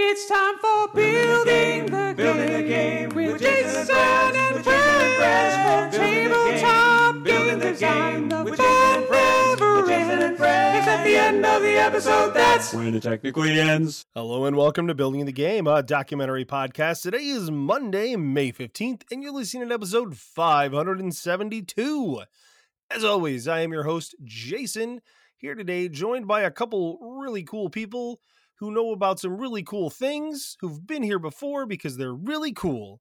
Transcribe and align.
It's 0.00 0.28
time 0.28 0.56
for 0.58 0.86
building 0.94 1.86
the, 1.86 2.14
Building 2.16 2.52
the 2.52 2.62
game 2.62 3.08
game 3.08 3.16
with 3.16 3.32
with 3.32 3.42
Jason 3.42 3.72
Jason 3.72 3.96
and 3.96 4.36
and 4.36 4.64
Brez, 4.64 5.82
with 5.82 5.90
Jason 5.90 5.90
and 5.90 5.90
Brez, 5.90 5.90
Brez. 5.90 5.98
game, 5.98 6.30
Tabletop 6.30 7.24
building 7.24 7.58
the 7.58 7.72
game 7.72 8.28
The 8.28 8.44
with 8.44 8.54
fun 8.56 8.66
Jason 8.68 8.94
and 8.94 9.06
Brez, 9.08 9.58
never 9.58 9.76
with 9.80 9.88
Jason 9.88 10.10
and 10.10 10.22
ends. 10.22 10.40
Brez. 10.40 10.78
It's 10.78 10.86
at 10.86 11.02
the 11.02 11.16
end 11.16 11.44
of 11.44 11.62
the 11.62 11.72
episode. 11.72 12.32
That's 12.32 12.72
when 12.72 12.94
it 12.94 13.02
technically 13.02 13.58
ends. 13.58 14.06
Hello 14.14 14.44
and 14.44 14.54
welcome 14.54 14.86
to 14.86 14.94
Building 14.94 15.24
the 15.26 15.32
Game, 15.32 15.66
a 15.66 15.82
documentary 15.82 16.44
podcast. 16.44 17.02
Today 17.02 17.26
is 17.26 17.50
Monday, 17.50 18.14
May 18.14 18.52
15th, 18.52 19.02
and 19.10 19.24
you're 19.24 19.32
listening 19.32 19.68
to 19.68 19.74
episode 19.74 20.16
572. 20.16 22.20
As 22.88 23.02
always, 23.02 23.48
I 23.48 23.62
am 23.62 23.72
your 23.72 23.82
host, 23.82 24.14
Jason, 24.22 25.00
here 25.36 25.56
today, 25.56 25.88
joined 25.88 26.28
by 26.28 26.42
a 26.42 26.52
couple 26.52 27.00
really 27.20 27.42
cool 27.42 27.68
people 27.68 28.20
who 28.58 28.70
know 28.70 28.92
about 28.92 29.20
some 29.20 29.36
really 29.38 29.62
cool 29.62 29.90
things, 29.90 30.56
who've 30.60 30.86
been 30.86 31.02
here 31.02 31.18
before 31.18 31.66
because 31.66 31.96
they're 31.96 32.14
really 32.14 32.52
cool. 32.52 33.00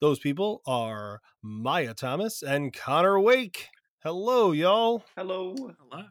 Those 0.00 0.18
people 0.18 0.62
are 0.66 1.20
Maia 1.42 1.94
Thomas 1.94 2.42
and 2.42 2.72
Connor 2.72 3.20
Wake. 3.20 3.68
Hello, 4.02 4.52
y'all. 4.52 5.04
Hello. 5.16 5.54
Hello. 5.56 6.04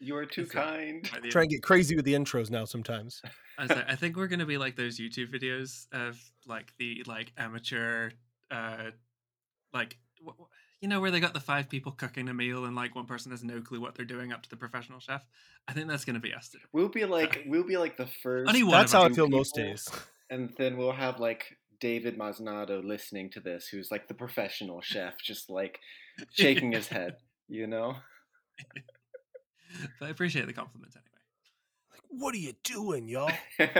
You 0.00 0.16
are 0.16 0.26
too 0.26 0.42
Is 0.42 0.50
kind. 0.50 1.08
By 1.10 1.28
Try 1.28 1.42
and 1.42 1.50
get 1.50 1.62
crazy 1.62 1.96
with 1.96 2.04
the 2.04 2.14
intros 2.14 2.50
now 2.50 2.64
sometimes. 2.64 3.22
I, 3.58 3.66
like, 3.66 3.90
I 3.90 3.94
think 3.94 4.16
we're 4.16 4.26
gonna 4.26 4.46
be 4.46 4.58
like 4.58 4.76
those 4.76 4.98
YouTube 4.98 5.32
videos 5.32 5.86
of 5.92 6.20
like 6.46 6.72
the 6.78 7.04
like 7.06 7.32
amateur, 7.38 8.10
uh, 8.50 8.90
like 9.72 9.98
wh- 10.22 10.32
wh- 10.38 10.63
you 10.84 10.88
know 10.88 11.00
where 11.00 11.10
they 11.10 11.18
got 11.18 11.32
the 11.32 11.40
five 11.40 11.70
people 11.70 11.92
cooking 11.92 12.28
a 12.28 12.34
meal 12.34 12.66
and 12.66 12.76
like 12.76 12.94
one 12.94 13.06
person 13.06 13.30
has 13.30 13.42
no 13.42 13.58
clue 13.62 13.80
what 13.80 13.94
they're 13.94 14.04
doing 14.04 14.34
up 14.34 14.42
to 14.42 14.50
the 14.50 14.56
professional 14.56 15.00
chef. 15.00 15.24
I 15.66 15.72
think 15.72 15.88
that's 15.88 16.04
gonna 16.04 16.20
be 16.20 16.34
us 16.34 16.50
today. 16.50 16.64
We'll 16.74 16.90
be 16.90 17.06
like 17.06 17.42
we'll 17.46 17.66
be 17.66 17.78
like 17.78 17.96
the 17.96 18.06
first 18.22 18.48
Only 18.50 18.64
one 18.64 18.72
That's 18.72 18.92
how 18.92 19.04
I 19.04 19.06
us. 19.06 19.16
feel 19.16 19.24
people- 19.24 19.38
most 19.38 19.54
days. 19.54 19.88
and 20.28 20.52
then 20.58 20.76
we'll 20.76 20.92
have 20.92 21.18
like 21.20 21.56
David 21.80 22.18
Maznado 22.18 22.84
listening 22.84 23.30
to 23.30 23.40
this, 23.40 23.66
who's 23.66 23.90
like 23.90 24.08
the 24.08 24.14
professional 24.14 24.82
chef, 24.82 25.14
just 25.22 25.48
like 25.48 25.80
shaking 26.32 26.72
his 26.72 26.86
head, 26.86 27.16
you 27.48 27.66
know? 27.66 27.96
But 29.98 30.06
I 30.06 30.10
appreciate 30.10 30.46
the 30.46 30.52
compliment 30.52 30.92
anyway. 30.94 31.08
like 31.92 32.00
What 32.10 32.34
are 32.34 32.38
you 32.38 32.52
doing, 32.62 33.08
y'all? 33.08 33.32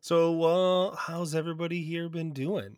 So, 0.00 0.42
uh, 0.44 0.96
how's 0.96 1.34
everybody 1.34 1.82
here 1.82 2.08
been 2.08 2.32
doing? 2.32 2.76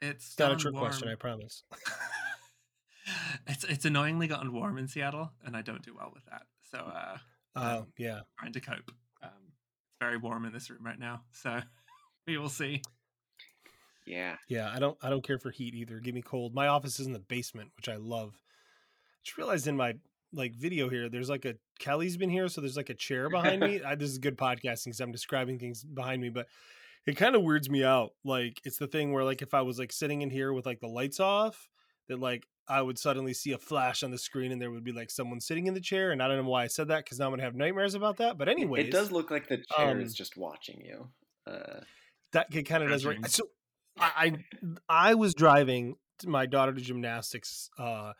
Good. 0.00 0.10
It's 0.10 0.26
It's 0.28 0.38
not 0.38 0.46
a 0.46 0.54
gotten 0.54 0.58
trick 0.72 0.74
question, 0.76 1.08
I 1.08 1.14
promise. 1.14 1.62
it's 3.46 3.64
it's 3.64 3.84
annoyingly 3.84 4.26
gotten 4.26 4.52
warm 4.52 4.78
in 4.78 4.88
Seattle, 4.88 5.32
and 5.44 5.56
I 5.56 5.62
don't 5.62 5.82
do 5.82 5.94
well 5.96 6.10
with 6.14 6.24
that. 6.26 6.42
So 6.70 6.78
uh, 6.78 7.16
Oh, 7.56 7.86
yeah. 7.98 8.20
trying 8.38 8.52
to 8.52 8.60
cope. 8.60 8.92
Um, 9.22 9.30
it's 9.48 9.96
very 10.00 10.16
warm 10.16 10.44
in 10.44 10.52
this 10.52 10.70
room 10.70 10.84
right 10.84 10.98
now, 10.98 11.22
so 11.32 11.60
we 12.26 12.38
will 12.38 12.48
see. 12.48 12.82
yeah. 14.06 14.36
Yeah, 14.48 14.70
I 14.74 14.78
don't 14.78 14.96
I 15.02 15.10
don't 15.10 15.24
care 15.24 15.38
for 15.38 15.50
heat 15.50 15.74
either. 15.74 15.98
Give 16.00 16.14
me 16.14 16.22
cold. 16.22 16.54
My 16.54 16.68
office 16.68 17.00
is 17.00 17.06
in 17.06 17.12
the 17.12 17.18
basement, 17.18 17.70
which 17.76 17.88
I 17.88 17.96
love. 17.96 18.34
I 18.34 19.20
Just 19.24 19.36
realized 19.38 19.66
in 19.66 19.76
my 19.76 19.94
like 20.32 20.54
video 20.54 20.88
here, 20.88 21.08
there's 21.08 21.28
like 21.28 21.44
a 21.44 21.56
Kelly's 21.80 22.16
been 22.16 22.30
here, 22.30 22.48
so 22.48 22.60
there's 22.60 22.76
like 22.76 22.90
a 22.90 22.94
chair 22.94 23.28
behind 23.28 23.60
me. 23.62 23.82
I, 23.82 23.96
this 23.96 24.10
is 24.10 24.18
good 24.18 24.38
podcasting 24.38 24.86
because 24.86 25.00
I'm 25.00 25.12
describing 25.12 25.58
things 25.58 25.82
behind 25.82 26.22
me, 26.22 26.28
but 26.28 26.46
it 27.06 27.16
kind 27.16 27.34
of 27.34 27.42
weirds 27.42 27.70
me 27.70 27.84
out. 27.84 28.10
Like 28.24 28.60
it's 28.64 28.78
the 28.78 28.86
thing 28.86 29.12
where 29.12 29.24
like 29.24 29.42
if 29.42 29.54
I 29.54 29.62
was 29.62 29.78
like 29.78 29.92
sitting 29.92 30.22
in 30.22 30.30
here 30.30 30.52
with 30.52 30.66
like 30.66 30.80
the 30.80 30.88
lights 30.88 31.20
off, 31.20 31.68
that 32.08 32.20
like 32.20 32.46
I 32.68 32.82
would 32.82 32.98
suddenly 32.98 33.34
see 33.34 33.52
a 33.52 33.58
flash 33.58 34.02
on 34.02 34.10
the 34.10 34.18
screen 34.18 34.52
and 34.52 34.60
there 34.60 34.70
would 34.70 34.84
be 34.84 34.92
like 34.92 35.10
someone 35.10 35.40
sitting 35.40 35.66
in 35.66 35.74
the 35.74 35.80
chair. 35.80 36.12
And 36.12 36.22
I 36.22 36.28
don't 36.28 36.42
know 36.42 36.50
why 36.50 36.64
I 36.64 36.68
said 36.68 36.88
that 36.88 37.04
because 37.04 37.18
now 37.18 37.26
I'm 37.26 37.32
gonna 37.32 37.42
have 37.42 37.54
nightmares 37.54 37.94
about 37.94 38.18
that. 38.18 38.38
But 38.38 38.48
anyways, 38.48 38.86
It 38.86 38.92
does 38.92 39.10
look 39.10 39.30
like 39.30 39.48
the 39.48 39.58
chair 39.76 39.90
um, 39.90 40.00
is 40.00 40.14
just 40.14 40.36
watching 40.36 40.82
you. 40.84 41.08
Uh, 41.46 41.80
that 42.32 42.50
kind 42.66 42.84
of 42.84 42.90
does 42.90 43.04
right. 43.04 43.28
So 43.28 43.48
I, 43.98 44.32
I 44.88 45.10
I 45.10 45.14
was 45.14 45.34
driving 45.34 45.96
my 46.24 46.46
daughter 46.46 46.72
to 46.72 46.80
gymnastics 46.80 47.70
uh 47.78 48.12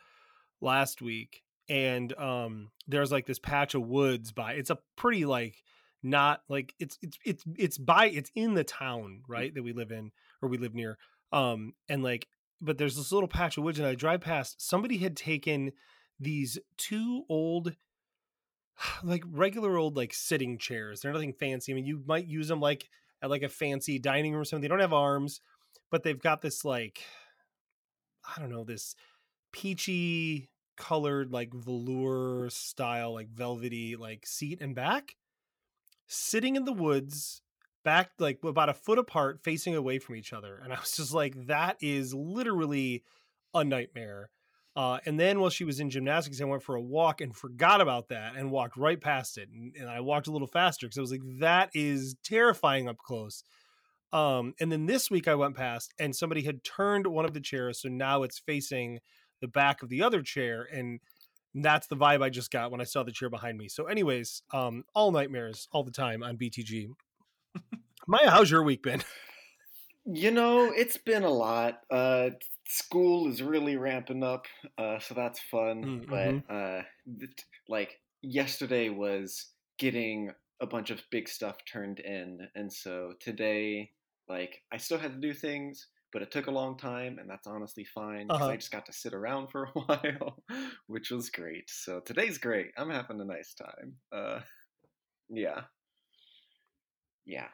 last 0.59 1.01
week, 1.01 1.43
and 1.69 2.11
um 2.17 2.71
there's 2.87 3.11
like 3.11 3.25
this 3.25 3.39
patch 3.39 3.73
of 3.75 3.83
woods 3.83 4.31
by. 4.31 4.53
It's 4.53 4.69
a 4.69 4.79
pretty 4.97 5.23
like 5.25 5.63
not 6.03 6.41
like 6.49 6.73
it's 6.79 6.97
it's 7.01 7.17
it's 7.25 7.43
it's 7.57 7.77
by 7.77 8.07
it's 8.07 8.31
in 8.35 8.53
the 8.53 8.63
town 8.63 9.21
right 9.27 9.53
that 9.53 9.63
we 9.63 9.73
live 9.73 9.91
in 9.91 10.11
or 10.41 10.49
we 10.49 10.57
live 10.57 10.73
near 10.73 10.97
um 11.31 11.73
and 11.87 12.03
like 12.03 12.27
but 12.59 12.77
there's 12.77 12.95
this 12.95 13.11
little 13.11 13.27
patch 13.27 13.57
of 13.57 13.63
woods 13.63 13.77
and 13.77 13.87
i 13.87 13.95
drive 13.95 14.21
past 14.21 14.61
somebody 14.61 14.97
had 14.97 15.15
taken 15.15 15.71
these 16.19 16.57
two 16.77 17.23
old 17.29 17.75
like 19.03 19.23
regular 19.29 19.77
old 19.77 19.97
like 19.97 20.13
sitting 20.13 20.57
chairs. 20.57 21.01
They're 21.01 21.13
nothing 21.13 21.33
fancy. 21.33 21.71
I 21.71 21.75
mean 21.75 21.85
you 21.85 22.03
might 22.05 22.27
use 22.27 22.47
them 22.47 22.59
like 22.59 22.89
at 23.21 23.29
like 23.29 23.43
a 23.43 23.49
fancy 23.49 23.99
dining 23.99 24.33
room 24.33 24.41
or 24.41 24.45
something. 24.45 24.61
They 24.61 24.67
don't 24.67 24.79
have 24.79 24.93
arms 24.93 25.41
but 25.91 26.03
they've 26.03 26.21
got 26.21 26.41
this 26.41 26.65
like 26.65 27.03
i 28.35 28.39
don't 28.39 28.49
know 28.49 28.63
this 28.63 28.95
peachy 29.51 30.49
colored 30.77 31.31
like 31.31 31.53
velour 31.53 32.49
style 32.49 33.13
like 33.13 33.29
velvety 33.29 33.95
like 33.95 34.25
seat 34.25 34.59
and 34.61 34.73
back 34.73 35.15
sitting 36.11 36.55
in 36.55 36.65
the 36.65 36.73
woods 36.73 37.41
back 37.83 38.11
like 38.19 38.39
about 38.43 38.69
a 38.69 38.73
foot 38.73 38.99
apart 38.99 39.39
facing 39.41 39.75
away 39.75 39.97
from 39.97 40.15
each 40.15 40.33
other 40.33 40.59
and 40.63 40.73
i 40.73 40.79
was 40.79 40.91
just 40.91 41.13
like 41.13 41.47
that 41.47 41.77
is 41.81 42.13
literally 42.13 43.03
a 43.53 43.63
nightmare. 43.63 44.29
Uh, 44.73 44.99
and 45.05 45.19
then 45.19 45.41
while 45.41 45.49
she 45.49 45.65
was 45.65 45.79
in 45.79 45.89
gymnastics 45.89 46.41
i 46.41 46.45
went 46.45 46.63
for 46.63 46.75
a 46.75 46.81
walk 46.81 47.21
and 47.21 47.35
forgot 47.35 47.81
about 47.81 48.09
that 48.09 48.35
and 48.35 48.51
walked 48.51 48.77
right 48.77 49.01
past 49.01 49.37
it 49.37 49.49
and, 49.53 49.75
and 49.77 49.89
i 49.89 49.99
walked 49.99 50.27
a 50.27 50.31
little 50.31 50.47
faster 50.47 50.85
because 50.85 50.97
i 50.97 51.01
was 51.01 51.11
like 51.11 51.39
that 51.39 51.69
is 51.73 52.15
terrifying 52.23 52.87
up 52.87 52.97
close. 52.97 53.43
Um, 54.13 54.53
and 54.59 54.71
then 54.71 54.85
this 54.85 55.09
week 55.09 55.27
i 55.27 55.35
went 55.35 55.55
past 55.55 55.93
and 55.99 56.15
somebody 56.15 56.43
had 56.43 56.63
turned 56.63 57.07
one 57.07 57.25
of 57.25 57.33
the 57.33 57.41
chairs 57.41 57.81
so 57.81 57.89
now 57.89 58.23
it's 58.23 58.39
facing 58.39 58.99
the 59.41 59.47
back 59.47 59.81
of 59.81 59.89
the 59.89 60.03
other 60.03 60.21
chair 60.21 60.67
and 60.71 60.99
that's 61.55 61.87
the 61.87 61.97
vibe 61.97 62.23
I 62.23 62.29
just 62.29 62.51
got 62.51 62.71
when 62.71 62.81
I 62.81 62.85
saw 62.85 63.03
the 63.03 63.11
chair 63.11 63.29
behind 63.29 63.57
me. 63.57 63.67
So, 63.67 63.85
anyways, 63.85 64.43
um, 64.53 64.83
all 64.95 65.11
nightmares 65.11 65.67
all 65.71 65.83
the 65.83 65.91
time 65.91 66.23
on 66.23 66.37
BTG. 66.37 66.87
Maia, 68.07 68.29
how's 68.29 68.49
your 68.49 68.63
week 68.63 68.83
been? 68.83 69.03
you 70.05 70.31
know, 70.31 70.71
it's 70.75 70.97
been 70.97 71.23
a 71.23 71.29
lot. 71.29 71.81
Uh, 71.89 72.31
school 72.67 73.27
is 73.29 73.41
really 73.43 73.75
ramping 73.75 74.23
up, 74.23 74.45
uh, 74.77 74.99
so 74.99 75.13
that's 75.13 75.39
fun. 75.39 76.05
Mm, 76.07 76.43
But 76.47 76.53
uh, 76.53 76.81
th- 77.19 77.31
like 77.67 77.99
yesterday 78.21 78.89
was 78.89 79.47
getting 79.77 80.31
a 80.61 80.67
bunch 80.67 80.89
of 80.89 81.01
big 81.11 81.27
stuff 81.27 81.57
turned 81.71 81.99
in, 81.99 82.47
and 82.55 82.71
so 82.71 83.13
today, 83.19 83.91
like 84.29 84.61
I 84.71 84.77
still 84.77 84.97
had 84.97 85.13
to 85.13 85.19
do 85.19 85.33
things, 85.33 85.87
but 86.13 86.21
it 86.21 86.31
took 86.31 86.47
a 86.47 86.51
long 86.51 86.77
time, 86.77 87.19
and 87.19 87.29
that's 87.29 87.47
honestly 87.47 87.85
fine 87.85 88.31
because 88.31 88.41
Uh-huh. 88.43 88.51
I 88.51 88.57
just 88.57 88.71
got 88.71 88.85
to 88.87 88.93
sit 88.93 89.13
around 89.13 89.47
for 89.49 89.63
a 89.65 89.67
while, 89.79 90.43
which 90.87 91.11
was 91.11 91.29
great. 91.29 91.69
So 91.69 91.99
today's 92.01 92.37
great. 92.37 92.71
I'm 92.77 92.89
having 92.89 93.21
a 93.21 93.25
nice 93.25 93.53
time. 93.53 93.95
Uh, 94.11 94.41
yeah, 95.29 95.61
yeah. 97.25 97.47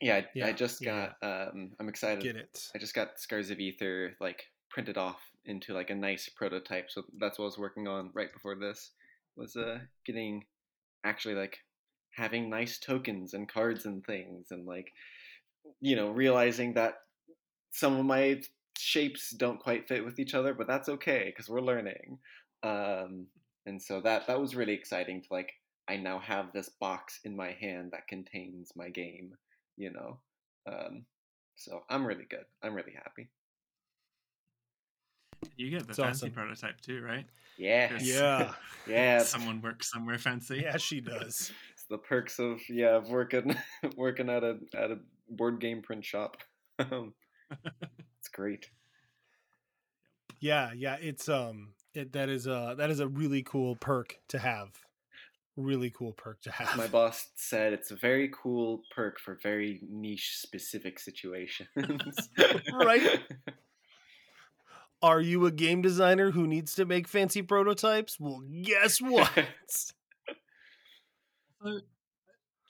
Yeah, 0.00 0.16
I, 0.16 0.26
Yeah, 0.34 0.46
I 0.46 0.52
just 0.52 0.82
yeah. 0.82 1.12
got. 1.22 1.48
Um, 1.52 1.72
I'm 1.80 1.88
excited. 1.88 2.22
Get 2.22 2.36
it? 2.36 2.68
I 2.74 2.78
just 2.78 2.94
got 2.94 3.18
Scars 3.18 3.50
of 3.50 3.60
Ether 3.60 4.16
like 4.20 4.44
printed 4.70 4.98
off 4.98 5.20
into 5.44 5.72
like 5.72 5.90
a 5.90 5.94
nice 5.94 6.28
prototype. 6.28 6.90
So 6.90 7.04
that's 7.18 7.38
what 7.38 7.44
I 7.44 7.46
was 7.46 7.58
working 7.58 7.86
on 7.88 8.10
right 8.14 8.32
before 8.32 8.56
this. 8.56 8.90
Was 9.36 9.56
uh 9.56 9.78
getting 10.04 10.44
actually 11.04 11.34
like 11.34 11.58
having 12.12 12.50
nice 12.50 12.78
tokens 12.78 13.34
and 13.34 13.48
cards 13.48 13.86
and 13.86 14.04
things 14.04 14.48
and 14.50 14.66
like 14.66 14.92
you 15.80 15.96
know 15.96 16.10
realizing 16.10 16.74
that 16.74 16.94
some 17.70 17.98
of 17.98 18.04
my 18.06 18.40
shapes 18.78 19.30
don't 19.30 19.60
quite 19.60 19.88
fit 19.88 20.04
with 20.04 20.18
each 20.18 20.34
other, 20.34 20.54
but 20.54 20.66
that's 20.66 20.88
okay 20.88 21.24
because 21.26 21.48
we're 21.48 21.60
learning. 21.60 22.18
Um, 22.62 23.26
and 23.66 23.80
so 23.80 24.00
that 24.02 24.26
that 24.26 24.40
was 24.40 24.54
really 24.54 24.74
exciting 24.74 25.22
to 25.22 25.28
like 25.30 25.52
I 25.88 25.96
now 25.96 26.18
have 26.20 26.52
this 26.52 26.70
box 26.80 27.20
in 27.24 27.36
my 27.36 27.52
hand 27.52 27.90
that 27.92 28.08
contains 28.08 28.72
my 28.76 28.88
game. 28.90 29.32
You 29.76 29.92
know. 29.92 30.18
Um, 30.66 31.04
so 31.56 31.82
I'm 31.90 32.06
really 32.06 32.24
good. 32.28 32.44
I'm 32.62 32.74
really 32.74 32.94
happy. 32.94 33.28
You 35.56 35.70
get 35.70 35.86
the 35.86 35.90
It's 35.90 35.98
fancy 35.98 36.26
awesome. 36.26 36.30
prototype 36.32 36.80
too, 36.80 37.02
right? 37.02 37.26
Yeah, 37.58 37.90
Yeah, 38.00 38.54
yeah. 38.88 39.18
Someone 39.22 39.60
works 39.60 39.90
somewhere 39.90 40.18
fancy. 40.18 40.60
yeah, 40.64 40.76
she 40.78 41.00
does. 41.00 41.52
it's 41.74 41.84
the 41.90 41.98
perks 41.98 42.38
of 42.38 42.60
yeah 42.68 42.96
of 42.96 43.08
working 43.10 43.56
working 43.96 44.30
at 44.30 44.42
a 44.42 44.58
at 44.74 44.90
a 44.90 44.98
board 45.28 45.60
game 45.60 45.82
print 45.82 46.04
shop. 46.04 46.38
Um, 46.90 47.14
it's 48.18 48.28
great. 48.32 48.68
Yeah, 50.40 50.72
yeah. 50.76 50.96
It's 51.00 51.28
um, 51.28 51.74
it 51.94 52.12
that 52.14 52.28
is 52.28 52.48
a 52.48 52.74
that 52.76 52.90
is 52.90 52.98
a 52.98 53.06
really 53.06 53.44
cool 53.44 53.76
perk 53.76 54.18
to 54.28 54.40
have. 54.40 54.70
Really 55.56 55.90
cool 55.90 56.12
perk 56.12 56.40
to 56.42 56.50
have. 56.50 56.76
My 56.76 56.88
boss 56.88 57.28
said 57.36 57.72
it's 57.72 57.92
a 57.92 57.96
very 57.96 58.28
cool 58.34 58.82
perk 58.94 59.20
for 59.20 59.38
very 59.40 59.80
niche 59.88 60.36
specific 60.36 60.98
situations. 60.98 61.68
Right. 62.72 63.20
Are 65.00 65.20
you 65.20 65.46
a 65.46 65.52
game 65.52 65.80
designer 65.80 66.32
who 66.32 66.46
needs 66.46 66.74
to 66.74 66.86
make 66.86 67.06
fancy 67.06 67.42
prototypes? 67.42 68.18
Well, 68.18 68.42
guess 68.62 69.00
what? 69.00 69.30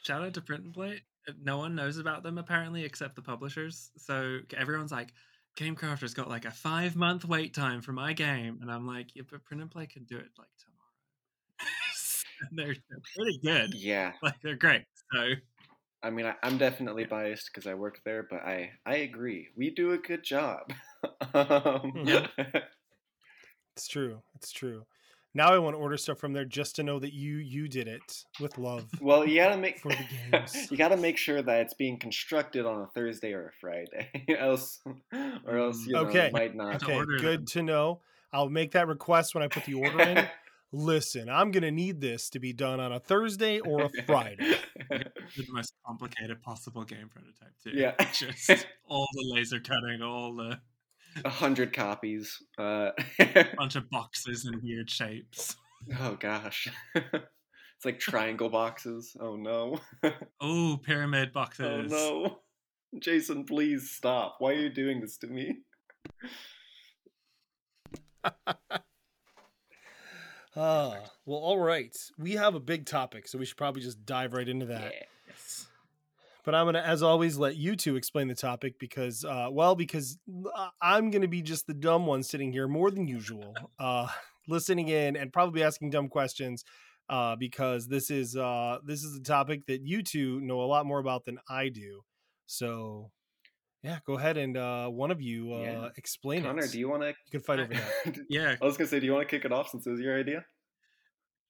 shout 0.02 0.22
out 0.22 0.34
to 0.34 0.40
Print 0.40 0.64
and 0.64 0.74
Play. 0.74 1.02
No 1.38 1.58
one 1.58 1.74
knows 1.74 1.98
about 1.98 2.22
them 2.22 2.38
apparently 2.38 2.84
except 2.84 3.14
the 3.16 3.22
publishers. 3.22 3.90
So 3.96 4.40
everyone's 4.54 4.92
like, 4.92 5.12
Gamecrafter's 5.56 6.14
got 6.14 6.28
like 6.28 6.44
a 6.44 6.50
five 6.50 6.96
month 6.96 7.24
wait 7.24 7.54
time 7.54 7.80
for 7.80 7.92
my 7.92 8.12
game, 8.12 8.58
and 8.60 8.70
I'm 8.70 8.86
like, 8.86 9.14
yeah, 9.14 9.22
but 9.30 9.44
Print 9.44 9.62
and 9.62 9.70
Play 9.70 9.86
can 9.86 10.04
do 10.04 10.18
it 10.18 10.32
like 10.38 10.50
tomorrow. 10.58 10.80
And 12.50 12.58
they're, 12.58 12.74
they're 12.88 13.00
pretty 13.16 13.38
good. 13.38 13.74
Yeah, 13.74 14.12
Like 14.22 14.40
they're 14.42 14.56
great. 14.56 14.84
So 15.12 15.34
I 16.02 16.10
mean, 16.10 16.26
I, 16.26 16.34
I'm 16.42 16.58
definitely 16.58 17.04
biased 17.04 17.46
because 17.52 17.66
I 17.66 17.74
work 17.74 18.02
there, 18.04 18.22
but 18.24 18.42
I 18.42 18.72
I 18.84 18.96
agree. 18.96 19.48
We 19.56 19.70
do 19.70 19.92
a 19.92 19.98
good 19.98 20.22
job. 20.22 20.72
um, 21.34 21.94
Mhm. 21.94 22.28
It's 23.76 23.88
true. 23.88 24.22
It's 24.34 24.52
true. 24.52 24.86
Now 25.36 25.52
I 25.52 25.58
want 25.58 25.74
to 25.74 25.80
order 25.80 25.96
stuff 25.96 26.18
from 26.18 26.32
there 26.32 26.44
just 26.44 26.76
to 26.76 26.84
know 26.84 27.00
that 27.00 27.12
you 27.12 27.36
you 27.36 27.66
did 27.66 27.88
it 27.88 28.24
with 28.40 28.56
love. 28.56 28.86
well, 29.00 29.26
you 29.26 29.36
gotta 29.36 29.56
make 29.56 29.80
For 29.80 29.88
the 29.88 30.04
games. 30.32 30.70
you 30.70 30.76
gotta 30.76 30.96
make 30.96 31.16
sure 31.16 31.42
that 31.42 31.60
it's 31.62 31.74
being 31.74 31.98
constructed 31.98 32.64
on 32.64 32.82
a 32.82 32.86
Thursday 32.86 33.32
or 33.32 33.48
a 33.48 33.52
Friday, 33.60 34.26
else 34.38 34.80
or 35.44 35.58
else 35.58 35.82
mm. 35.82 35.86
you 35.86 35.92
know, 35.92 36.06
it 36.06 36.32
might 36.32 36.54
not. 36.54 36.82
Okay, 36.82 36.94
order 36.94 37.18
good 37.18 37.40
them. 37.40 37.46
to 37.46 37.62
know. 37.62 38.00
I'll 38.32 38.48
make 38.48 38.72
that 38.72 38.86
request 38.86 39.34
when 39.34 39.42
I 39.42 39.48
put 39.48 39.64
the 39.64 39.74
order 39.74 40.00
in. 40.00 40.28
Listen, 40.72 41.28
I'm 41.28 41.50
gonna 41.50 41.70
need 41.70 42.00
this 42.00 42.30
to 42.30 42.38
be 42.38 42.52
done 42.52 42.78
on 42.78 42.92
a 42.92 43.00
Thursday 43.00 43.58
or 43.60 43.82
a 43.82 44.02
Friday. 44.06 44.56
the 44.88 45.46
most 45.50 45.72
complicated 45.86 46.42
possible 46.42 46.84
game 46.84 47.08
prototype 47.08 47.54
too. 47.62 47.70
Yeah. 47.74 47.94
Just 48.12 48.66
all 48.88 49.06
the 49.12 49.34
laser 49.34 49.60
cutting, 49.60 50.02
all 50.02 50.34
the 50.34 50.58
A 51.24 51.28
hundred 51.28 51.72
copies. 51.72 52.42
Uh, 52.58 52.90
a 53.18 53.46
bunch 53.56 53.76
of 53.76 53.88
boxes 53.90 54.46
in 54.46 54.60
weird 54.62 54.90
shapes. 54.90 55.56
oh 56.00 56.16
gosh, 56.18 56.68
it's 56.94 57.84
like 57.84 57.98
triangle 57.98 58.48
boxes. 58.48 59.16
Oh 59.20 59.36
no. 59.36 59.78
Oh, 60.40 60.78
pyramid 60.82 61.32
boxes. 61.32 61.92
Oh 61.92 62.40
no. 62.92 63.00
Jason, 63.00 63.44
please 63.44 63.90
stop. 63.90 64.36
Why 64.38 64.52
are 64.52 64.60
you 64.60 64.70
doing 64.70 65.00
this 65.00 65.16
to 65.18 65.26
me? 65.26 65.58
Ah, 70.56 71.00
well, 71.26 71.38
all 71.38 71.58
right. 71.58 71.94
We 72.16 72.32
have 72.32 72.54
a 72.54 72.60
big 72.60 72.86
topic, 72.86 73.26
so 73.26 73.38
we 73.38 73.44
should 73.44 73.56
probably 73.56 73.82
just 73.82 74.06
dive 74.06 74.32
right 74.34 74.48
into 74.48 74.66
that. 74.66 74.92
Yes. 75.26 75.66
But 76.44 76.54
I'm 76.54 76.66
gonna, 76.66 76.80
as 76.80 77.02
always, 77.02 77.38
let 77.38 77.56
you 77.56 77.74
two 77.74 77.96
explain 77.96 78.28
the 78.28 78.34
topic 78.34 78.78
because, 78.78 79.24
uh, 79.24 79.48
well, 79.50 79.74
because 79.74 80.18
uh, 80.54 80.68
I'm 80.80 81.10
gonna 81.10 81.28
be 81.28 81.40
just 81.42 81.66
the 81.66 81.72
dumb 81.74 82.06
one 82.06 82.22
sitting 82.22 82.52
here 82.52 82.68
more 82.68 82.90
than 82.90 83.06
usual, 83.08 83.54
uh, 83.78 84.08
listening 84.48 84.88
in 84.88 85.16
and 85.16 85.32
probably 85.32 85.62
asking 85.62 85.90
dumb 85.90 86.08
questions, 86.08 86.64
uh, 87.08 87.34
because 87.36 87.88
this 87.88 88.10
is 88.10 88.36
uh, 88.36 88.78
this 88.84 89.02
is 89.02 89.16
a 89.16 89.22
topic 89.22 89.66
that 89.66 89.86
you 89.86 90.02
two 90.02 90.40
know 90.42 90.60
a 90.60 90.66
lot 90.66 90.84
more 90.84 90.98
about 90.98 91.24
than 91.24 91.38
I 91.48 91.70
do. 91.70 92.02
So, 92.46 93.10
yeah, 93.82 94.00
go 94.06 94.18
ahead 94.18 94.36
and 94.36 94.56
uh, 94.56 94.88
one 94.88 95.10
of 95.10 95.22
you 95.22 95.52
uh, 95.54 95.58
Yeah. 95.60 95.88
explain 95.96 96.42
Connor, 96.42 96.64
it. 96.64 96.72
do 96.72 96.78
you 96.78 96.90
want 96.90 97.02
to? 97.02 97.08
You 97.08 97.14
can 97.30 97.40
fight 97.40 97.60
over 97.60 97.72
that. 97.72 98.18
Yeah. 98.28 98.56
I 98.60 98.64
was 98.64 98.76
gonna 98.76 98.88
say, 98.88 99.00
do 99.00 99.06
you 99.06 99.12
want 99.12 99.26
to 99.26 99.34
kick 99.34 99.46
it 99.46 99.52
off 99.52 99.70
since 99.70 99.86
it 99.86 99.90
was 99.90 100.00
your 100.00 100.18
idea? 100.18 100.44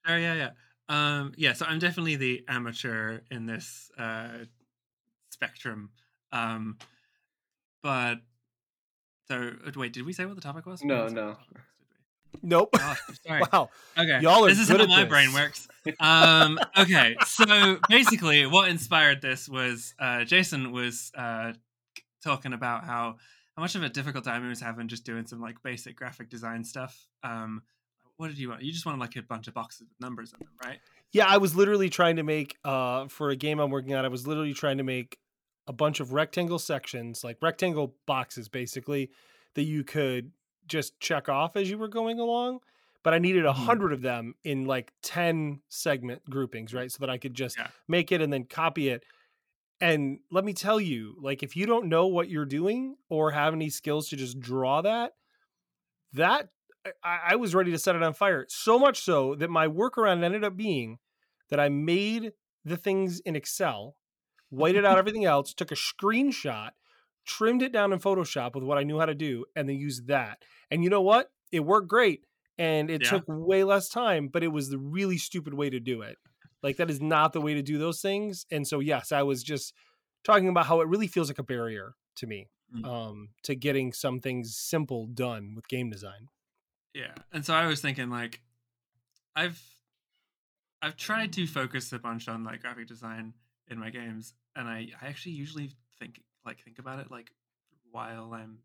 Oh 0.06 0.16
yeah, 0.16 0.34
yeah. 0.34 0.50
Um, 0.88 1.32
yeah. 1.36 1.52
So 1.54 1.66
I'm 1.66 1.78
definitely 1.78 2.16
the 2.16 2.44
amateur 2.46 3.20
in 3.30 3.46
this 3.46 3.90
uh, 3.98 4.44
spectrum. 5.34 5.90
Um, 6.32 6.78
but 7.82 8.16
so 9.28 9.52
uh, 9.66 9.70
wait, 9.76 9.92
did 9.92 10.06
we 10.06 10.12
say 10.12 10.24
what 10.24 10.34
the 10.36 10.40
topic 10.40 10.66
was? 10.66 10.80
We 10.82 10.88
No, 10.88 11.06
didn't 11.06 11.10
say 11.10 11.14
what 11.16 11.22
no. 11.22 11.28
was. 11.28 11.38
Nope. 12.42 12.70
Gosh, 12.76 12.98
sorry. 13.26 13.42
Wow. 13.52 13.70
Okay. 13.96 14.20
Y'all 14.20 14.44
are 14.44 14.48
this 14.48 14.58
is 14.58 14.68
good 14.68 14.78
how 14.78 14.84
at 14.84 14.88
my 14.88 15.02
this. 15.02 15.08
brain 15.08 15.32
works. 15.32 15.68
Um, 16.00 16.58
okay. 16.76 17.14
So 17.26 17.78
basically, 17.88 18.46
what 18.46 18.68
inspired 18.68 19.22
this 19.22 19.48
was 19.48 19.94
uh, 19.98 20.24
Jason 20.24 20.72
was 20.72 21.12
uh, 21.16 21.52
talking 22.22 22.52
about 22.52 22.84
how 22.84 23.16
how 23.56 23.62
much 23.62 23.76
of 23.76 23.82
a 23.84 23.88
difficult 23.88 24.24
time 24.24 24.42
he 24.42 24.48
was 24.48 24.60
having 24.60 24.88
just 24.88 25.04
doing 25.04 25.26
some 25.26 25.40
like 25.40 25.62
basic 25.62 25.94
graphic 25.96 26.28
design 26.28 26.64
stuff. 26.64 27.06
Um, 27.22 27.62
what 28.16 28.28
did 28.28 28.38
you 28.38 28.48
want? 28.50 28.62
You 28.62 28.72
just 28.72 28.84
wanted 28.84 29.00
like 29.00 29.14
a 29.16 29.22
bunch 29.22 29.46
of 29.46 29.54
boxes 29.54 29.82
with 29.82 30.00
numbers 30.00 30.32
in 30.32 30.40
them, 30.40 30.48
right? 30.64 30.78
Yeah, 31.12 31.26
I 31.28 31.36
was 31.38 31.54
literally 31.54 31.88
trying 31.88 32.16
to 32.16 32.24
make 32.24 32.56
uh 32.64 33.06
for 33.06 33.30
a 33.30 33.36
game 33.36 33.60
I'm 33.60 33.70
working 33.70 33.94
on, 33.94 34.04
I 34.04 34.08
was 34.08 34.26
literally 34.26 34.54
trying 34.54 34.78
to 34.78 34.84
make 34.84 35.18
a 35.66 35.72
bunch 35.72 36.00
of 36.00 36.12
rectangle 36.12 36.58
sections, 36.58 37.24
like 37.24 37.38
rectangle 37.42 37.96
boxes 38.06 38.48
basically, 38.48 39.10
that 39.54 39.62
you 39.64 39.84
could 39.84 40.32
just 40.66 40.98
check 41.00 41.28
off 41.28 41.56
as 41.56 41.70
you 41.70 41.78
were 41.78 41.88
going 41.88 42.18
along. 42.20 42.60
But 43.02 43.14
I 43.14 43.18
needed 43.18 43.44
a 43.44 43.52
Mhm. 43.54 43.54
hundred 43.54 43.92
of 43.92 44.02
them 44.02 44.34
in 44.44 44.64
like 44.66 44.92
10 45.02 45.62
segment 45.68 46.22
groupings, 46.30 46.72
right? 46.74 46.90
So 46.90 46.98
that 47.00 47.10
I 47.10 47.18
could 47.18 47.34
just 47.34 47.58
Yeah. 47.58 47.70
make 47.88 48.12
it 48.12 48.20
and 48.22 48.32
then 48.32 48.44
copy 48.44 48.88
it. 48.88 49.04
And 49.80 50.20
let 50.30 50.44
me 50.44 50.54
tell 50.54 50.80
you, 50.80 51.16
like 51.20 51.42
if 51.42 51.56
you 51.56 51.66
don't 51.66 51.88
know 51.88 52.06
what 52.06 52.30
you're 52.30 52.46
doing 52.46 52.96
or 53.10 53.32
have 53.32 53.54
any 53.54 53.70
skills 53.70 54.08
to 54.10 54.16
just 54.16 54.40
draw 54.40 54.82
that, 54.82 55.14
that 56.12 56.50
I, 57.02 57.20
I 57.30 57.36
was 57.36 57.54
ready 57.54 57.70
to 57.72 57.78
set 57.78 57.96
it 57.96 58.02
on 58.02 58.14
fire. 58.14 58.46
So 58.48 58.78
much 58.78 59.00
so 59.00 59.34
that 59.36 59.50
my 59.50 59.66
workaround 59.66 60.22
ended 60.22 60.44
up 60.44 60.56
being 60.56 60.98
that 61.50 61.60
I 61.60 61.68
made 61.68 62.32
the 62.64 62.76
things 62.76 63.20
in 63.20 63.36
Excel, 63.36 63.96
whited 64.54 64.84
out 64.84 64.98
everything 64.98 65.24
else, 65.24 65.52
took 65.54 65.72
a 65.72 65.74
screenshot, 65.76 66.70
trimmed 67.26 67.62
it 67.62 67.72
down 67.72 67.92
in 67.92 67.98
Photoshop 67.98 68.54
with 68.54 68.64
what 68.64 68.78
I 68.78 68.82
knew 68.82 68.98
how 68.98 69.06
to 69.06 69.14
do, 69.14 69.44
and 69.56 69.68
then 69.68 69.76
used 69.76 70.06
that. 70.08 70.42
And 70.70 70.84
you 70.84 70.90
know 70.90 71.02
what? 71.02 71.30
It 71.52 71.60
worked 71.60 71.88
great. 71.88 72.24
And 72.58 72.90
it 72.90 73.02
Yeah. 73.02 73.10
took 73.10 73.24
way 73.26 73.64
less 73.64 73.88
time, 73.88 74.28
but 74.28 74.42
it 74.44 74.48
was 74.48 74.68
the 74.68 74.78
really 74.78 75.18
stupid 75.18 75.54
way 75.54 75.70
to 75.70 75.80
do 75.80 76.02
it. 76.02 76.18
Like 76.62 76.76
that 76.76 76.90
is 76.90 77.00
not 77.00 77.32
the 77.32 77.40
way 77.40 77.54
to 77.54 77.62
do 77.62 77.78
those 77.78 78.00
things. 78.00 78.46
And 78.50 78.66
so 78.66 78.80
yes, 78.80 79.10
I 79.12 79.22
was 79.22 79.42
just 79.42 79.74
talking 80.22 80.48
about 80.48 80.66
how 80.66 80.80
it 80.80 80.88
really 80.88 81.08
feels 81.08 81.28
like 81.28 81.38
a 81.38 81.42
barrier 81.44 81.94
to 82.16 82.26
me 82.26 82.48
Mm. 82.74 82.84
um 82.86 83.28
to 83.42 83.54
getting 83.54 83.92
some 83.92 84.20
things 84.20 84.56
simple 84.56 85.06
done 85.06 85.54
with 85.54 85.68
game 85.68 85.90
design. 85.90 86.28
Yeah. 86.94 87.14
And 87.32 87.44
so 87.44 87.54
I 87.54 87.66
was 87.66 87.80
thinking 87.80 88.08
like 88.08 88.40
I've 89.36 89.62
I've 90.80 90.96
tried 90.96 91.32
to 91.34 91.46
focus 91.46 91.92
a 91.92 91.98
bunch 91.98 92.28
on 92.28 92.44
like 92.44 92.62
graphic 92.62 92.86
design 92.88 93.34
in 93.68 93.78
my 93.78 93.90
games 93.90 94.34
and 94.56 94.68
I, 94.68 94.88
I 95.00 95.08
actually 95.08 95.32
usually 95.32 95.70
think 95.98 96.20
like 96.44 96.62
think 96.62 96.78
about 96.78 96.98
it 96.98 97.10
like 97.10 97.30
while 97.90 98.32
I'm 98.34 98.58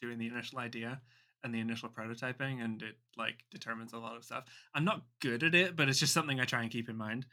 doing 0.00 0.18
the 0.18 0.26
initial 0.26 0.58
idea 0.58 1.00
and 1.42 1.54
the 1.54 1.60
initial 1.60 1.88
prototyping 1.88 2.62
and 2.62 2.82
it 2.82 2.96
like 3.16 3.44
determines 3.50 3.92
a 3.92 3.98
lot 3.98 4.16
of 4.16 4.24
stuff. 4.24 4.44
I'm 4.74 4.84
not 4.84 5.02
good 5.20 5.42
at 5.42 5.54
it, 5.54 5.76
but 5.76 5.88
it's 5.88 5.98
just 5.98 6.12
something 6.12 6.40
I 6.40 6.44
try 6.44 6.62
and 6.62 6.70
keep 6.70 6.88
in 6.88 6.96
mind. 6.96 7.26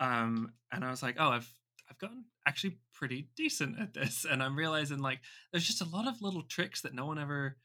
Um 0.00 0.52
and 0.72 0.84
I 0.84 0.90
was 0.90 1.02
like, 1.02 1.16
oh, 1.18 1.28
I've 1.30 1.52
I've 1.90 1.98
gotten 1.98 2.24
actually 2.46 2.78
pretty 2.92 3.28
decent 3.36 3.78
at 3.80 3.94
this 3.94 4.26
and 4.28 4.42
I'm 4.42 4.56
realizing 4.56 4.98
like 4.98 5.20
there's 5.52 5.66
just 5.66 5.82
a 5.82 5.88
lot 5.88 6.08
of 6.08 6.22
little 6.22 6.42
tricks 6.42 6.82
that 6.82 6.94
no 6.94 7.06
one 7.06 7.18
ever 7.18 7.56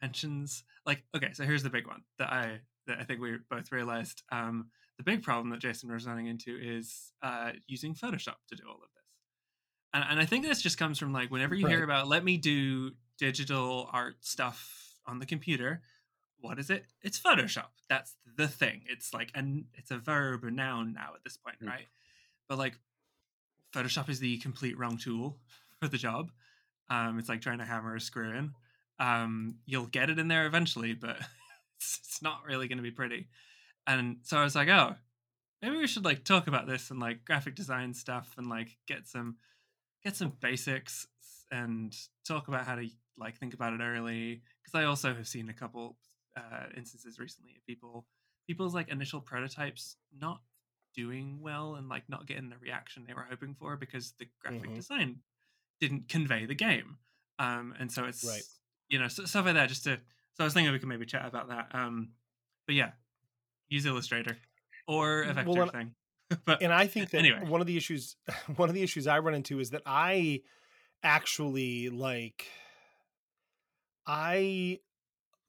mentions 0.00 0.64
like 0.86 1.02
okay 1.14 1.32
so 1.32 1.44
here's 1.44 1.62
the 1.62 1.70
big 1.70 1.86
one 1.86 2.02
that 2.18 2.32
i 2.32 2.60
that 2.86 2.98
i 3.00 3.04
think 3.04 3.20
we 3.20 3.36
both 3.50 3.72
realized 3.72 4.22
um 4.30 4.70
the 4.98 5.04
big 5.04 5.22
problem 5.22 5.48
that 5.50 5.60
jason 5.60 5.90
was 5.92 6.06
running 6.06 6.26
into 6.26 6.58
is 6.60 7.12
uh 7.22 7.52
using 7.66 7.94
photoshop 7.94 8.36
to 8.48 8.56
do 8.56 8.64
all 8.68 8.74
of 8.74 8.80
this. 8.80 9.04
And, 9.94 10.04
and 10.10 10.20
i 10.20 10.26
think 10.26 10.44
this 10.44 10.60
just 10.60 10.76
comes 10.78 10.98
from 10.98 11.12
like 11.12 11.30
whenever 11.30 11.54
you 11.54 11.66
hear 11.66 11.82
about 11.84 12.08
let 12.08 12.24
me 12.24 12.36
do 12.36 12.90
digital 13.18 13.88
art 13.92 14.16
stuff 14.20 14.94
on 15.06 15.18
the 15.18 15.26
computer 15.26 15.80
what 16.40 16.60
is 16.60 16.70
it? 16.70 16.84
It's 17.02 17.18
photoshop. 17.18 17.70
That's 17.88 18.14
the 18.36 18.46
thing. 18.46 18.82
It's 18.88 19.12
like 19.12 19.32
and 19.34 19.64
it's 19.74 19.90
a 19.90 19.98
verb 19.98 20.44
or 20.44 20.52
noun 20.52 20.92
now 20.92 21.10
at 21.16 21.24
this 21.24 21.36
point 21.36 21.56
Mm. 21.60 21.66
right? 21.66 21.86
But 22.48 22.58
like 22.58 22.78
photoshop 23.74 24.08
is 24.08 24.20
the 24.20 24.38
complete 24.38 24.78
wrong 24.78 24.98
tool 24.98 25.36
for 25.80 25.88
the 25.88 25.98
job. 25.98 26.30
Um 26.90 27.18
it's 27.18 27.28
like 27.28 27.40
trying 27.40 27.58
to 27.58 27.64
hammer 27.64 27.96
a 27.96 28.00
screw 28.00 28.30
in. 28.36 28.52
Um 29.00 29.56
you'll 29.66 29.86
get 29.86 30.10
it 30.10 30.18
in 30.20 30.28
there 30.28 30.46
eventually 30.46 30.94
but 30.94 31.16
it's, 31.76 31.98
it's 32.04 32.22
not 32.22 32.44
really 32.46 32.68
going 32.68 32.78
to 32.78 32.82
be 32.82 32.92
pretty 32.92 33.26
and 33.88 34.18
so 34.22 34.38
i 34.38 34.44
was 34.44 34.54
like 34.54 34.68
oh 34.68 34.94
maybe 35.62 35.76
we 35.76 35.88
should 35.88 36.04
like 36.04 36.22
talk 36.24 36.46
about 36.46 36.68
this 36.68 36.90
and 36.92 37.00
like 37.00 37.24
graphic 37.24 37.56
design 37.56 37.92
stuff 37.94 38.34
and 38.38 38.48
like 38.48 38.76
get 38.86 39.08
some 39.08 39.36
get 40.04 40.14
some 40.16 40.32
basics 40.40 41.06
and 41.50 41.96
talk 42.26 42.48
about 42.48 42.64
how 42.66 42.76
to 42.76 42.88
like 43.16 43.36
think 43.38 43.54
about 43.54 43.72
it 43.72 43.80
early 43.82 44.42
because 44.62 44.80
i 44.80 44.84
also 44.84 45.14
have 45.14 45.26
seen 45.26 45.48
a 45.48 45.54
couple 45.54 45.96
uh 46.36 46.66
instances 46.76 47.18
recently 47.18 47.52
of 47.56 47.66
people 47.66 48.06
people's 48.46 48.74
like 48.74 48.88
initial 48.90 49.20
prototypes 49.20 49.96
not 50.16 50.40
doing 50.94 51.40
well 51.40 51.74
and 51.74 51.88
like 51.88 52.08
not 52.08 52.26
getting 52.26 52.48
the 52.48 52.56
reaction 52.58 53.04
they 53.06 53.14
were 53.14 53.26
hoping 53.28 53.54
for 53.54 53.76
because 53.76 54.12
the 54.18 54.28
graphic 54.40 54.70
Mhm. 54.70 54.76
design 54.76 55.20
didn't 55.80 56.08
convey 56.08 56.46
the 56.46 56.54
game 56.54 56.98
um 57.38 57.74
and 57.80 57.90
so 57.92 58.04
it's 58.04 58.24
Right. 58.26 58.42
you 58.88 58.98
know 58.98 59.08
stuff 59.08 59.34
like 59.44 59.54
that 59.54 59.68
just 59.68 59.84
to 59.84 59.96
so 60.34 60.44
i 60.44 60.44
was 60.44 60.54
thinking 60.54 60.72
we 60.72 60.78
could 60.78 60.88
maybe 60.88 61.06
chat 61.06 61.26
about 61.26 61.48
that 61.48 61.68
um 61.74 62.14
but 62.66 62.74
yeah 62.74 62.92
use 63.68 63.86
illustrator 63.86 64.36
or 64.86 65.22
a 65.22 65.26
Well, 65.26 65.34
vector 65.34 65.62
and- 65.62 65.70
thing 65.72 65.94
but 66.44 66.60
and 66.62 66.72
I 66.72 66.86
think 66.86 67.10
that 67.10 67.18
Anyway. 67.18 67.40
one 67.46 67.60
of 67.62 67.66
the 67.66 67.76
issues 67.76 68.16
one 68.56 68.68
of 68.68 68.74
the 68.74 68.82
issues 68.82 69.06
I 69.06 69.18
run 69.20 69.34
into 69.34 69.60
is 69.60 69.70
that 69.70 69.82
I 69.86 70.40
actually 71.02 71.88
like 71.88 72.46
I 74.06 74.78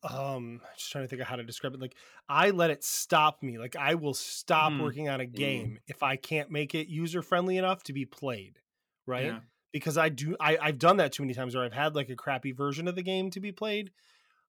um 0.03 0.61
just 0.77 0.91
trying 0.91 1.03
to 1.03 1.07
think 1.09 1.21
of 1.21 1.27
how 1.27 1.35
to 1.35 1.43
describe 1.43 1.73
it 1.73 1.81
like 1.81 1.93
i 2.29 2.51
let 2.51 2.69
it 2.69 2.85
stop 2.85 3.43
me 3.43 3.57
like 3.57 3.75
i 3.75 3.95
will 3.95 4.13
stop 4.13 4.71
Mm. 4.71 4.81
working 4.81 5.09
on 5.09 5.19
a 5.19 5.25
game 5.25 5.79
if 5.87 6.01
i 6.03 6.15
can't 6.15 6.49
make 6.49 6.73
it 6.73 6.87
user 6.87 7.21
friendly 7.21 7.57
enough 7.57 7.83
to 7.83 7.91
be 7.93 8.05
played 8.05 8.59
right 9.05 9.25
Yeah. 9.25 9.39
because 9.73 9.97
i 9.97 10.07
do 10.07 10.37
I, 10.39 10.57
i've 10.61 10.79
done 10.79 10.97
that 10.97 11.11
too 11.11 11.23
many 11.23 11.33
times 11.33 11.53
where 11.53 11.65
i've 11.65 11.73
had 11.73 11.95
like 11.95 12.09
a 12.09 12.15
crappy 12.15 12.53
version 12.53 12.87
of 12.87 12.95
the 12.95 13.01
game 13.03 13.29
to 13.31 13.41
be 13.41 13.51
played 13.51 13.91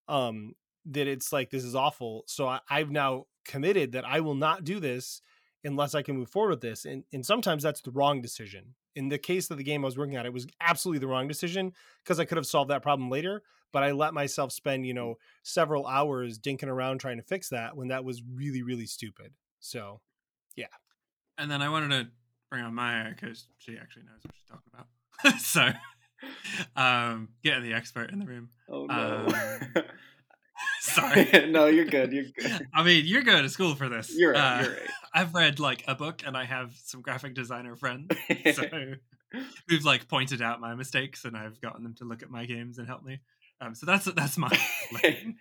um 0.06 0.54
that 0.86 1.06
it's 1.06 1.32
like 1.32 1.50
this 1.50 1.64
is 1.64 1.74
awful 1.74 2.24
so 2.26 2.46
I, 2.46 2.60
i've 2.68 2.90
now 2.90 3.26
committed 3.44 3.92
that 3.92 4.04
i 4.06 4.20
will 4.20 4.34
not 4.34 4.64
do 4.64 4.80
this 4.80 5.22
unless 5.64 5.94
i 5.94 6.02
can 6.02 6.16
move 6.16 6.28
forward 6.28 6.50
with 6.50 6.60
this 6.60 6.84
and 6.84 7.04
and 7.12 7.24
sometimes 7.24 7.62
that's 7.62 7.80
the 7.80 7.90
wrong 7.90 8.22
decision 8.22 8.74
in 8.96 9.08
the 9.08 9.18
case 9.18 9.50
of 9.50 9.56
the 9.56 9.64
game 9.64 9.84
i 9.84 9.86
was 9.86 9.98
working 9.98 10.16
on 10.16 10.26
it 10.26 10.32
was 10.32 10.46
absolutely 10.60 10.98
the 10.98 11.06
wrong 11.06 11.28
decision 11.28 11.72
because 12.02 12.18
i 12.18 12.24
could 12.24 12.36
have 12.36 12.46
solved 12.46 12.70
that 12.70 12.82
problem 12.82 13.10
later 13.10 13.42
but 13.72 13.82
i 13.82 13.92
let 13.92 14.14
myself 14.14 14.52
spend 14.52 14.86
you 14.86 14.94
know 14.94 15.16
several 15.42 15.86
hours 15.86 16.38
dinking 16.38 16.68
around 16.68 16.98
trying 16.98 17.16
to 17.16 17.22
fix 17.22 17.48
that 17.50 17.76
when 17.76 17.88
that 17.88 18.04
was 18.04 18.22
really 18.34 18.62
really 18.62 18.86
stupid 18.86 19.32
so 19.60 20.00
yeah. 20.56 20.66
And 21.38 21.50
then 21.50 21.62
I 21.62 21.68
wanted 21.68 21.90
to 21.90 22.10
bring 22.50 22.62
on 22.64 22.74
Maia 22.74 23.10
because 23.10 23.46
she 23.58 23.76
actually 23.78 24.02
knows 24.02 24.20
what 24.22 24.34
she's 24.34 24.44
talking 24.50 24.70
about. 24.74 25.40
so, 25.40 25.70
um, 26.76 27.28
getting 27.42 27.62
the 27.62 27.74
expert 27.74 28.10
in 28.10 28.18
the 28.18 28.26
room. 28.26 28.50
Oh 28.68 28.86
no. 28.86 29.26
Um, 29.26 29.72
Sorry. 30.94 31.28
no, 31.50 31.66
you're 31.66 31.84
good. 31.84 32.10
You're 32.10 32.24
good. 32.24 32.66
I 32.74 32.82
mean, 32.82 33.04
you're 33.04 33.22
going 33.22 33.42
to 33.42 33.50
school 33.50 33.74
for 33.74 33.90
this. 33.90 34.10
You're 34.16 34.32
right. 34.32 34.60
Uh, 34.60 34.62
You're 34.62 34.76
I've 35.12 35.34
read 35.34 35.60
like 35.60 35.84
a 35.86 35.94
book, 35.94 36.22
and 36.24 36.36
I 36.36 36.44
have 36.44 36.74
some 36.84 37.02
graphic 37.02 37.34
designer 37.34 37.76
friends, 37.76 38.08
right. 38.30 38.54
so 38.54 38.94
who've 39.68 39.84
like 39.84 40.08
pointed 40.08 40.40
out 40.40 40.58
my 40.60 40.74
mistakes, 40.74 41.26
and 41.26 41.36
I've 41.36 41.60
gotten 41.60 41.82
them 41.82 41.94
to 41.96 42.04
look 42.04 42.22
at 42.22 42.30
my 42.30 42.46
games 42.46 42.78
and 42.78 42.86
help 42.86 43.04
me. 43.04 43.20
Um, 43.60 43.74
so 43.74 43.84
that's 43.84 44.06
that's 44.06 44.38
my 44.38 44.50
lane. 45.02 45.36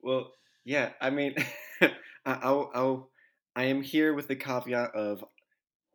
well, 0.00 0.30
yeah. 0.64 0.90
I 1.00 1.10
mean, 1.10 1.34
I, 1.80 1.90
I'll, 2.24 2.70
I'll, 2.74 3.10
I 3.56 3.64
am 3.64 3.82
here 3.82 4.14
with 4.14 4.28
the 4.28 4.36
caveat 4.36 4.94
of 4.94 5.24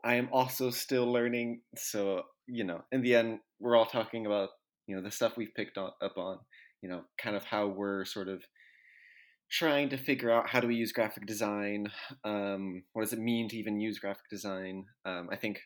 I 0.04 0.16
am 0.16 0.28
also 0.34 0.72
still 0.72 1.10
learning. 1.10 1.62
So 1.78 2.24
you 2.48 2.66
know, 2.66 2.82
in 2.92 3.02
the 3.02 3.16
end, 3.16 3.40
we're 3.62 3.78
all 3.78 3.86
talking 3.86 4.26
about 4.26 4.50
you 4.88 4.96
know 4.98 5.02
the 5.02 5.12
stuff 5.12 5.38
we've 5.38 5.56
picked 5.56 5.78
on, 5.78 5.92
up 6.02 6.18
on. 6.18 6.40
You 6.84 6.90
know, 6.90 7.02
kind 7.18 7.36
of 7.36 7.46
how 7.46 7.68
we're 7.68 8.06
sort 8.06 8.28
of 8.28 8.44
trying 9.50 9.90
to 9.90 9.98
figure 9.98 10.32
out 10.32 10.50
how 10.50 10.60
do 10.60 10.68
we 10.68 10.76
use 10.76 10.92
graphic 10.92 11.26
design. 11.26 11.88
Um, 12.24 12.84
what 12.94 13.04
does 13.04 13.14
it 13.14 13.20
mean 13.20 13.48
to 13.50 13.58
even 13.58 13.80
use 13.80 14.00
graphic 14.00 14.30
design? 14.30 14.86
Um, 15.06 15.30
I 15.32 15.36
think 15.36 15.60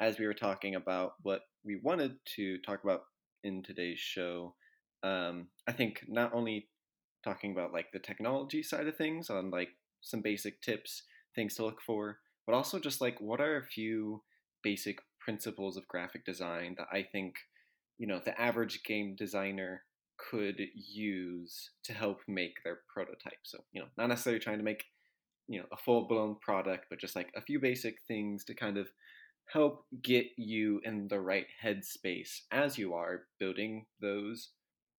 as 0.00 0.18
we 0.18 0.26
were 0.26 0.34
talking 0.34 0.74
about 0.74 1.12
what 1.22 1.42
we 1.64 1.80
wanted 1.82 2.16
to 2.36 2.58
talk 2.58 2.82
about 2.82 3.02
in 3.44 3.62
today's 3.62 3.98
show, 3.98 4.54
um, 5.02 5.48
I 5.66 5.72
think 5.72 6.04
not 6.08 6.32
only 6.34 6.68
talking 7.24 7.52
about 7.52 7.72
like 7.72 7.86
the 7.92 7.98
technology 7.98 8.62
side 8.62 8.86
of 8.86 8.96
things 8.96 9.30
on 9.30 9.50
like 9.50 9.70
some 10.00 10.22
basic 10.22 10.60
tips, 10.60 11.02
things 11.34 11.54
to 11.56 11.64
look 11.64 11.80
for, 11.80 12.18
but 12.46 12.54
also 12.54 12.78
just 12.78 13.00
like 13.00 13.20
what 13.20 13.40
are 13.40 13.56
a 13.56 13.66
few 13.66 14.22
basic 14.62 14.98
principles 15.20 15.76
of 15.76 15.88
graphic 15.88 16.24
design 16.24 16.74
that 16.78 16.88
I 16.92 17.02
think 17.02 17.34
you 17.98 18.06
know 18.06 18.20
the 18.24 18.40
average 18.40 18.82
game 18.84 19.14
designer 19.16 19.82
could 20.30 20.60
use 20.74 21.70
to 21.84 21.92
help 21.92 22.20
make 22.28 22.62
their 22.64 22.80
prototype. 22.92 23.40
So 23.42 23.58
you 23.72 23.80
know, 23.80 23.88
not 23.96 24.08
necessarily 24.08 24.40
trying 24.40 24.58
to 24.58 24.64
make 24.64 24.84
you 25.48 25.60
know 25.60 25.66
a 25.72 25.76
full 25.76 26.06
blown 26.06 26.36
product, 26.40 26.86
but 26.90 27.00
just 27.00 27.16
like 27.16 27.30
a 27.36 27.42
few 27.42 27.60
basic 27.60 27.96
things 28.06 28.44
to 28.44 28.54
kind 28.54 28.78
of 28.78 28.88
help 29.52 29.84
get 30.02 30.26
you 30.36 30.80
in 30.84 31.08
the 31.08 31.20
right 31.20 31.46
headspace 31.62 32.42
as 32.52 32.78
you 32.78 32.94
are 32.94 33.24
building 33.38 33.86
those 34.00 34.50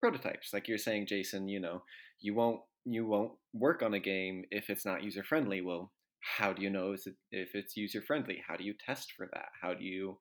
prototypes. 0.01 0.53
Like 0.53 0.69
you're 0.69 0.79
saying 0.79 1.07
jason 1.07 1.49
you 1.49 1.61
know 1.61 1.83
you 2.21 2.35
won't 2.35 2.61
you 2.85 3.07
won't 3.07 3.33
work 3.53 3.83
on 3.83 3.95
a 3.95 4.01
game 4.01 4.45
if 4.51 4.69
it's 4.69 4.85
not 4.85 5.05
user 5.05 5.23
friendly 5.23 5.61
well 5.61 5.93
how 6.39 6.53
do 6.53 6.63
you 6.63 6.71
know 6.71 6.93
is 6.93 7.07
it, 7.07 7.15
if 7.31 7.55
it's 7.55 7.77
user 7.77 8.01
friendly 8.01 8.43
how 8.47 8.57
do 8.57 8.65
you 8.65 8.75
test 8.85 9.13
for 9.17 9.29
that? 9.33 9.49
How 9.61 9.75
do 9.75 9.85
you 9.85 10.19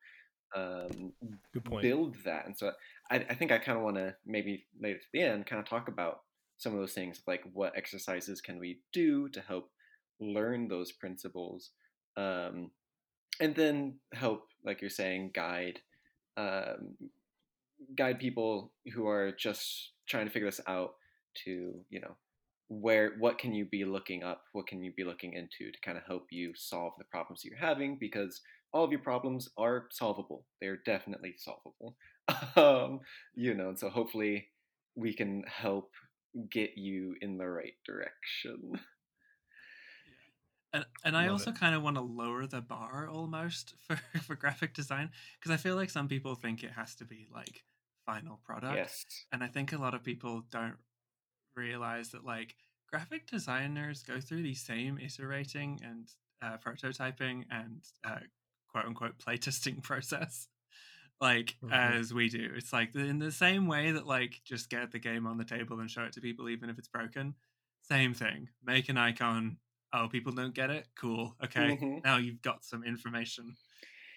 um, 0.55 1.13
build 1.81 2.15
that? 2.25 2.45
And 2.45 2.57
so 2.57 2.71
i, 3.11 3.15
I 3.29 3.35
think 3.35 3.51
i 3.51 3.57
kind 3.57 3.77
of 3.77 3.83
want 3.83 3.97
to 3.97 4.15
maybe 4.25 4.65
later 4.81 4.99
to 4.99 5.05
the 5.13 5.21
end 5.21 5.45
kind 5.45 5.59
of 5.59 5.67
talk 5.67 5.87
about 5.87 6.21
some 6.57 6.73
of 6.73 6.79
those 6.79 6.93
things 6.93 7.21
like 7.27 7.43
what 7.53 7.75
exercises 7.75 8.41
can 8.41 8.59
we 8.59 8.79
do 8.93 9.29
to 9.29 9.41
help 9.41 9.69
learn 10.19 10.67
those 10.67 10.91
principles 10.91 11.71
um, 12.17 12.69
and 13.39 13.55
then 13.55 13.95
help 14.13 14.47
like 14.63 14.81
you're 14.81 14.89
saying 14.89 15.31
guide 15.33 15.79
um, 16.37 16.95
guide 17.95 18.19
people 18.19 18.71
who 18.93 19.07
are 19.07 19.31
just 19.31 19.91
trying 20.07 20.27
to 20.27 20.31
figure 20.31 20.47
this 20.47 20.61
out 20.67 20.95
to 21.45 21.73
you 21.89 21.99
know 21.99 22.15
where 22.67 23.13
what 23.19 23.37
can 23.37 23.53
you 23.53 23.65
be 23.65 23.83
looking 23.83 24.23
up 24.23 24.43
what 24.53 24.67
can 24.67 24.83
you 24.83 24.93
be 24.95 25.03
looking 25.03 25.33
into 25.33 25.71
to 25.71 25.81
kind 25.83 25.97
of 25.97 26.03
help 26.05 26.27
you 26.29 26.53
solve 26.55 26.93
the 26.97 27.05
problems 27.05 27.43
you're 27.43 27.57
having 27.57 27.97
because 27.99 28.41
all 28.73 28.83
of 28.83 28.91
your 28.91 29.01
problems 29.01 29.49
are 29.57 29.87
solvable. 29.91 30.45
They're 30.59 30.79
definitely 30.85 31.35
solvable 31.37 31.95
um, 32.55 32.99
you 33.35 33.53
know 33.53 33.69
and 33.69 33.79
so 33.79 33.89
hopefully 33.89 34.47
we 34.95 35.13
can 35.13 35.43
help 35.47 35.91
get 36.49 36.77
you 36.77 37.15
in 37.21 37.37
the 37.37 37.47
right 37.47 37.75
direction. 37.85 38.79
And, 40.73 40.85
and 41.03 41.17
I 41.17 41.23
Love 41.23 41.31
also 41.33 41.51
kind 41.51 41.75
of 41.75 41.83
want 41.83 41.97
to 41.97 42.01
lower 42.01 42.47
the 42.47 42.61
bar 42.61 43.09
almost 43.11 43.73
for, 43.85 43.99
for 44.21 44.35
graphic 44.35 44.73
design 44.73 45.09
because 45.37 45.51
I 45.51 45.57
feel 45.57 45.75
like 45.75 45.89
some 45.89 46.07
people 46.07 46.33
think 46.33 46.63
it 46.63 46.71
has 46.71 46.95
to 46.95 47.03
be 47.03 47.27
like 47.29 47.63
final 48.05 48.39
product. 48.45 48.77
yes. 48.77 49.05
And 49.33 49.43
I 49.43 49.47
think 49.47 49.73
a 49.73 49.77
lot 49.77 49.93
of 49.93 50.01
people 50.01 50.43
don't 50.49 50.77
realize 51.57 52.11
that 52.11 52.23
like 52.23 52.55
graphic 52.89 53.27
designers 53.27 54.01
go 54.03 54.21
through 54.21 54.43
the 54.43 54.53
same 54.53 54.97
iterating 54.97 55.77
and 55.83 56.07
uh, 56.41 56.55
prototyping 56.65 57.43
and 57.51 57.81
uh, 58.05 58.19
quote 58.69 58.85
unquote 58.85 59.17
playtesting 59.19 59.83
process 59.83 60.47
like 61.21 61.57
Mhm. 61.63 61.71
as 61.71 62.13
we 62.13 62.29
do. 62.29 62.51
It's 62.55 62.73
like 62.73 62.95
in 62.95 63.19
the 63.19 63.31
same 63.31 63.67
way 63.67 63.91
that 63.91 64.07
like 64.07 64.41
just 64.43 64.69
get 64.69 64.91
the 64.91 64.99
game 64.99 65.27
on 65.27 65.37
the 65.37 65.45
table 65.45 65.79
and 65.79 65.89
show 65.89 66.03
it 66.03 66.13
to 66.13 66.21
people 66.21 66.49
even 66.49 66.69
if 66.69 66.77
it's 66.79 66.87
broken. 66.87 67.35
Same 67.83 68.13
thing. 68.13 68.49
Make 68.63 68.89
an 68.89 68.97
icon. 68.97 69.59
Oh, 69.93 70.07
people 70.09 70.31
don't 70.33 70.53
get 70.55 70.69
it. 70.71 70.87
Cool. 70.95 71.35
Okay. 71.43 71.77
Mhm. 71.77 72.03
Now 72.03 72.17
you've 72.17 72.41
got 72.41 72.65
some 72.65 72.83
information. 72.83 73.55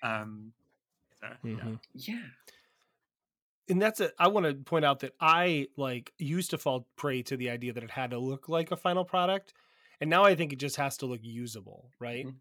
Um. 0.03 0.55
So 1.21 1.29
yeah. 1.45 1.55
Mhm. 1.55 1.81
yeah 1.95 2.27
and 3.69 3.81
that's 3.81 4.01
it 4.01 4.13
i 4.19 4.29
want 4.29 4.45
to 4.47 4.55
point 4.55 4.85
out 4.85 5.01
that 5.01 5.15
i 5.21 5.67
like 5.77 6.13
used 6.19 6.51
to 6.51 6.59
fall 6.59 6.87
prey 6.97 7.23
to 7.23 7.37
the 7.37 7.49
idea 7.51 7.73
that 7.73 7.83
it 7.83 7.91
had 7.91 8.11
to 8.11 8.19
look 8.19 8.49
like 8.49 8.71
a 8.71 8.77
final 8.77 9.05
product 9.05 9.55
and 10.01 10.11
now 10.11 10.25
i 10.25 10.35
think 10.35 10.53
it 10.53 10.57
just 10.59 10.77
has 10.77 10.97
to 10.99 11.07
look 11.07 11.21
usable 11.23 11.91
right 11.99 12.27
Mhm. 12.27 12.35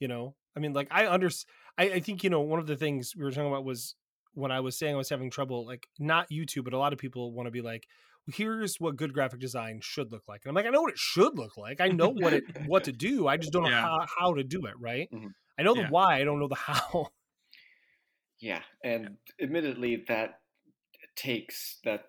you 0.00 0.08
know 0.08 0.34
i 0.56 0.60
mean 0.60 0.72
like 0.72 0.88
i 0.90 1.06
under 1.06 1.30
I, 1.78 1.84
I 1.84 2.00
think 2.00 2.24
you 2.24 2.30
know 2.30 2.40
one 2.40 2.58
of 2.58 2.66
the 2.66 2.76
things 2.76 3.14
we 3.14 3.22
were 3.24 3.30
talking 3.30 3.48
about 3.50 3.64
was 3.64 3.94
when 4.34 4.50
i 4.52 4.60
was 4.60 4.78
saying 4.78 4.94
i 4.94 4.98
was 4.98 5.08
having 5.08 5.30
trouble 5.30 5.66
like 5.66 5.86
not 5.98 6.28
youtube 6.30 6.64
but 6.64 6.72
a 6.72 6.78
lot 6.78 6.92
of 6.92 6.98
people 6.98 7.32
want 7.32 7.46
to 7.46 7.50
be 7.50 7.60
like 7.62 7.86
well, 8.26 8.34
here's 8.36 8.80
what 8.80 8.96
good 8.96 9.12
graphic 9.12 9.40
design 9.40 9.80
should 9.82 10.10
look 10.12 10.22
like 10.28 10.42
and 10.44 10.50
i'm 10.50 10.54
like 10.54 10.66
i 10.66 10.70
know 10.70 10.82
what 10.82 10.92
it 10.92 10.98
should 10.98 11.36
look 11.38 11.56
like 11.56 11.80
i 11.80 11.88
know 11.88 12.10
what 12.10 12.32
it 12.34 12.44
what 12.66 12.84
to 12.84 12.92
do 13.06 13.26
i 13.28 13.36
just 13.36 13.52
don't 13.52 13.62
know 13.62 13.68
Yeah. 13.70 13.82
how, 13.82 14.06
how 14.18 14.34
to 14.34 14.44
do 14.44 14.66
it 14.66 14.74
right 14.78 15.10
Mhm. 15.12 15.34
i 15.58 15.62
know 15.62 15.74
the 15.74 15.84
why 15.84 16.20
i 16.20 16.24
don't 16.24 16.38
know 16.40 16.48
the 16.48 16.54
how 16.66 17.08
Yeah, 18.40 18.62
and 18.82 19.16
admittedly, 19.40 20.04
that 20.08 20.40
takes 21.16 21.78
that 21.84 22.06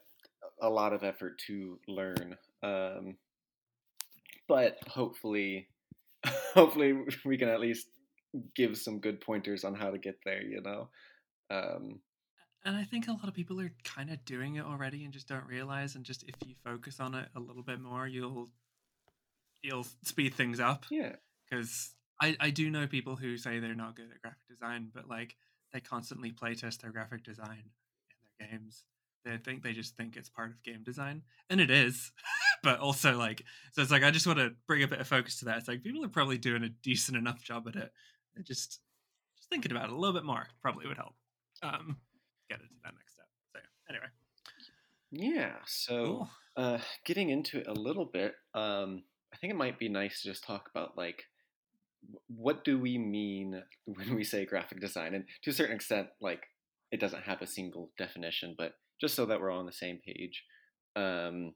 a 0.62 0.70
lot 0.70 0.94
of 0.94 1.03
effort 1.03 1.39
to 1.48 1.79
learn. 1.88 2.38
Um, 2.63 3.17
but 4.48 4.77
hopefully, 4.88 5.67
hopefully 6.53 6.94
we 7.25 7.38
can 7.38 7.50
at 7.50 7.60
least 7.60 7.88
give 8.55 8.77
some 8.77 9.00
good 9.00 9.22
pointers 9.22 9.63
on 9.63 9.75
how 9.75 9.91
to 9.91 9.98
get 9.98 10.15
there. 10.25 10.41
You 10.44 10.62
know, 10.62 10.89
um, 11.50 12.01
And 12.65 12.75
I 12.75 12.84
think 12.84 13.07
a 13.07 13.12
lot 13.12 13.27
of 13.27 13.36
people 13.36 13.62
are 13.62 13.72
kind 13.84 14.10
of 14.10 14.25
doing 14.25 14.55
it 14.55 14.65
already 14.65 15.03
and 15.03 15.13
just 15.13 15.27
don't 15.27 15.45
realize. 15.45 15.95
And 15.95 16.03
just 16.03 16.24
if 16.24 16.34
you 16.45 16.55
focus 16.63 17.00
on 17.00 17.13
it 17.13 17.29
a 17.36 17.39
little 17.39 17.62
bit 17.62 17.79
more, 17.79 18.07
you'll 18.07 18.50
you'll 19.62 19.86
speed 20.03 20.34
things 20.34 20.60
up. 20.60 20.86
yeah, 20.89 21.15
Because 21.50 21.91
I 22.19 22.36
I 22.39 22.50
do 22.50 22.72
know 22.72 22.88
people 22.88 23.15
who 23.15 23.38
say 23.38 23.60
they're 23.60 23.75
not 23.75 23.95
good 23.95 24.10
at 24.13 24.22
graphic 24.22 24.48
design, 24.50 24.89
but 24.93 25.07
like 25.07 25.36
they 25.74 25.79
constantly 25.79 26.31
playtest 26.31 26.81
their 26.81 26.91
graphic 26.91 27.24
design 27.24 27.63
in 28.10 28.17
their 28.39 28.50
games. 28.50 28.84
They 29.24 29.38
think 29.38 29.63
they 29.63 29.74
just 29.74 29.95
think 29.95 30.15
it's 30.17 30.29
part 30.29 30.50
of 30.51 30.63
game 30.63 30.84
design, 30.84 31.22
and 31.51 31.62
it 31.62 31.69
is. 31.69 32.12
but 32.63 32.79
also 32.79 33.15
like 33.15 33.43
so, 33.74 33.84
it's 33.84 33.91
like 33.91 34.03
I 34.03 34.10
just 34.10 34.25
want 34.25 34.39
to 34.39 34.53
bring 34.67 34.81
a 34.81 34.88
bit 34.88 35.00
of 35.00 35.07
focus 35.07 35.38
to 35.39 35.45
that. 35.45 35.60
It's 35.60 35.67
like 35.67 35.84
people 35.84 36.03
are 36.03 36.10
probably 36.10 36.39
doing 36.39 36.63
a 36.63 36.69
decent 36.69 37.15
enough 37.15 37.43
job 37.43 37.67
at 37.67 37.75
it. 37.75 37.91
They're 38.34 38.43
just 38.43 38.79
just 39.38 39.50
thinking 39.51 39.72
about 39.72 39.89
it 39.89 39.91
a 39.91 39.95
little 39.95 40.15
bit 40.15 40.25
more 40.25 40.48
probably 40.63 40.88
would 40.88 40.98
help. 40.98 41.13
Um, 41.62 41.98
get 42.50 42.60
it 42.60 42.68
to 42.68 42.75
that 42.84 42.94
next 42.94 43.14
step. 43.14 43.28
So 43.54 43.60
anyway, 43.90 44.12
yeah. 45.12 45.56
So. 45.66 46.06
cool. 46.06 46.30
Uh, 46.58 46.78
getting 47.06 47.32
into 47.32 47.58
it 47.58 47.68
a 47.68 47.74
little 47.74 48.06
bit, 48.06 48.34
um, 48.54 49.04
I 49.34 49.38
think 49.38 49.52
it 49.52 49.58
might 49.58 49.78
be 49.78 49.90
nice 49.90 50.22
to 50.22 50.30
just 50.30 50.46
talk 50.46 50.70
about 50.74 50.98
like 50.98 51.24
what 52.28 52.64
do 52.64 52.80
we 52.80 52.98
mean 52.98 53.62
when 53.86 54.16
we 54.16 54.24
say 54.24 54.46
graphic 54.46 54.80
design, 54.80 55.14
and 55.14 55.25
to 55.44 55.50
a 55.50 55.54
certain 55.54 55.75
extent, 55.75 56.08
like 56.22 56.44
it 56.92 57.00
doesn't 57.00 57.24
have 57.24 57.42
a 57.42 57.48
single 57.48 57.92
definition, 57.98 58.56
but 58.58 58.74
just 59.02 59.16
so 59.16 59.25
that 59.25 59.42
we're 59.42 59.52
all 59.52 59.60
on 59.60 59.66
the 59.66 59.74
same 59.74 60.00
page. 60.06 60.44
Um, 60.96 61.54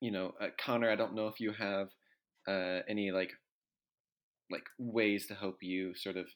you 0.00 0.12
know, 0.12 0.34
uh, 0.40 0.48
Connor, 0.58 0.90
I 0.90 0.96
don't 0.96 1.14
know 1.14 1.26
if 1.28 1.40
you 1.40 1.52
have 1.52 1.88
uh, 2.48 2.82
any 2.88 3.10
like 3.10 3.32
like 4.50 4.64
ways 4.78 5.26
to 5.26 5.34
help 5.34 5.56
you 5.62 5.94
sort 5.96 6.16
of 6.16 6.26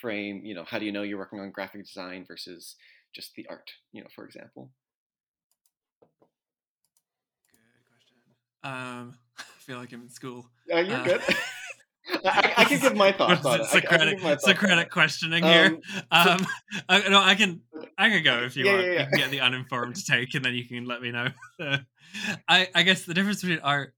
frame. 0.00 0.42
You 0.44 0.54
know, 0.54 0.64
how 0.64 0.78
do 0.78 0.84
you 0.86 0.92
know 0.92 1.02
you're 1.02 1.18
working 1.18 1.40
on 1.40 1.50
graphic 1.50 1.84
design 1.84 2.24
versus 2.26 2.76
just 3.14 3.34
the 3.34 3.46
art? 3.48 3.70
You 3.92 4.02
know, 4.02 4.08
for 4.14 4.24
example. 4.24 4.70
Good 7.50 7.58
question. 7.90 8.16
Um, 8.62 9.18
I 9.38 9.42
feel 9.60 9.78
like 9.78 9.92
I'm 9.92 10.02
in 10.02 10.10
school. 10.10 10.50
Uh, 10.72 10.78
you're 10.78 10.96
Uh, 10.96 11.04
good. 11.04 11.22
I, 12.24 12.54
I 12.58 12.64
can 12.64 12.78
give 12.80 12.94
my 12.96 13.10
thoughts 13.10 13.44
on 13.44 13.60
it. 13.60 13.62
I, 13.62 13.64
I 13.64 13.80
Socratic, 13.80 14.40
Socratic 14.40 14.90
questioning 14.90 15.42
here. 15.42 15.80
Um, 16.12 16.28
Um, 16.30 16.46
I, 16.88 17.08
no, 17.08 17.20
I 17.20 17.34
can, 17.34 17.62
I 17.98 18.10
can 18.10 18.22
go 18.22 18.44
if 18.44 18.56
you 18.56 18.64
Yeah, 18.64 18.72
want. 18.74 18.86
yeah, 18.86 18.92
yeah. 18.92 19.00
You 19.00 19.06
can 19.06 19.18
get 19.18 19.30
the 19.32 19.40
uninformed 19.40 19.96
take, 20.06 20.32
and 20.34 20.44
then 20.44 20.54
you 20.54 20.64
can 20.64 20.84
let 20.84 21.02
me 21.02 21.10
know. 21.10 21.28
I, 22.48 22.68
I 22.74 22.82
guess 22.84 23.04
the 23.04 23.14
difference 23.14 23.40
between 23.40 23.58
art 23.58 23.92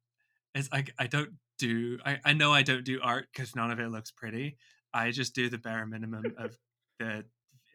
is 0.54 0.71
I, 0.73 0.85
I 0.99 1.07
don't 1.07 1.33
do, 1.59 1.99
I, 2.04 2.18
I 2.25 2.33
know 2.33 2.50
I 2.50 2.62
don't 2.62 2.85
do 2.85 2.99
art 3.02 3.28
because 3.30 3.54
none 3.54 3.71
of 3.71 3.78
it 3.78 3.88
looks 3.90 4.11
pretty. 4.11 4.57
I 4.92 5.11
just 5.11 5.35
do 5.35 5.49
the 5.49 5.59
bare 5.59 5.87
minimum 5.87 6.25
of 6.38 6.57
the 6.99 7.25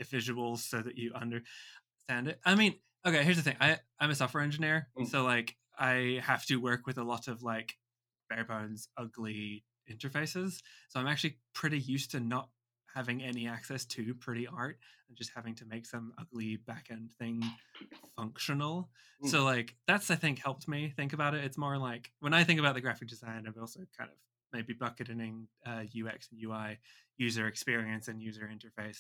visuals 0.04 0.60
so 0.60 0.82
that 0.82 0.98
you 0.98 1.14
understand 1.14 2.28
it. 2.28 2.40
I 2.46 2.56
mean, 2.56 2.76
okay, 3.06 3.24
here's 3.24 3.38
the 3.38 3.44
thing. 3.44 3.56
I, 3.62 3.80
I'm 4.00 4.10
a 4.10 4.16
software 4.16 4.44
engineer, 4.44 4.88
Mm. 4.98 5.08
so 5.08 5.24
like 5.24 5.56
I 5.78 6.20
have 6.24 6.46
to 6.48 6.58
work 6.58 6.86
with 6.86 6.98
a 6.98 7.04
lot 7.04 7.28
of 7.28 7.42
like 7.44 7.78
bare 8.30 8.44
bones, 8.46 8.88
ugly 8.98 9.64
interfaces. 9.92 10.62
So 10.90 11.00
I'm 11.00 11.08
actually 11.08 11.38
pretty 11.54 11.80
used 11.80 12.12
to 12.12 12.20
not 12.20 12.50
having 12.94 13.24
any 13.24 13.48
access 13.48 13.86
to 13.86 14.14
pretty 14.14 14.46
art 14.48 14.78
and 15.10 15.18
just 15.18 15.32
having 15.36 15.56
to 15.56 15.66
make 15.66 15.86
some 15.86 16.14
ugly 16.20 16.60
backend 16.70 17.12
thing 17.20 17.44
functional. 18.16 18.90
Mm. 19.24 19.30
So 19.30 19.44
like 19.44 19.76
that's 19.88 20.10
I 20.12 20.16
think 20.16 20.40
helped 20.40 20.68
me 20.68 20.94
think 20.96 21.14
about 21.14 21.34
it. 21.34 21.44
It's 21.44 21.58
more 21.58 21.78
like 21.78 22.12
when 22.20 22.34
I 22.34 22.44
think 22.44 22.60
about 22.60 22.76
the 22.76 22.82
graphic 22.82 23.08
design, 23.08 23.46
I've 23.48 23.58
also 23.58 23.80
kind 23.98 24.10
of 24.12 24.18
maybe 24.54 24.74
bucketing 24.74 25.48
uh, 25.66 25.84
UX 25.84 26.30
and 26.32 26.42
UI, 26.42 26.78
user 27.18 27.48
experience 27.48 28.08
and 28.08 28.22
user 28.22 28.50
interface. 28.52 29.00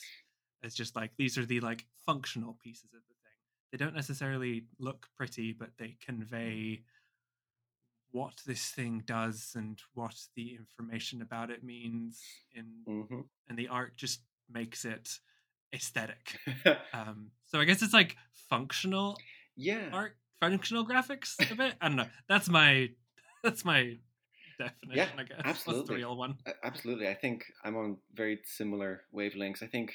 It's 0.61 0.75
just 0.75 0.95
like 0.95 1.11
these 1.17 1.37
are 1.37 1.45
the 1.45 1.59
like 1.59 1.85
functional 2.05 2.57
pieces 2.63 2.93
of 2.93 3.01
the 3.07 3.15
thing. 3.23 3.37
They 3.71 3.77
don't 3.77 3.95
necessarily 3.95 4.65
look 4.79 5.07
pretty, 5.17 5.53
but 5.53 5.69
they 5.77 5.97
convey 6.03 6.83
what 8.13 8.33
this 8.45 8.69
thing 8.69 9.03
does 9.05 9.53
and 9.55 9.79
what 9.95 10.15
the 10.35 10.55
information 10.55 11.21
about 11.21 11.49
it 11.49 11.63
means 11.63 12.21
in 12.53 12.65
hmm 12.85 13.21
and 13.49 13.57
the 13.57 13.67
art 13.67 13.97
just 13.97 14.21
makes 14.49 14.85
it 14.85 15.09
aesthetic 15.73 16.37
um 16.93 17.31
so 17.45 17.59
i 17.59 17.65
guess 17.65 17.81
it's 17.81 17.93
like 17.93 18.15
functional 18.49 19.17
yeah. 19.55 19.89
art 19.91 20.15
functional 20.39 20.85
graphics 20.85 21.33
a 21.51 21.55
bit 21.55 21.73
i 21.81 21.87
don't 21.87 21.97
know 21.97 22.05
that's 22.29 22.47
my 22.47 22.87
that's 23.43 23.65
my 23.65 23.97
definition 24.59 25.19
i 25.19 25.23
guess 25.23 25.37
what's 25.43 25.43
the 25.43 25.49
absolutely. 25.49 25.95
real 25.97 26.15
one 26.17 26.37
Absolutely. 26.63 27.07
I 27.07 27.13
think 27.13 27.45
I'm 27.63 27.75
on 27.75 27.97
very 28.13 28.39
similar 28.45 29.03
wavelengths. 29.13 29.63
I 29.63 29.67
think 29.67 29.93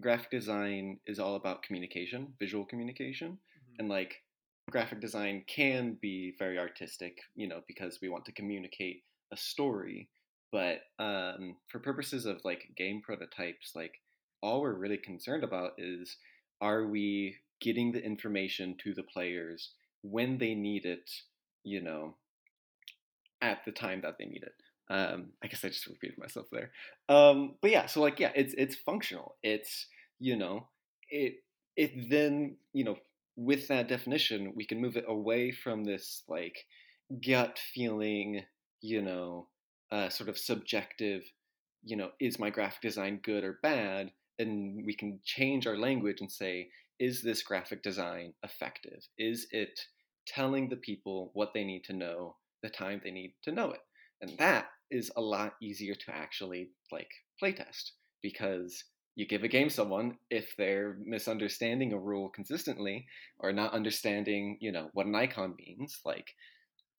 graphic 0.00 0.30
design 0.30 0.98
is 1.06 1.18
all 1.18 1.36
about 1.36 1.62
communication, 1.62 2.34
visual 2.38 2.64
communication. 2.64 3.32
Mhm. 3.32 3.76
And 3.78 3.88
like 3.88 4.22
graphic 4.70 5.00
design 5.00 5.44
can 5.46 5.94
be 6.00 6.34
very 6.38 6.58
artistic, 6.58 7.18
you 7.34 7.48
know, 7.48 7.62
because 7.66 8.00
we 8.00 8.08
want 8.08 8.24
to 8.26 8.32
communicate 8.32 9.04
a 9.32 9.36
story. 9.36 10.08
But 10.50 10.82
um, 10.98 11.56
for 11.68 11.78
purposes 11.78 12.26
of 12.26 12.44
like 12.44 12.70
game 12.76 13.00
prototypes, 13.02 13.72
like 13.74 13.94
all 14.42 14.60
we're 14.60 14.74
really 14.74 14.98
concerned 14.98 15.44
about 15.44 15.72
is 15.78 16.16
are 16.60 16.86
we 16.86 17.36
getting 17.60 17.92
the 17.92 18.04
information 18.04 18.76
to 18.82 18.94
the 18.94 19.02
players 19.02 19.72
when 20.02 20.38
they 20.38 20.54
need 20.54 20.84
it, 20.84 21.10
you 21.64 21.80
know, 21.80 22.16
at 23.42 23.64
the 23.66 23.72
time 23.72 24.00
that 24.02 24.16
they 24.18 24.24
need 24.24 24.44
it. 24.44 24.54
Um, 24.88 25.30
I 25.42 25.48
guess 25.48 25.64
I 25.64 25.68
just 25.68 25.86
repeated 25.86 26.18
myself 26.18 26.46
there. 26.50 26.70
Um, 27.08 27.56
but 27.60 27.70
yeah, 27.70 27.86
so 27.86 28.00
like 28.00 28.18
yeah, 28.20 28.32
it's 28.34 28.54
it's 28.56 28.76
functional. 28.76 29.36
It's 29.42 29.86
you 30.18 30.36
know 30.36 30.68
it 31.10 31.42
it 31.76 32.10
then 32.10 32.56
you 32.72 32.84
know 32.84 32.96
with 33.36 33.68
that 33.68 33.88
definition 33.88 34.52
we 34.54 34.64
can 34.64 34.80
move 34.80 34.96
it 34.96 35.04
away 35.08 35.50
from 35.50 35.84
this 35.84 36.22
like 36.28 36.66
gut 37.24 37.58
feeling 37.74 38.42
you 38.80 39.02
know 39.02 39.48
uh, 39.90 40.08
sort 40.08 40.28
of 40.28 40.38
subjective 40.38 41.22
you 41.84 41.96
know 41.96 42.10
is 42.20 42.38
my 42.38 42.50
graphic 42.50 42.80
design 42.82 43.20
good 43.22 43.44
or 43.44 43.58
bad 43.62 44.10
and 44.38 44.84
we 44.84 44.94
can 44.94 45.18
change 45.24 45.66
our 45.66 45.76
language 45.76 46.20
and 46.20 46.30
say 46.30 46.68
is 46.98 47.22
this 47.22 47.42
graphic 47.42 47.82
design 47.82 48.32
effective 48.42 49.06
is 49.18 49.46
it 49.50 49.80
telling 50.26 50.68
the 50.68 50.76
people 50.76 51.30
what 51.34 51.52
they 51.52 51.64
need 51.64 51.84
to 51.84 51.92
know 51.92 52.36
the 52.62 52.70
time 52.70 53.00
they 53.02 53.10
need 53.10 53.34
to 53.44 53.52
know 53.52 53.70
it. 53.70 53.80
And 54.20 54.38
that 54.38 54.66
is 54.90 55.10
a 55.16 55.20
lot 55.20 55.54
easier 55.62 55.94
to 55.94 56.14
actually 56.14 56.70
like 56.90 57.10
playtest 57.42 57.92
because 58.22 58.84
you 59.14 59.26
give 59.26 59.42
a 59.42 59.48
game 59.48 59.68
someone 59.68 60.16
if 60.30 60.54
they're 60.56 60.96
misunderstanding 61.04 61.92
a 61.92 61.98
rule 61.98 62.28
consistently 62.28 63.06
or 63.38 63.52
not 63.52 63.72
understanding 63.72 64.58
you 64.60 64.70
know 64.72 64.90
what 64.92 65.06
an 65.06 65.14
icon 65.14 65.54
means 65.58 66.00
like 66.04 66.28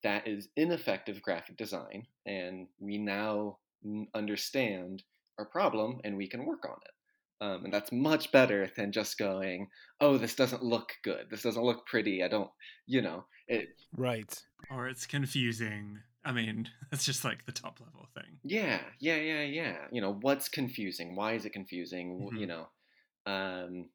that 0.04 0.28
is 0.28 0.50
ineffective 0.56 1.22
graphic 1.22 1.56
design 1.58 2.06
and 2.26 2.68
we 2.80 2.98
now 2.98 3.58
understand 4.14 5.04
our 5.40 5.46
problem 5.46 6.00
and 6.04 6.18
we 6.18 6.28
can 6.28 6.46
work 6.46 6.66
on 6.66 6.78
it 6.86 6.92
um, 7.44 7.66
and 7.66 7.74
that's 7.74 7.92
much 7.92 8.32
better 8.32 8.70
than 8.78 8.92
just 8.92 9.18
going 9.18 9.68
oh 10.02 10.18
this 10.18 10.36
doesn't 10.36 10.64
look 10.64 10.90
good 11.04 11.26
this 11.30 11.44
doesn't 11.44 11.64
look 11.66 11.86
pretty 11.86 12.24
i 12.24 12.28
don't 12.28 12.50
you 12.86 13.02
know 13.02 13.26
it 13.48 13.68
Right. 13.98 14.34
or 14.72 14.88
it's 14.88 15.06
confusing 15.06 16.00
i 16.24 16.32
mean 16.32 16.70
it's 16.92 17.06
just 17.06 17.24
like 17.26 17.46
the 17.46 17.52
top 17.52 17.80
level 17.80 18.08
thing 18.16 18.40
Yeah, 18.44 18.80
yeah, 19.00 19.18
yeah, 19.18 19.44
yeah. 19.44 19.76
You 19.92 20.02
know, 20.02 20.14
what's 20.22 20.48
confusing? 20.50 21.16
Why 21.16 21.34
is 21.34 21.46
it 21.46 21.54
confusing? 21.54 22.20
W 22.20 22.40
You 22.40 22.48
know, 22.48 22.66
um, 23.26 23.90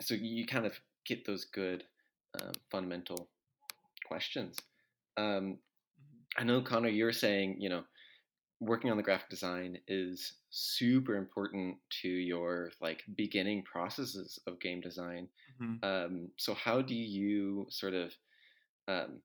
so 0.00 0.14
you 0.14 0.46
kind 0.46 0.66
of 0.66 0.74
get 1.06 1.24
those 1.26 1.44
good 1.44 1.84
um, 2.40 2.52
fundamental 2.70 3.28
questions. 4.06 4.56
Um, 5.16 5.58
I 6.38 6.44
know, 6.44 6.62
Connor, 6.62 6.88
you're 6.88 7.12
saying, 7.12 7.56
you 7.60 7.68
know, 7.68 7.84
working 8.60 8.90
on 8.90 8.96
the 8.96 9.02
graphic 9.02 9.30
design 9.30 9.78
is 9.88 10.38
super 10.50 11.16
important 11.16 11.78
to 12.02 12.08
your 12.08 12.72
like 12.80 13.04
beginning 13.16 13.64
processes 13.64 14.38
of 14.46 14.60
game 14.60 14.80
design. 14.80 15.28
Mhm. 15.58 15.82
Um, 15.82 16.32
so 16.38 16.54
how 16.54 16.82
do 16.82 16.94
you 16.94 17.66
sort 17.70 17.94
of 17.94 18.14
um, 18.88 19.22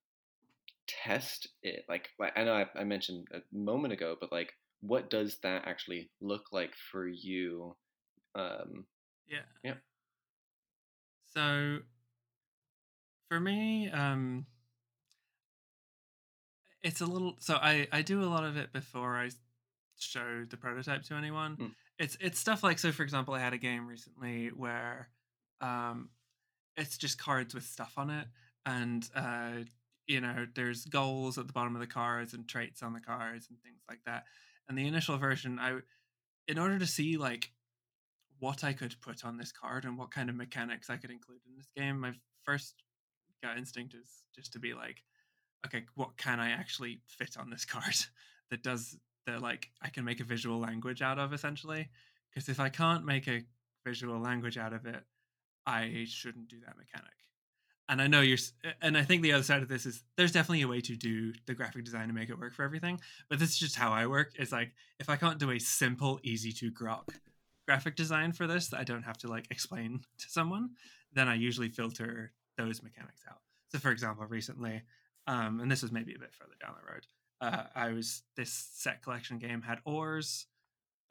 test 0.87 1.47
it? 1.63 1.85
Like, 1.89 2.09
like, 2.19 2.33
I 2.37 2.43
know 2.43 2.53
I, 2.55 2.67
I 2.79 2.83
mentioned 2.83 3.27
a 3.33 3.41
moment 3.51 3.93
ago, 3.93 4.17
but 4.19 4.31
like, 4.31 4.53
what 4.81 5.09
does 5.09 5.39
that 5.39 5.67
actually 5.67 6.11
look 6.21 6.51
like 6.51 6.75
for 6.75 7.07
you? 7.07 7.77
Um, 8.35 8.87
Yeah. 9.27 9.45
Yeah. 9.63 9.77
So 11.25 11.81
for 13.29 13.39
me, 13.39 13.89
um 13.89 14.45
it's 16.85 17.01
a 17.01 17.05
little 17.05 17.35
so 17.39 17.55
I 17.55 17.87
I 17.91 18.03
do 18.03 18.23
a 18.23 18.29
lot 18.29 18.45
of 18.45 18.55
it 18.55 18.71
before 18.71 19.17
I 19.17 19.31
show 19.97 20.45
the 20.49 20.55
prototype 20.55 21.03
to 21.03 21.15
anyone. 21.15 21.57
Mm. 21.57 21.71
It's 21.99 22.15
it's 22.21 22.39
stuff 22.39 22.63
like 22.63 22.79
so 22.79 22.91
for 22.91 23.03
example, 23.03 23.33
I 23.33 23.39
had 23.39 23.53
a 23.53 23.57
game 23.57 23.87
recently 23.87 24.49
where 24.49 25.09
um 25.59 26.09
it's 26.77 26.97
just 26.97 27.17
cards 27.17 27.55
with 27.55 27.63
stuff 27.63 27.93
on 27.97 28.09
it 28.09 28.27
and 28.65 29.09
uh 29.15 29.51
you 30.07 30.21
know 30.21 30.45
there's 30.53 30.85
goals 30.85 31.37
at 31.37 31.47
the 31.47 31.53
bottom 31.53 31.75
of 31.75 31.81
the 31.81 31.87
cards 31.87 32.33
and 32.33 32.47
traits 32.47 32.83
on 32.83 32.93
the 32.93 32.99
cards 32.99 33.47
and 33.49 33.59
things 33.61 33.81
like 33.89 33.99
that 34.05 34.25
and 34.67 34.77
the 34.77 34.85
initial 34.85 35.17
version 35.17 35.57
i 35.59 35.77
in 36.47 36.59
order 36.59 36.77
to 36.77 36.85
see 36.85 37.17
like 37.17 37.51
what 38.39 38.63
i 38.63 38.73
could 38.73 38.95
put 39.01 39.23
on 39.23 39.37
this 39.37 39.51
card 39.51 39.85
and 39.85 39.97
what 39.97 40.11
kind 40.11 40.29
of 40.29 40.35
mechanics 40.35 40.89
i 40.89 40.97
could 40.97 41.11
include 41.11 41.39
in 41.47 41.55
this 41.55 41.69
game 41.75 41.99
my 41.99 42.11
first 42.43 42.75
gut 43.41 43.57
instinct 43.57 43.93
is 43.93 44.23
just 44.35 44.53
to 44.53 44.59
be 44.59 44.73
like 44.73 45.01
okay 45.65 45.83
what 45.95 46.15
can 46.17 46.39
i 46.39 46.51
actually 46.51 46.99
fit 47.07 47.37
on 47.37 47.49
this 47.49 47.65
card 47.75 47.95
that 48.49 48.63
does 48.63 48.97
that 49.25 49.41
like 49.41 49.69
i 49.81 49.89
can 49.89 50.05
make 50.05 50.19
a 50.19 50.23
visual 50.23 50.59
language 50.59 51.01
out 51.01 51.19
of 51.19 51.33
essentially 51.33 51.89
because 52.33 52.47
if 52.49 52.59
i 52.59 52.69
can't 52.69 53.05
make 53.05 53.27
a 53.27 53.41
visual 53.85 54.19
language 54.19 54.57
out 54.57 54.73
of 54.73 54.85
it 54.85 55.03
I 55.65 56.05
shouldn't 56.07 56.47
do 56.47 56.59
that 56.65 56.77
mechanic. 56.77 57.11
And 57.87 58.01
I 58.01 58.07
know 58.07 58.21
you're, 58.21 58.37
and 58.81 58.97
I 58.97 59.03
think 59.03 59.21
the 59.21 59.33
other 59.33 59.43
side 59.43 59.61
of 59.61 59.67
this 59.67 59.85
is 59.85 60.03
there's 60.17 60.31
definitely 60.31 60.63
a 60.63 60.67
way 60.67 60.81
to 60.81 60.95
do 60.95 61.33
the 61.45 61.53
graphic 61.53 61.85
design 61.85 62.03
and 62.03 62.15
make 62.15 62.29
it 62.29 62.39
work 62.39 62.53
for 62.53 62.63
everything. 62.63 62.99
But 63.29 63.37
this 63.37 63.49
is 63.49 63.57
just 63.57 63.75
how 63.75 63.91
I 63.91 64.07
work. 64.07 64.33
It's 64.39 64.51
like 64.51 64.73
if 64.99 65.07
I 65.07 65.17
can't 65.17 65.37
do 65.37 65.51
a 65.51 65.59
simple, 65.59 66.19
easy 66.23 66.51
to 66.53 66.71
grok 66.71 67.09
graphic 67.67 67.95
design 67.95 68.31
for 68.31 68.47
this 68.47 68.67
that 68.69 68.79
I 68.79 68.83
don't 68.83 69.03
have 69.03 69.17
to 69.19 69.27
like 69.27 69.47
explain 69.51 70.01
to 70.17 70.29
someone, 70.29 70.71
then 71.13 71.27
I 71.27 71.35
usually 71.35 71.69
filter 71.69 72.31
those 72.57 72.81
mechanics 72.81 73.21
out. 73.29 73.39
So, 73.69 73.77
for 73.77 73.91
example, 73.91 74.25
recently, 74.25 74.81
um, 75.27 75.59
and 75.59 75.71
this 75.71 75.81
was 75.81 75.91
maybe 75.91 76.13
a 76.15 76.19
bit 76.19 76.33
further 76.33 76.55
down 76.61 76.75
the 76.79 76.93
road, 76.93 77.05
uh, 77.41 77.63
I 77.75 77.91
was 77.93 78.23
this 78.35 78.69
set 78.73 79.01
collection 79.01 79.37
game 79.39 79.61
had 79.61 79.79
ors, 79.85 80.47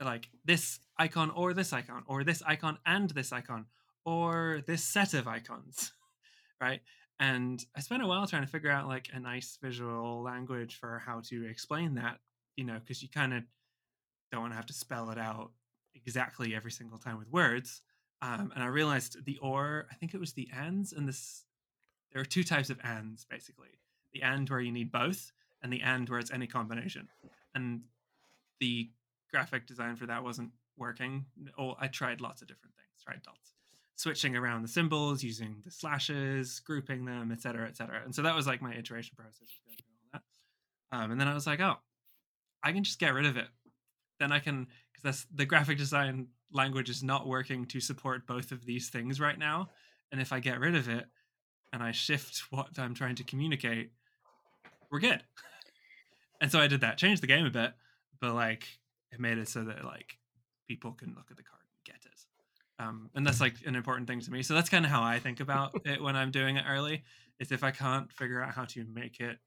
like 0.02 0.28
this 0.44 0.80
icon 0.98 1.30
or 1.30 1.52
this 1.54 1.72
icon 1.72 2.02
or 2.06 2.24
this 2.24 2.42
icon 2.46 2.78
and 2.86 3.10
this 3.10 3.32
icon 3.32 3.66
or 4.04 4.62
this 4.66 4.82
set 4.82 5.14
of 5.14 5.26
icons 5.26 5.92
right 6.60 6.80
And 7.20 7.64
I 7.76 7.80
spent 7.80 8.02
a 8.02 8.06
while 8.06 8.26
trying 8.26 8.42
to 8.42 8.48
figure 8.48 8.70
out 8.70 8.88
like 8.88 9.08
a 9.12 9.20
nice 9.20 9.58
visual 9.62 10.22
language 10.22 10.76
for 10.76 10.98
how 10.98 11.20
to 11.28 11.46
explain 11.48 11.94
that, 11.94 12.18
you 12.56 12.64
know, 12.64 12.78
because 12.78 13.02
you 13.02 13.08
kind 13.08 13.32
of 13.32 13.44
don't 14.32 14.40
want 14.42 14.52
to 14.52 14.56
have 14.56 14.66
to 14.66 14.72
spell 14.74 15.10
it 15.10 15.18
out 15.18 15.52
exactly 15.94 16.54
every 16.54 16.72
single 16.72 16.98
time 16.98 17.18
with 17.18 17.30
words. 17.30 17.82
Um, 18.20 18.52
and 18.54 18.64
I 18.64 18.66
realized 18.66 19.24
the 19.24 19.38
or, 19.38 19.86
I 19.90 19.94
think 19.94 20.14
it 20.14 20.20
was 20.20 20.32
the 20.32 20.48
ands, 20.52 20.92
and 20.92 21.06
this. 21.06 21.44
There 22.12 22.22
are 22.22 22.24
two 22.24 22.44
types 22.44 22.70
of 22.70 22.78
ands 22.82 23.26
basically: 23.28 23.68
the 24.14 24.22
and 24.22 24.48
where 24.48 24.60
you 24.60 24.72
need 24.72 24.90
both, 24.90 25.32
and 25.62 25.72
the 25.72 25.82
and 25.82 26.08
where 26.08 26.18
it's 26.18 26.32
any 26.32 26.46
combination. 26.46 27.08
And 27.54 27.82
the 28.60 28.90
graphic 29.30 29.66
design 29.66 29.96
for 29.96 30.06
that 30.06 30.24
wasn't 30.24 30.50
working. 30.78 31.26
Oh, 31.58 31.74
I 31.78 31.88
tried 31.88 32.20
lots 32.20 32.40
of 32.40 32.48
different 32.48 32.74
things. 32.76 33.04
Tried 33.04 33.22
dots, 33.22 33.52
switching 33.96 34.36
around 34.36 34.62
the 34.62 34.68
symbols, 34.68 35.22
using 35.22 35.56
the 35.64 35.70
slashes, 35.70 36.60
grouping 36.60 37.04
them, 37.04 37.30
etc., 37.32 37.66
etc. 37.66 38.00
And 38.04 38.14
so 38.14 38.22
that 38.22 38.34
was 38.34 38.46
like 38.46 38.62
my 38.62 38.74
iteration 38.74 39.16
process. 39.16 39.48
Um, 40.92 41.10
and 41.10 41.20
then 41.20 41.26
I 41.26 41.34
was 41.34 41.46
like, 41.46 41.60
oh, 41.60 41.76
I 42.62 42.72
can 42.72 42.84
just 42.84 43.00
get 43.00 43.14
rid 43.14 43.26
of 43.26 43.36
it. 43.36 43.48
Then 44.20 44.30
I 44.30 44.38
can 44.38 44.68
because 44.92 45.02
that's 45.02 45.26
the 45.34 45.44
graphic 45.44 45.76
design 45.76 46.28
language 46.52 46.88
is 46.88 47.02
not 47.02 47.26
working 47.26 47.66
to 47.66 47.80
support 47.80 48.26
both 48.26 48.52
of 48.52 48.64
these 48.64 48.88
things 48.88 49.20
right 49.20 49.38
now. 49.38 49.70
And 50.12 50.20
if 50.20 50.32
I 50.32 50.38
get 50.38 50.60
rid 50.60 50.76
of 50.76 50.88
it 50.88 51.06
and 51.72 51.82
I 51.82 51.90
shift 51.90 52.44
what 52.50 52.78
I'm 52.78 52.94
trying 52.94 53.16
to 53.16 53.24
communicate, 53.24 53.90
we're 54.94 55.00
good. 55.00 55.22
and 56.40 56.50
so 56.50 56.58
I 56.60 56.66
did 56.68 56.80
that, 56.82 56.96
changed 56.98 57.22
the 57.22 57.26
game 57.26 57.44
a 57.44 57.50
bit, 57.50 57.72
but 58.20 58.32
like 58.34 58.66
it 59.12 59.20
made 59.20 59.38
it 59.38 59.48
so 59.48 59.64
that 59.64 59.84
like 59.84 60.16
people 60.68 60.92
can 60.92 61.10
look 61.14 61.26
at 61.30 61.36
the 61.36 61.42
card 61.42 61.60
and 61.62 61.84
get 61.84 62.04
it. 62.06 62.20
Um, 62.78 63.10
and 63.14 63.26
that's 63.26 63.40
like 63.40 63.54
an 63.66 63.74
important 63.76 64.08
thing 64.08 64.20
to 64.20 64.30
me. 64.30 64.42
So 64.42 64.54
that's 64.54 64.68
kind 64.70 64.84
of 64.84 64.90
how 64.90 65.02
I 65.02 65.18
think 65.18 65.40
about 65.40 65.72
it 65.84 66.02
when 66.02 66.16
I'm 66.16 66.30
doing 66.30 66.56
it 66.56 66.64
early. 66.68 67.02
Is 67.40 67.50
if 67.52 67.64
I 67.64 67.72
can't 67.72 68.10
figure 68.12 68.40
out 68.40 68.54
how 68.54 68.64
to 68.66 68.84
make 68.84 69.18
it 69.20 69.38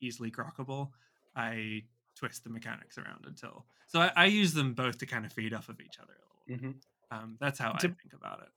easily 0.00 0.30
grokkable, 0.30 0.90
I 1.34 1.82
twist 2.16 2.44
the 2.44 2.50
mechanics 2.50 2.98
around 2.98 3.24
until. 3.26 3.64
So 3.88 4.00
I, 4.00 4.10
I 4.16 4.24
use 4.26 4.52
them 4.52 4.74
both 4.74 4.98
to 4.98 5.06
kind 5.06 5.24
of 5.24 5.32
feed 5.32 5.54
off 5.54 5.68
of 5.70 5.80
each 5.80 5.96
other 6.02 6.12
a 6.12 6.52
little. 6.52 6.70
Mhm. 6.70 6.74
Um, 7.10 7.36
that's 7.40 7.58
how 7.58 7.72
To- 7.72 7.88
I 7.88 7.92
think 7.92 8.12
about 8.14 8.40
it. 8.42 8.48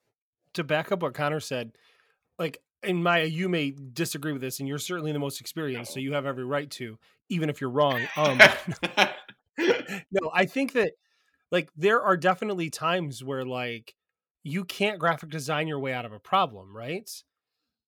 to 0.56 0.64
back 0.64 0.92
up 0.92 1.02
what 1.02 1.14
Connor 1.14 1.40
said, 1.40 1.78
like 2.40 2.62
in 2.84 3.02
Maia, 3.02 3.26
you 3.26 3.50
may 3.50 3.72
disagree 3.94 4.32
with 4.32 4.42
this, 4.42 4.60
and 4.60 4.68
you're 4.68 4.78
certainly 4.78 5.12
the 5.12 5.20
most 5.20 5.42
experienced, 5.42 5.94
so 5.94 6.00
you 6.00 6.14
have 6.14 6.26
every 6.26 6.46
right 6.46 6.70
to, 6.72 6.98
even 7.30 7.50
if 7.50 7.60
you're 7.62 7.70
wrong. 7.70 8.02
Um, 8.16 8.40
no, 9.58 10.32
I 10.34 10.46
think 10.46 10.74
that 10.74 10.94
like 11.52 11.70
there 11.76 12.02
are 12.02 12.18
definitely 12.18 12.70
times 12.70 13.24
where 13.24 13.46
like 13.46 13.96
you 14.44 14.64
can't 14.64 15.00
graphic 15.00 15.30
design 15.30 15.68
your 15.68 15.80
way 15.80 15.94
out 15.94 16.06
of 16.06 16.14
a 16.14 16.20
problem, 16.20 16.76
right? 16.76 17.10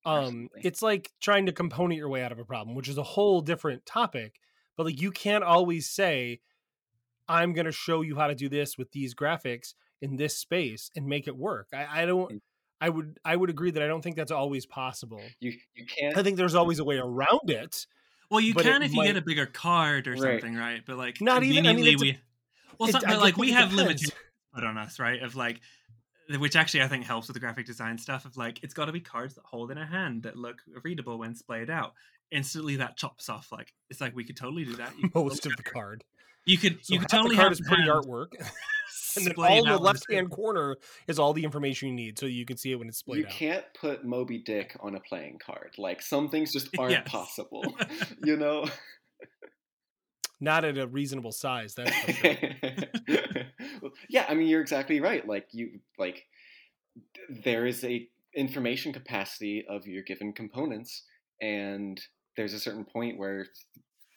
Um, 0.04 0.48
it's 0.62 0.80
like 0.80 1.12
trying 1.20 1.46
to 1.46 1.52
component 1.52 1.98
your 1.98 2.08
way 2.08 2.22
out 2.22 2.32
of 2.32 2.38
a 2.38 2.44
problem, 2.44 2.74
which 2.74 2.88
is 2.88 2.98
a 2.98 3.02
whole 3.02 3.40
different 3.40 3.84
topic. 3.84 4.40
But 4.76 4.86
like 4.86 5.00
you 5.00 5.10
can't 5.10 5.44
always 5.44 5.88
say, 5.88 6.40
"I'm 7.28 7.52
going 7.52 7.66
to 7.66 7.72
show 7.72 8.02
you 8.02 8.16
how 8.16 8.28
to 8.28 8.34
do 8.34 8.48
this 8.48 8.78
with 8.78 8.92
these 8.92 9.14
graphics 9.14 9.74
in 10.00 10.16
this 10.16 10.36
space 10.36 10.90
and 10.96 11.06
make 11.06 11.28
it 11.28 11.36
work." 11.36 11.68
I, 11.72 12.02
I 12.02 12.06
don't. 12.06 12.42
I 12.80 12.88
would. 12.88 13.18
I 13.24 13.34
would 13.34 13.50
agree 13.50 13.70
that 13.72 13.82
I 13.82 13.86
don't 13.88 14.02
think 14.02 14.16
that's 14.16 14.30
always 14.32 14.64
possible. 14.66 15.20
you 15.40 15.52
you 15.74 15.84
can't 15.86 16.16
I 16.16 16.22
think 16.22 16.36
there's 16.36 16.54
always 16.54 16.78
a 16.78 16.84
way 16.84 16.98
around 16.98 17.48
it. 17.50 17.86
Well, 18.30 18.40
you 18.40 18.54
can 18.54 18.82
if 18.82 18.92
you 18.94 19.02
get 19.04 19.16
a 19.16 19.22
bigger 19.22 19.46
card 19.46 20.06
or 20.06 20.12
Right. 20.12 20.40
something, 20.40 20.54
right? 20.54 20.82
But 20.86 20.96
like 20.98 21.20
Not 21.20 21.42
even- 21.44 21.66
I 21.66 21.72
mean, 21.72 21.84
conveniently 21.84 21.92
it's 21.92 22.02
a- 22.02 22.04
we 22.04 22.18
well, 22.78 22.88
it- 22.90 23.04
but 23.06 23.20
like 23.20 23.36
we 23.36 23.50
have 23.52 23.70
depends. 23.70 23.76
limitations 24.02 24.12
put 24.54 24.64
on 24.64 24.76
us, 24.78 24.98
right? 24.98 25.22
Of 25.22 25.34
like, 25.34 25.60
which 26.28 26.54
actually 26.54 26.82
I 26.82 26.88
think 26.88 27.04
helps 27.04 27.26
with 27.26 27.34
the 27.34 27.40
graphic 27.40 27.66
design 27.66 27.96
stuff. 27.98 28.24
Of 28.26 28.36
like, 28.36 28.62
it's 28.62 28.74
got 28.74 28.84
to 28.84 28.92
be 28.92 29.00
cards 29.00 29.34
that 29.36 29.44
hold 29.46 29.70
in 29.70 29.78
a 29.78 29.86
hand 29.86 30.22
that 30.24 30.36
look 30.36 30.58
readable 30.84 31.18
when 31.18 31.34
splayed 31.34 31.70
out. 31.70 31.94
Instantly, 32.30 32.76
that 32.76 32.96
chops 32.98 33.28
off. 33.30 33.50
Like, 33.50 33.72
it's 33.88 34.00
like 34.02 34.14
we 34.14 34.22
could 34.24 34.36
totally 34.36 34.64
do 34.66 34.76
that. 34.76 34.92
You 34.98 35.04
could 35.08 35.14
Most 35.14 35.46
of 35.46 35.56
the 35.56 35.62
card. 35.62 36.04
You 36.44 36.58
could 36.58 36.84
So 36.84 36.92
you 36.94 37.00
could 37.00 37.08
totally 37.08 37.36
the 37.36 37.42
card 37.42 37.52
have 37.52 37.52
is 37.52 37.60
pretty 37.66 37.82
hand 37.84 38.04
artwork, 38.04 38.32
and 39.18 39.26
then 39.26 39.34
splayed 39.34 39.50
all 39.50 39.64
the 39.64 39.78
left 39.78 40.10
hand 40.10 40.30
corner 40.30 40.76
is 41.06 41.18
all 41.18 41.32
the 41.32 41.44
information 41.44 41.88
you 41.88 41.94
need, 41.94 42.18
so 42.18 42.26
you 42.26 42.44
can 42.44 42.56
see 42.56 42.72
it 42.72 42.76
when 42.76 42.88
it's 42.88 42.98
splayed 42.98 43.20
you 43.20 43.26
out. 43.26 43.30
can't 43.32 43.64
put 43.78 44.04
Moby 44.04 44.38
Dick 44.38 44.76
on 44.80 44.94
a 44.94 45.00
playing 45.00 45.38
card. 45.44 45.72
Like 45.78 46.00
some 46.02 46.28
things 46.30 46.52
just 46.52 46.68
aren't 46.78 46.92
Yes. 46.92 47.08
possible. 47.08 47.62
You 48.24 48.36
know. 48.36 48.66
Not 50.40 50.64
at 50.64 50.78
a 50.78 50.86
reasonable 50.86 51.32
size. 51.32 51.74
That's 51.74 51.94
for 51.96 52.12
sure. 52.12 52.34
Yeah, 54.08 54.24
I 54.28 54.34
mean 54.34 54.46
you're 54.48 54.60
exactly 54.60 55.00
right. 55.00 55.26
Like 55.26 55.48
you 55.52 55.80
like 55.98 56.24
there 57.44 57.66
is 57.66 57.82
a 57.84 58.08
information 58.34 58.92
capacity 58.92 59.64
of 59.68 59.86
your 59.86 60.02
given 60.02 60.32
components 60.32 61.04
and 61.40 62.00
there's 62.36 62.52
a 62.54 62.60
certain 62.60 62.84
point 62.84 63.18
where 63.18 63.46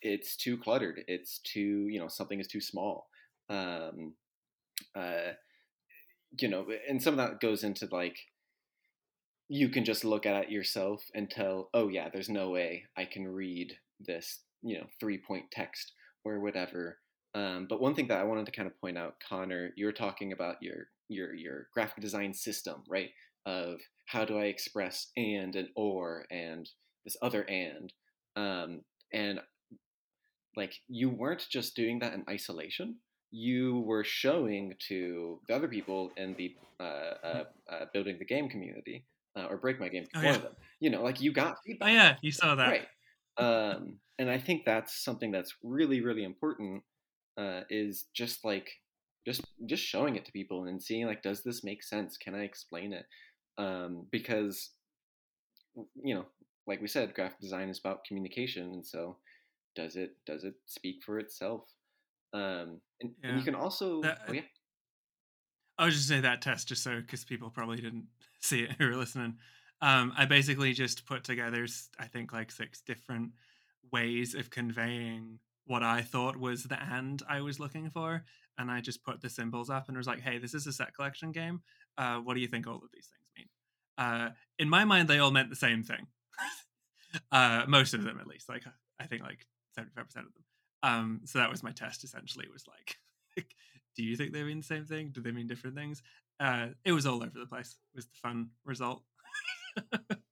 it's 0.01 0.35
too 0.35 0.57
cluttered. 0.57 1.01
It's 1.07 1.39
too, 1.39 1.87
you 1.87 1.99
know, 1.99 2.07
something 2.07 2.39
is 2.39 2.47
too 2.47 2.61
small. 2.61 3.07
Um 3.49 4.13
uh 4.95 5.33
you 6.39 6.47
know, 6.47 6.65
and 6.87 7.01
some 7.01 7.13
of 7.13 7.17
that 7.17 7.41
goes 7.41 7.63
into 7.63 7.87
like 7.91 8.17
you 9.49 9.67
can 9.67 9.83
just 9.83 10.05
look 10.05 10.25
at 10.25 10.43
it 10.43 10.49
yourself 10.49 11.03
and 11.13 11.29
tell, 11.29 11.69
oh 11.73 11.89
yeah, 11.89 12.07
there's 12.11 12.29
no 12.29 12.49
way 12.49 12.85
I 12.97 13.03
can 13.03 13.27
read 13.27 13.73
this, 13.99 14.39
you 14.61 14.77
know, 14.77 14.85
three 14.99 15.17
point 15.17 15.51
text 15.51 15.91
or 16.23 16.39
whatever. 16.39 16.99
Um, 17.35 17.67
but 17.69 17.81
one 17.81 17.93
thing 17.93 18.07
that 18.07 18.19
I 18.19 18.23
wanted 18.23 18.45
to 18.45 18.51
kind 18.53 18.67
of 18.67 18.79
point 18.79 18.97
out, 18.97 19.15
Connor, 19.27 19.71
you 19.75 19.85
were 19.85 19.91
talking 19.91 20.31
about 20.31 20.55
your 20.61 20.87
your 21.09 21.33
your 21.33 21.67
graphic 21.73 22.01
design 22.01 22.33
system, 22.33 22.83
right? 22.87 23.09
Of 23.45 23.79
how 24.05 24.23
do 24.23 24.37
I 24.37 24.45
express 24.45 25.07
and 25.17 25.55
and 25.55 25.69
or 25.75 26.25
and 26.31 26.69
this 27.03 27.17
other 27.21 27.43
and, 27.49 27.91
um, 28.35 28.81
and 29.11 29.39
like 30.55 30.75
you 30.87 31.09
weren't 31.09 31.45
just 31.49 31.75
doing 31.75 31.99
that 31.99 32.13
in 32.13 32.23
isolation. 32.29 32.97
You 33.31 33.79
were 33.81 34.03
showing 34.03 34.75
to 34.89 35.39
the 35.47 35.55
other 35.55 35.67
people 35.67 36.11
in 36.17 36.35
the 36.35 36.55
uh, 36.79 36.83
uh, 36.83 37.43
uh, 37.69 37.85
building 37.93 38.17
the 38.19 38.25
game 38.25 38.49
community 38.49 39.05
uh, 39.35 39.45
or 39.45 39.57
break 39.57 39.79
my 39.79 39.89
game, 39.89 40.05
Oh, 40.15 40.19
one 40.19 40.25
yeah. 40.25 40.35
of 40.35 40.41
them. 40.41 40.55
You 40.79 40.89
know, 40.89 41.03
like 41.03 41.21
you 41.21 41.31
got 41.31 41.57
Oh 41.81 41.87
yeah, 41.87 42.17
you 42.21 42.31
saw 42.31 42.55
that. 42.55 42.67
Right. 42.67 42.87
Um, 43.37 43.99
and 44.19 44.29
I 44.29 44.37
think 44.37 44.65
that's 44.65 45.03
something 45.03 45.31
that's 45.31 45.55
really, 45.63 46.01
really 46.01 46.23
important. 46.23 46.83
Uh, 47.37 47.61
is 47.69 48.05
just 48.13 48.43
like 48.43 48.69
just 49.25 49.41
just 49.65 49.83
showing 49.83 50.15
it 50.15 50.25
to 50.25 50.31
people 50.31 50.65
and 50.65 50.81
seeing 50.81 51.05
like, 51.07 51.23
does 51.23 51.43
this 51.43 51.63
make 51.63 51.83
sense? 51.83 52.17
Can 52.17 52.35
I 52.35 52.43
explain 52.43 52.93
it? 52.93 53.05
Um, 53.57 54.07
because 54.11 54.71
you 56.03 56.15
know, 56.15 56.25
like 56.67 56.81
we 56.81 56.87
said, 56.87 57.13
graphic 57.13 57.39
design 57.39 57.69
is 57.69 57.79
about 57.79 58.03
communication, 58.03 58.71
and 58.73 58.85
so 58.85 59.17
does 59.75 59.95
it 59.95 60.17
does 60.25 60.43
it 60.43 60.55
speak 60.65 61.03
for 61.05 61.19
itself? 61.19 61.63
Um, 62.33 62.79
and, 63.01 63.11
and 63.23 63.37
you 63.37 63.43
can 63.43 63.55
also 63.55 64.01
That- 64.01 64.21
oh 64.27 64.33
yeah 64.33 64.41
I 65.81 65.85
was 65.85 65.95
just 65.95 66.07
say 66.07 66.19
that 66.19 66.43
test 66.43 66.67
just 66.67 66.83
so 66.83 67.01
because 67.01 67.25
people 67.25 67.49
probably 67.49 67.77
didn't 67.77 68.05
see 68.39 68.61
it 68.61 68.73
who 68.77 68.85
were 68.85 68.95
listening. 68.95 69.37
Um, 69.81 70.13
I 70.15 70.25
basically 70.25 70.73
just 70.73 71.07
put 71.07 71.23
together, 71.23 71.65
I 71.97 72.05
think, 72.05 72.31
like 72.31 72.51
six 72.51 72.81
different 72.81 73.31
ways 73.91 74.35
of 74.35 74.51
conveying 74.51 75.39
what 75.65 75.81
I 75.81 76.03
thought 76.03 76.37
was 76.37 76.65
the 76.65 76.81
end 76.81 77.23
I 77.27 77.41
was 77.41 77.59
looking 77.59 77.89
for, 77.89 78.23
and 78.59 78.69
I 78.69 78.79
just 78.79 79.03
put 79.03 79.21
the 79.21 79.29
symbols 79.29 79.71
up 79.71 79.87
and 79.87 79.97
was 79.97 80.05
like, 80.05 80.19
"Hey, 80.19 80.37
this 80.37 80.53
is 80.53 80.67
a 80.67 80.73
set 80.73 80.93
collection 80.93 81.31
game. 81.31 81.61
Uh, 81.97 82.17
what 82.17 82.35
do 82.35 82.41
you 82.41 82.47
think 82.47 82.67
all 82.67 82.75
of 82.75 82.91
these 82.93 83.07
things 83.07 83.25
mean?" 83.35 83.47
Uh, 83.97 84.29
in 84.59 84.69
my 84.69 84.85
mind, 84.85 85.07
they 85.07 85.17
all 85.17 85.31
meant 85.31 85.49
the 85.49 85.55
same 85.55 85.81
thing. 85.81 86.05
uh, 87.31 87.65
most 87.67 87.95
of 87.95 88.03
them, 88.03 88.19
at 88.19 88.27
least. 88.27 88.49
Like 88.49 88.65
I 88.99 89.07
think, 89.07 89.23
like 89.23 89.47
seventy-five 89.73 90.05
percent 90.05 90.27
of 90.27 90.33
them. 90.33 90.43
Um, 90.83 91.21
so 91.25 91.39
that 91.39 91.49
was 91.49 91.63
my 91.63 91.71
test. 91.71 92.03
Essentially, 92.03 92.45
It 92.45 92.51
was 92.53 92.67
like, 92.67 92.97
do 93.95 94.03
you 94.03 94.15
think 94.15 94.33
they 94.33 94.43
mean 94.43 94.59
the 94.59 94.63
same 94.63 94.85
thing? 94.85 95.11
Do 95.11 95.21
they 95.21 95.31
mean 95.31 95.47
different 95.47 95.75
things? 95.75 96.01
Uh, 96.39 96.69
it 96.83 96.91
was 96.91 97.05
all 97.05 97.23
over 97.23 97.37
the 97.39 97.45
place. 97.45 97.77
It 97.93 97.97
was 97.97 98.07
the 98.07 98.17
fun 98.17 98.51
result. 98.65 99.03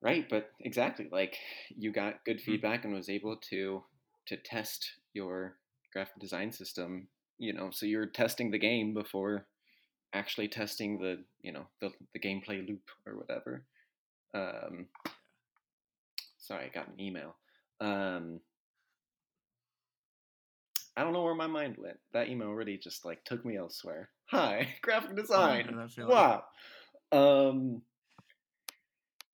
Right, 0.00 0.28
but 0.28 0.52
exactly. 0.60 1.08
Like 1.10 1.38
you 1.76 1.92
got 1.92 2.24
good 2.24 2.40
Mhm. 2.46 2.60
feedback 2.60 2.84
and 2.84 2.94
was 2.94 3.08
able 3.08 3.36
to 3.50 3.84
to 4.26 4.36
test 4.36 4.94
your 5.12 5.58
graphic 5.92 6.18
design 6.20 6.52
system, 6.52 7.08
you 7.38 7.52
know, 7.52 7.70
so 7.70 7.84
you're 7.86 8.06
testing 8.06 8.50
the 8.50 8.58
game 8.58 8.94
before 8.94 9.46
actually 10.12 10.48
testing 10.48 10.98
the, 11.00 11.24
you 11.42 11.52
know, 11.52 11.68
the 11.80 11.92
the 12.14 12.20
gameplay 12.20 12.66
loop 12.66 12.90
or 13.06 13.16
whatever. 13.18 13.66
Um 14.34 14.88
sorry, 16.38 16.66
I 16.66 16.68
got 16.68 16.88
an 16.88 17.00
email. 17.00 17.36
Um 17.80 18.40
I 20.96 21.02
don't 21.04 21.12
know 21.12 21.22
where 21.22 21.34
my 21.34 21.46
mind 21.46 21.76
went. 21.78 21.98
That 22.12 22.28
email 22.28 22.50
really 22.50 22.76
just 22.76 23.04
like 23.04 23.24
took 23.24 23.44
me 23.44 23.56
elsewhere. 23.56 24.10
Hi, 24.30 24.68
graphic 24.82 25.16
design. 25.16 25.66
know 25.70 25.82
that 25.82 25.90
feeling. 25.92 26.10
Wow. 26.10 26.44
Um 27.12 27.82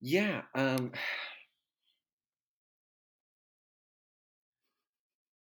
yeah, 0.01 0.41
um 0.55 0.91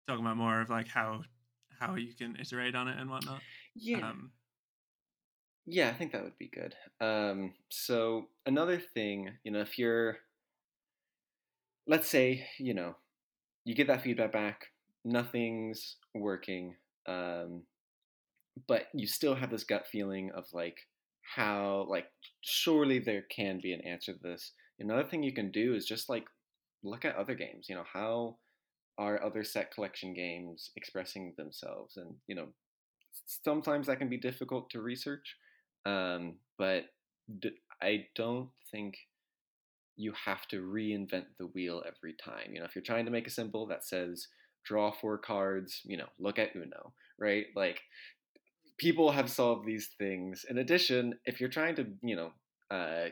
Talking 0.09 0.25
about 0.25 0.37
more 0.39 0.61
of 0.61 0.71
like 0.71 0.89
how 0.89 1.23
how 1.79 1.95
you 1.95 2.13
can 2.15 2.37
iterate 2.37 2.75
on 2.75 2.89
it 2.89 2.99
and 2.99 3.09
whatnot. 3.09 3.41
yeah. 3.75 4.09
Um, 4.11 4.33
Yeah, 5.67 5.89
I 5.89 5.93
think 5.93 6.13
that 6.13 6.23
would 6.25 6.37
be 6.39 6.49
good. 6.49 6.75
Um, 7.01 7.55
so 7.71 8.29
another 8.45 8.79
thing, 8.79 9.31
you 9.45 9.53
know, 9.53 9.61
if 9.61 9.79
you're, 9.79 10.19
let's 11.87 12.09
say, 12.09 12.47
you 12.59 12.75
know, 12.75 12.97
you 13.65 13.75
get 13.75 13.87
that 13.87 14.03
feedback 14.03 14.33
back, 14.33 14.67
nothing's 15.05 15.97
working, 16.15 16.77
um, 17.07 17.63
but 18.69 18.87
you 18.95 19.07
still 19.07 19.35
have 19.35 19.51
this 19.51 19.65
gut 19.65 19.87
feeling 19.91 20.31
of 20.33 20.47
like 20.53 20.79
how, 21.23 21.87
like, 21.89 22.07
surely 22.41 22.99
there 22.99 23.23
can 23.31 23.61
be 23.61 23.73
an 23.73 23.81
answer 23.83 24.13
to 24.13 24.19
this. 24.23 24.53
Another 24.79 25.05
thing 25.05 25.23
you 25.23 25.33
can 25.33 25.51
do 25.51 25.75
is 25.75 25.87
just 25.87 26.09
like 26.09 26.25
look 26.83 27.05
at 27.05 27.17
other 27.17 27.35
games. 27.35 27.67
You 27.69 27.77
know, 27.77 27.85
how 27.93 28.39
are 28.99 29.23
other 29.25 29.45
set 29.45 29.73
collection 29.75 30.15
games 30.15 30.71
expressing 30.77 31.35
themselves? 31.37 31.97
And 31.97 32.15
you 32.27 32.35
know, 32.37 32.49
sometimes 33.45 33.87
that 33.87 33.99
can 33.99 34.09
be 34.09 34.19
difficult 34.19 34.71
to 34.71 34.83
research, 34.83 35.37
um, 35.87 36.37
but 36.59 36.87
d- 37.41 37.57
I 37.83 38.07
don't 38.17 38.51
think 38.71 38.97
you 39.97 40.13
have 40.25 40.47
to 40.49 40.63
reinvent 40.63 41.27
the 41.39 41.47
wheel 41.49 41.83
every 41.87 42.15
time. 42.15 42.53
You 42.53 42.61
know, 42.61 42.65
if 42.65 42.75
you're 42.75 42.83
trying 42.83 43.05
to 43.05 43.11
make 43.11 43.27
a 43.27 43.31
symbol 43.31 43.67
that 43.67 43.85
says 43.85 44.27
draw 44.65 44.91
four 44.91 45.19
cards, 45.19 45.81
you 45.85 45.97
know, 45.97 46.09
look 46.19 46.39
at 46.39 46.55
Uno, 46.55 46.93
right? 47.19 47.47
Like 47.55 47.81
people 48.79 49.11
have 49.13 49.31
solved 49.31 49.67
these 49.67 49.89
things. 49.99 50.45
In 50.49 50.59
addition, 50.59 51.15
if 51.25 51.41
you're 51.41 51.51
trying 51.51 51.77
to, 51.77 51.87
you 52.03 52.17
know, 52.17 52.33
uh, 52.71 53.09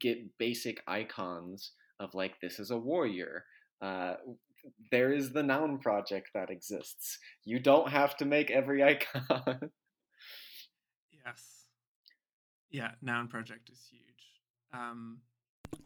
get 0.00 0.38
basic 0.38 0.82
icons 0.86 1.72
of 2.00 2.14
like 2.14 2.40
this 2.40 2.58
is 2.58 2.70
a 2.70 2.78
warrior. 2.78 3.44
Uh, 3.82 4.14
there 4.90 5.12
is 5.12 5.32
the 5.32 5.42
noun 5.42 5.78
project 5.78 6.30
that 6.34 6.50
exists. 6.50 7.18
You 7.44 7.58
don't 7.60 7.90
have 7.90 8.16
to 8.18 8.24
make 8.24 8.50
every 8.50 8.82
icon. 8.92 9.70
Yes. 11.12 11.66
Yeah, 12.70 12.92
noun 13.02 13.28
project 13.28 13.70
is 13.70 13.86
huge. 13.90 14.02
Um, 14.72 15.20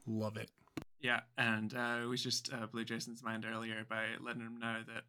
Love 0.06 0.36
it. 0.36 0.50
Yeah, 1.00 1.20
and 1.36 1.74
uh, 1.74 2.06
we 2.08 2.16
just 2.16 2.52
uh, 2.52 2.66
blew 2.66 2.84
Jason's 2.84 3.22
mind 3.22 3.44
earlier 3.50 3.84
by 3.88 4.04
letting 4.20 4.42
him 4.42 4.58
know 4.58 4.80
that. 4.86 5.04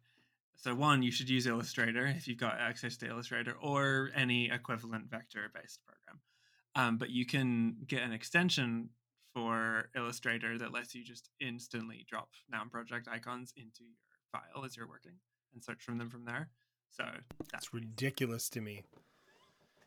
So 0.56 0.74
one, 0.74 1.02
you 1.02 1.10
should 1.10 1.30
use 1.30 1.46
Illustrator 1.46 2.06
if 2.06 2.28
you've 2.28 2.38
got 2.38 2.58
access 2.60 2.96
to 2.98 3.08
Illustrator 3.08 3.54
or 3.62 4.10
any 4.14 4.50
equivalent 4.50 5.10
vector-based 5.10 5.80
program. 5.86 6.20
Um, 6.74 6.98
but 6.98 7.08
you 7.10 7.24
can 7.24 7.76
get 7.86 8.02
an 8.02 8.12
extension 8.12 8.90
for 9.32 9.88
Illustrator 9.96 10.58
that 10.58 10.72
lets 10.72 10.94
you 10.94 11.02
just 11.02 11.30
instantly 11.40 12.04
drop 12.08 12.28
noun 12.50 12.68
project 12.68 13.08
icons 13.10 13.54
into 13.56 13.84
your 13.84 13.96
file 14.32 14.64
as 14.64 14.76
you're 14.76 14.86
working 14.88 15.12
and 15.54 15.64
search 15.64 15.82
from 15.82 15.96
them 15.98 16.10
from 16.10 16.24
there. 16.26 16.50
So 16.90 17.04
that's 17.04 17.50
That's 17.52 17.74
ridiculous 17.74 18.48
to 18.50 18.60
me. 18.60 18.82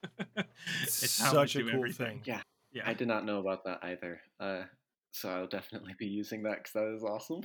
it's 0.81 1.11
Such 1.11 1.55
a 1.55 1.61
cool 1.61 1.69
everything. 1.75 2.07
thing. 2.07 2.21
Yeah. 2.25 2.41
Yeah. 2.71 2.83
I 2.85 2.93
did 2.93 3.07
not 3.07 3.25
know 3.25 3.39
about 3.39 3.63
that 3.65 3.79
either. 3.83 4.21
Uh, 4.39 4.63
so 5.13 5.29
I'll 5.29 5.47
definitely 5.47 5.93
be 5.97 6.07
using 6.07 6.43
that 6.43 6.57
because 6.57 6.73
that 6.73 6.93
is 6.95 7.03
awesome. 7.03 7.43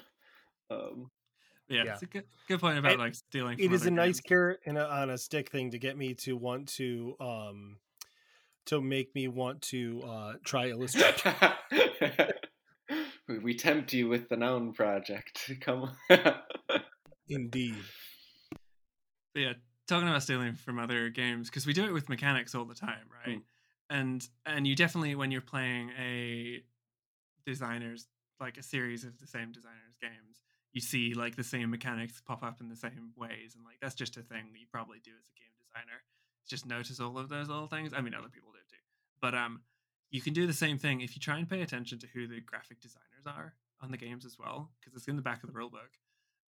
Um, 0.71 1.11
yeah, 1.69 1.85
Yeah. 1.85 1.93
it's 1.95 2.03
a 2.03 2.07
good, 2.07 2.25
good 2.49 2.61
point 2.61 2.79
about 2.79 2.93
It- 2.93 2.99
like 2.99 3.15
stealing. 3.15 3.59
It 3.61 3.73
is 3.73 3.83
a 3.83 3.87
other 3.87 3.91
nice 3.93 4.17
games. 4.17 4.21
carrot 4.29 4.61
and 4.67 4.77
a, 4.79 4.91
on 4.91 5.11
a 5.11 5.19
stick 5.19 5.51
thing 5.51 5.71
to 5.73 5.79
get 5.79 5.97
me 5.97 6.15
to 6.15 6.37
want 6.37 6.69
to 6.77 7.15
um 7.21 7.77
to 8.67 8.81
make 8.83 9.15
me 9.15 9.29
want 9.29 9.63
to 9.63 10.03
uh 10.03 10.33
try 10.45 10.69
Illustrator. 10.69 11.55
we, 13.29 13.39
we 13.39 13.55
tempt 13.55 13.93
you 13.93 14.09
with 14.09 14.29
the 14.29 14.37
noun 14.37 14.73
project. 14.73 15.51
Come. 15.61 15.91
Indeed. 17.29 17.77
But 19.35 19.41
yeah, 19.41 19.53
talking 19.87 20.09
about 20.09 20.23
stealing 20.23 20.55
from 20.55 20.79
other 20.79 21.11
games 21.11 21.49
because 21.51 21.67
we 21.67 21.73
do 21.75 21.85
it 21.85 21.93
with 21.93 22.09
mechanics 22.09 22.55
all 22.55 22.65
the 22.65 22.75
time, 22.75 23.09
right? 23.27 23.39
Mm. 23.39 23.43
And 23.91 24.29
and 24.47 24.67
you 24.67 24.75
definitely 24.77 25.15
when 25.15 25.31
you're 25.31 25.41
playing 25.41 25.91
a 25.99 26.63
designer's 27.53 28.07
like 28.39 28.57
a 28.59 28.63
series 28.63 29.05
of 29.05 29.19
the 29.19 29.27
same 29.27 29.51
designer's 29.53 29.97
games, 30.01 30.41
you 30.73 30.81
see 30.81 31.15
like 31.15 31.35
the 31.35 31.45
same 31.55 31.71
mechanics 31.71 32.23
pop 32.25 32.43
up 32.43 32.61
in 32.61 32.69
the 32.69 32.77
same 32.77 33.13
ways, 33.17 33.55
and 33.57 33.65
like 33.65 33.79
that's 33.81 33.95
just 33.95 34.17
a 34.17 34.23
thing 34.23 34.45
that 34.53 34.61
you 34.61 34.67
probably 34.71 35.01
do 35.03 35.13
as 35.19 35.27
a 35.27 35.39
game 35.41 35.55
designer. 35.59 35.99
Just 36.47 36.67
notice 36.67 37.01
all 37.01 37.19
of 37.19 37.29
those 37.29 37.49
little 37.49 37.67
things. 37.67 37.93
I 37.97 38.01
mean, 38.01 38.15
other 38.15 38.29
people 38.29 38.51
do 38.53 38.59
too, 38.71 38.85
but 39.21 39.35
um, 39.35 39.61
you 40.11 40.21
can 40.21 40.35
do 40.35 40.47
the 40.47 40.53
same 40.65 40.79
thing 40.79 41.01
if 41.01 41.17
you 41.17 41.21
try 41.21 41.39
and 41.39 41.49
pay 41.49 41.63
attention 41.63 41.99
to 42.01 42.07
who 42.15 42.27
the 42.27 42.41
graphic 42.41 42.81
designers 42.81 43.27
are 43.27 43.55
on 43.83 43.91
the 43.91 43.97
games 43.97 44.25
as 44.25 44.37
well, 44.39 44.71
because 44.79 44.95
it's 44.97 45.09
in 45.09 45.17
the 45.17 45.23
back 45.23 45.43
of 45.43 45.53
the 45.53 45.59
rulebook. 45.59 45.93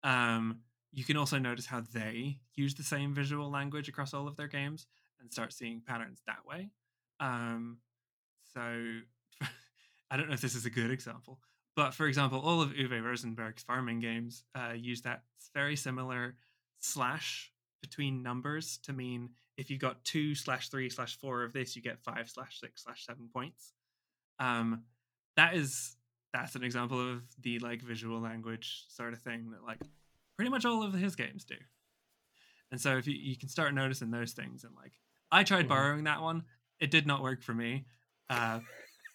Um, 0.03 0.61
you 0.93 1.05
can 1.05 1.17
also 1.17 1.39
notice 1.39 1.67
how 1.67 1.83
they 1.93 2.39
use 2.55 2.75
the 2.75 2.83
same 2.83 3.15
visual 3.15 3.51
language 3.51 3.89
across 3.89 4.15
all 4.15 4.29
of 4.29 4.37
their 4.37 4.49
games 4.49 4.87
and 5.21 5.33
start 5.33 5.53
seeing 5.53 5.81
patterns 5.81 6.23
that 6.27 6.47
way. 6.47 6.71
Um, 7.21 7.79
so 8.55 9.01
I 10.11 10.17
don't 10.17 10.29
know 10.29 10.35
if 10.35 10.41
this 10.41 10.55
is 10.55 10.67
a 10.67 10.71
good 10.71 10.91
example, 10.91 11.41
but 11.75 11.93
for 11.95 12.07
example, 12.07 12.41
all 12.41 12.63
of 12.63 12.71
Uwe 12.71 13.03
Rosenberg's 13.03 13.63
farming 13.63 14.01
games 14.01 14.45
uh, 14.55 14.73
use 14.75 15.03
that 15.03 15.23
very 15.55 15.77
similar 15.77 16.37
slash 16.81 17.53
between 17.83 18.23
numbers 18.23 18.79
to 18.85 18.93
mean 18.93 19.31
if 19.57 19.71
you 19.71 19.79
got 19.79 20.05
two 20.05 20.35
slash 20.35 20.69
three 20.69 20.89
slash 20.91 21.17
four 21.19 21.43
of 21.43 21.53
this, 21.53 21.75
you 21.77 21.83
get 21.83 21.99
five 22.01 22.29
slash 22.29 22.61
six 22.61 22.85
slash 22.85 23.05
seven 23.05 23.29
points. 23.33 23.73
Um, 24.39 24.83
that 25.37 25.55
is 25.55 25.97
that's 26.33 26.55
an 26.55 26.63
example 26.65 27.01
of 27.13 27.23
the 27.41 27.59
like 27.61 27.81
visual 27.83 28.21
language 28.21 28.85
sort 28.89 29.13
of 29.15 29.21
thing 29.21 29.51
that 29.53 29.65
like 29.65 29.79
pretty 30.37 30.51
much 30.51 30.65
all 30.67 30.83
of 30.83 30.93
his 30.93 31.17
games 31.17 31.45
do. 31.45 31.55
And 32.71 32.81
so 32.81 32.97
if 32.99 33.07
you, 33.07 33.15
you 33.15 33.37
can 33.37 33.49
start 33.49 33.73
noticing 33.75 34.11
those 34.11 34.33
things 34.33 34.65
and 34.65 34.75
like 34.77 34.93
I 35.33 35.45
tried 35.45 35.65
Mhm. 35.67 35.69
borrowing 35.69 36.05
that 36.05 36.21
one, 36.23 36.45
it 36.79 36.91
did 36.91 37.07
not 37.07 37.23
work 37.23 37.43
for 37.43 37.55
me. 37.55 37.87
Uh, 38.29 38.61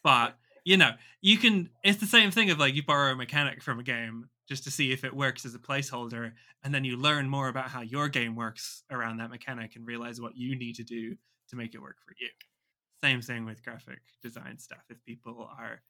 but 0.03 0.37
you 0.63 0.77
know, 0.77 0.91
you 1.21 1.37
can 1.37 1.69
it's 1.83 1.99
the 1.99 2.05
same 2.05 2.31
thing 2.31 2.49
of 2.51 2.59
like 2.59 2.73
you 2.75 2.83
borrow 2.83 3.11
a 3.11 3.15
mechanic 3.15 3.61
from 3.61 3.79
a 3.79 3.83
game 3.83 4.29
just 4.47 4.63
to 4.65 4.71
see 4.71 4.91
if 4.91 5.03
it 5.03 5.15
works 5.15 5.45
as 5.45 5.55
a 5.55 5.59
placeholder 5.59 6.33
and 6.63 6.73
then 6.73 6.83
you 6.83 6.97
learn 6.97 7.29
more 7.29 7.47
about 7.47 7.69
how 7.69 7.81
your 7.81 8.09
game 8.09 8.35
works 8.35 8.83
around 8.91 9.17
that 9.17 9.29
mechanic 9.29 9.75
and 9.75 9.87
realize 9.87 10.19
what 10.19 10.35
you 10.35 10.55
need 10.57 10.75
to 10.75 10.83
do 10.83 11.15
to 11.49 11.55
make 11.55 11.73
it 11.73 11.81
work 11.81 11.97
for 12.05 12.13
you. 12.19 12.27
Same 13.01 13.21
thing 13.21 13.45
with 13.45 13.63
graphic 13.63 13.99
design 14.21 14.57
stuff 14.59 14.83
if 14.89 15.03
people 15.05 15.49
are 15.59 15.81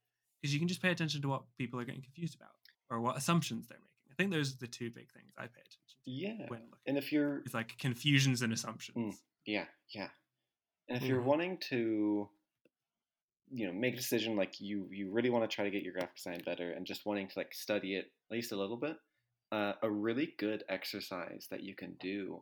because 0.41 0.53
you 0.53 0.59
can 0.59 0.67
just 0.67 0.81
pay 0.81 0.91
attention 0.91 1.21
to 1.21 1.27
what 1.27 1.43
people 1.57 1.79
are 1.79 1.85
getting 1.85 2.01
confused 2.01 2.35
about 2.35 2.51
or 2.89 3.01
what 3.01 3.17
assumptions 3.17 3.67
they're 3.67 3.77
making. 3.77 3.87
I 4.11 4.15
think 4.15 4.31
those 4.31 4.53
are 4.53 4.57
the 4.59 4.67
two 4.67 4.89
big 4.89 5.11
things 5.11 5.33
I 5.37 5.43
pay 5.43 5.61
attention 5.61 5.79
to 6.05 6.11
yeah. 6.11 6.45
when 6.47 6.61
looking. 6.61 6.79
And 6.87 6.97
if 6.97 7.11
you're 7.11 7.39
It's 7.39 7.53
like 7.53 7.77
confusions 7.77 8.41
and 8.41 8.53
assumptions. 8.53 9.21
Yeah, 9.45 9.65
yeah. 9.93 10.09
And 10.87 10.97
if 11.01 11.07
you're 11.07 11.21
Mhm. 11.21 11.25
wanting 11.25 11.57
to, 11.69 12.29
you 13.53 13.67
know, 13.67 13.73
make 13.73 13.93
a 13.93 13.97
decision 13.97 14.35
like 14.35 14.59
you 14.59 14.87
you 14.91 15.11
really 15.11 15.29
want 15.29 15.49
to 15.49 15.53
try 15.53 15.65
to 15.65 15.71
get 15.71 15.83
your 15.83 15.93
graphic 15.93 16.15
design 16.15 16.41
better 16.45 16.71
and 16.71 16.85
just 16.85 17.05
wanting 17.05 17.27
to 17.27 17.39
like 17.39 17.53
study 17.53 17.95
it 17.95 18.05
at 18.29 18.35
least 18.35 18.51
a 18.51 18.55
little 18.55 18.77
bit, 18.77 18.97
uh, 19.51 19.73
a 19.81 19.89
really 19.89 20.33
good 20.37 20.63
exercise 20.69 21.47
that 21.51 21.63
you 21.63 21.75
can 21.75 21.95
do 21.99 22.41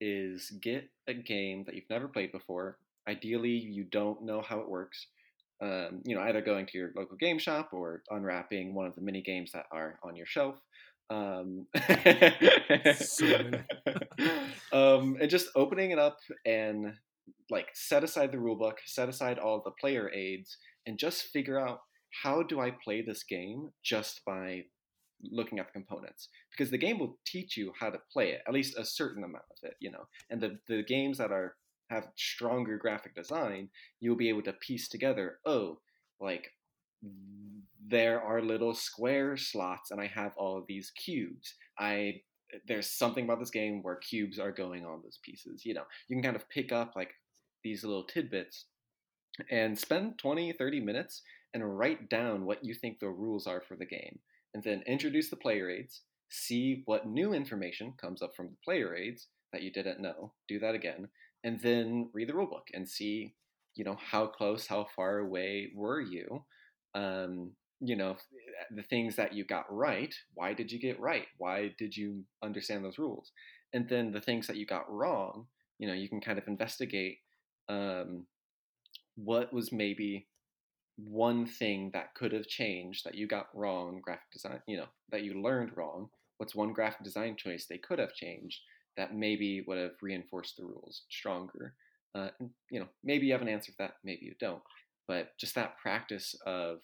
is 0.00 0.50
get 0.62 0.88
a 1.08 1.14
game 1.14 1.64
that 1.64 1.74
you've 1.74 1.90
never 1.90 2.08
played 2.08 2.32
before. 2.32 2.78
Ideally, 3.08 3.50
you 3.50 3.84
don't 3.84 4.22
know 4.22 4.42
how 4.42 4.60
it 4.60 4.68
works. 4.68 5.06
Um, 5.62 6.00
you 6.04 6.14
know, 6.14 6.22
either 6.22 6.40
going 6.40 6.66
to 6.66 6.78
your 6.78 6.90
local 6.96 7.16
game 7.16 7.38
shop 7.38 7.70
or 7.72 8.02
unwrapping 8.10 8.74
one 8.74 8.86
of 8.86 8.94
the 8.94 9.02
mini 9.02 9.20
games 9.20 9.52
that 9.52 9.66
are 9.70 9.98
on 10.02 10.16
your 10.16 10.26
shelf. 10.26 10.54
Um, 11.10 11.66
um, 14.72 15.16
and 15.20 15.28
just 15.28 15.48
opening 15.56 15.90
it 15.90 15.98
up 15.98 16.18
and 16.46 16.94
like 17.50 17.68
set 17.74 18.04
aside 18.04 18.32
the 18.32 18.38
rulebook, 18.38 18.74
set 18.84 19.08
aside 19.08 19.38
all 19.38 19.62
the 19.64 19.70
player 19.70 20.10
aids, 20.14 20.56
and 20.86 20.98
just 20.98 21.24
figure 21.24 21.58
out 21.58 21.80
how 22.22 22.42
do 22.42 22.60
I 22.60 22.72
play 22.72 23.02
this 23.02 23.22
game 23.22 23.70
just 23.82 24.22
by 24.26 24.64
looking 25.22 25.58
at 25.58 25.66
the 25.66 25.72
components? 25.72 26.28
Because 26.50 26.70
the 26.70 26.78
game 26.78 26.98
will 26.98 27.18
teach 27.26 27.56
you 27.56 27.72
how 27.78 27.90
to 27.90 27.98
play 28.12 28.30
it 28.30 28.40
at 28.46 28.54
least 28.54 28.78
a 28.78 28.84
certain 28.84 29.22
amount 29.22 29.44
of 29.50 29.68
it 29.68 29.76
you 29.80 29.90
know? 29.90 30.06
And 30.30 30.40
the 30.40 30.58
the 30.68 30.82
games 30.82 31.18
that 31.18 31.32
are 31.32 31.56
have 31.90 32.08
stronger 32.16 32.78
graphic 32.78 33.14
design 33.16 33.68
you'll 33.98 34.16
be 34.16 34.28
able 34.28 34.42
to 34.42 34.52
piece 34.52 34.88
together 34.88 35.38
oh 35.44 35.78
like 36.20 36.52
there 37.84 38.22
are 38.22 38.40
little 38.40 38.74
square 38.74 39.36
slots 39.36 39.90
and 39.90 40.00
i 40.00 40.06
have 40.06 40.32
all 40.36 40.64
these 40.66 40.90
cubes. 40.90 41.54
I 41.78 42.22
there's 42.66 42.90
something 42.90 43.24
about 43.24 43.40
this 43.40 43.50
game 43.50 43.82
where 43.82 43.96
cubes 43.96 44.38
are 44.38 44.52
going 44.52 44.84
on 44.84 45.00
those 45.02 45.18
pieces 45.22 45.64
you 45.64 45.74
know? 45.74 45.84
You 46.08 46.16
can 46.16 46.22
kind 46.22 46.36
of 46.36 46.48
pick 46.48 46.72
up 46.72 46.94
like 46.96 47.10
these 47.62 47.84
little 47.84 48.04
tidbits 48.04 48.66
and 49.50 49.78
spend 49.78 50.18
20 50.18 50.52
30 50.52 50.80
minutes 50.80 51.22
and 51.54 51.78
write 51.78 52.08
down 52.08 52.44
what 52.44 52.64
you 52.64 52.74
think 52.74 52.98
the 52.98 53.08
rules 53.08 53.46
are 53.46 53.60
for 53.60 53.76
the 53.76 53.86
game 53.86 54.18
and 54.54 54.62
then 54.62 54.82
introduce 54.86 55.30
the 55.30 55.36
player 55.36 55.70
aids 55.70 56.02
see 56.28 56.82
what 56.86 57.06
new 57.06 57.32
information 57.32 57.92
comes 58.00 58.22
up 58.22 58.34
from 58.36 58.46
the 58.46 58.56
player 58.64 58.94
aids 58.94 59.28
that 59.52 59.62
you 59.62 59.72
didn't 59.72 60.00
know 60.00 60.32
do 60.48 60.58
that 60.58 60.74
again 60.74 61.08
and 61.44 61.60
then 61.60 62.08
read 62.12 62.28
the 62.28 62.32
rulebook 62.32 62.68
and 62.74 62.88
see 62.88 63.34
you 63.74 63.84
know 63.84 63.96
how 63.98 64.26
close 64.26 64.66
how 64.66 64.86
far 64.96 65.18
away 65.18 65.70
were 65.74 66.00
you 66.00 66.44
um, 66.94 67.52
you 67.80 67.96
know 67.96 68.16
the 68.76 68.82
things 68.82 69.16
that 69.16 69.32
you 69.32 69.44
got 69.44 69.64
right 69.70 70.14
why 70.34 70.52
did 70.52 70.70
you 70.70 70.78
get 70.78 71.00
right 71.00 71.26
why 71.38 71.72
did 71.78 71.96
you 71.96 72.22
understand 72.42 72.84
those 72.84 72.98
rules 72.98 73.32
and 73.72 73.88
then 73.88 74.12
the 74.12 74.20
things 74.20 74.46
that 74.46 74.56
you 74.56 74.66
got 74.66 74.90
wrong 74.90 75.46
you 75.78 75.86
know 75.86 75.94
you 75.94 76.08
can 76.08 76.20
kind 76.20 76.38
of 76.38 76.46
investigate 76.46 77.18
um, 77.68 78.26
what 79.16 79.52
was 79.52 79.72
maybe 79.72 80.26
one 80.96 81.46
thing 81.46 81.90
that 81.92 82.14
could 82.14 82.32
have 82.32 82.46
changed 82.46 83.04
that 83.04 83.14
you 83.14 83.26
got 83.26 83.48
wrong 83.54 84.00
graphic 84.02 84.30
design, 84.32 84.60
you 84.66 84.76
know, 84.76 84.86
that 85.10 85.22
you 85.22 85.40
learned 85.40 85.76
wrong? 85.76 86.08
What's 86.38 86.54
one 86.54 86.72
graphic 86.72 87.04
design 87.04 87.36
choice 87.36 87.66
they 87.66 87.78
could 87.78 87.98
have 87.98 88.14
changed 88.14 88.60
that 88.96 89.14
maybe 89.14 89.62
would 89.66 89.78
have 89.78 89.92
reinforced 90.02 90.56
the 90.56 90.64
rules 90.64 91.02
stronger? 91.08 91.74
Uh, 92.14 92.28
and, 92.40 92.50
you 92.70 92.80
know, 92.80 92.88
maybe 93.04 93.26
you 93.26 93.32
have 93.32 93.42
an 93.42 93.48
answer 93.48 93.72
for 93.72 93.84
that, 93.84 93.94
maybe 94.04 94.26
you 94.26 94.34
don't. 94.40 94.62
But 95.06 95.36
just 95.38 95.54
that 95.54 95.78
practice 95.78 96.34
of, 96.46 96.78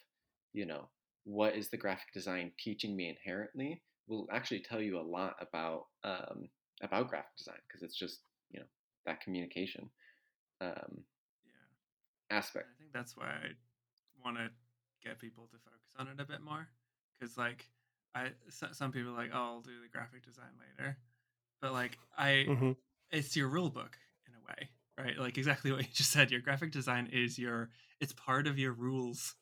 you 0.56 0.66
know, 0.66 0.88
what 1.24 1.54
is 1.56 1.68
the 1.68 1.76
graphic 1.76 2.12
design 2.14 2.52
teaching 2.58 2.96
me 2.96 3.08
inherently 3.10 3.82
will 4.08 4.26
actually 4.32 4.60
tell 4.62 4.80
you 4.80 4.98
a 4.98 5.02
lot 5.02 5.34
about 5.40 5.86
um, 6.04 6.48
about 6.82 7.08
graphic 7.08 7.36
design 7.36 7.58
because 7.68 7.82
it's 7.82 7.96
just 7.96 8.20
you 8.50 8.60
know 8.60 8.66
that 9.06 9.20
communication 9.20 9.90
um, 10.60 11.04
Yeah. 11.44 12.36
aspect. 12.36 12.68
I 12.68 12.78
think 12.78 12.92
that's 12.92 13.16
why 13.16 13.26
I 13.26 13.50
want 14.24 14.36
to 14.38 14.50
get 15.04 15.18
people 15.18 15.46
to 15.46 15.58
focus 15.58 15.94
on 15.98 16.08
it 16.08 16.20
a 16.20 16.24
bit 16.24 16.42
more, 16.42 16.68
because 17.18 17.36
like 17.36 17.68
I 18.14 18.30
so- 18.48 18.72
some 18.72 18.92
people 18.92 19.12
are 19.12 19.16
like, 19.16 19.30
oh, 19.32 19.38
I'll 19.38 19.60
do 19.60 19.80
the 19.82 19.88
graphic 19.88 20.24
design 20.24 20.52
later, 20.58 20.96
but 21.60 21.72
like 21.72 21.98
I, 22.16 22.46
hmm 22.46 22.72
it's 23.10 23.36
your 23.36 23.48
rule 23.48 23.70
book 23.70 23.98
in 24.28 24.34
a 24.34 24.40
way, 24.48 24.70
right? 24.98 25.18
Like 25.18 25.38
exactly 25.38 25.72
what 25.72 25.82
you 25.82 25.92
just 25.92 26.10
said. 26.12 26.30
Your 26.30 26.40
graphic 26.40 26.72
design 26.72 27.08
is 27.12 27.38
your, 27.38 27.70
it's 28.00 28.12
part 28.12 28.46
of 28.46 28.58
your 28.58 28.72
rules. 28.72 29.34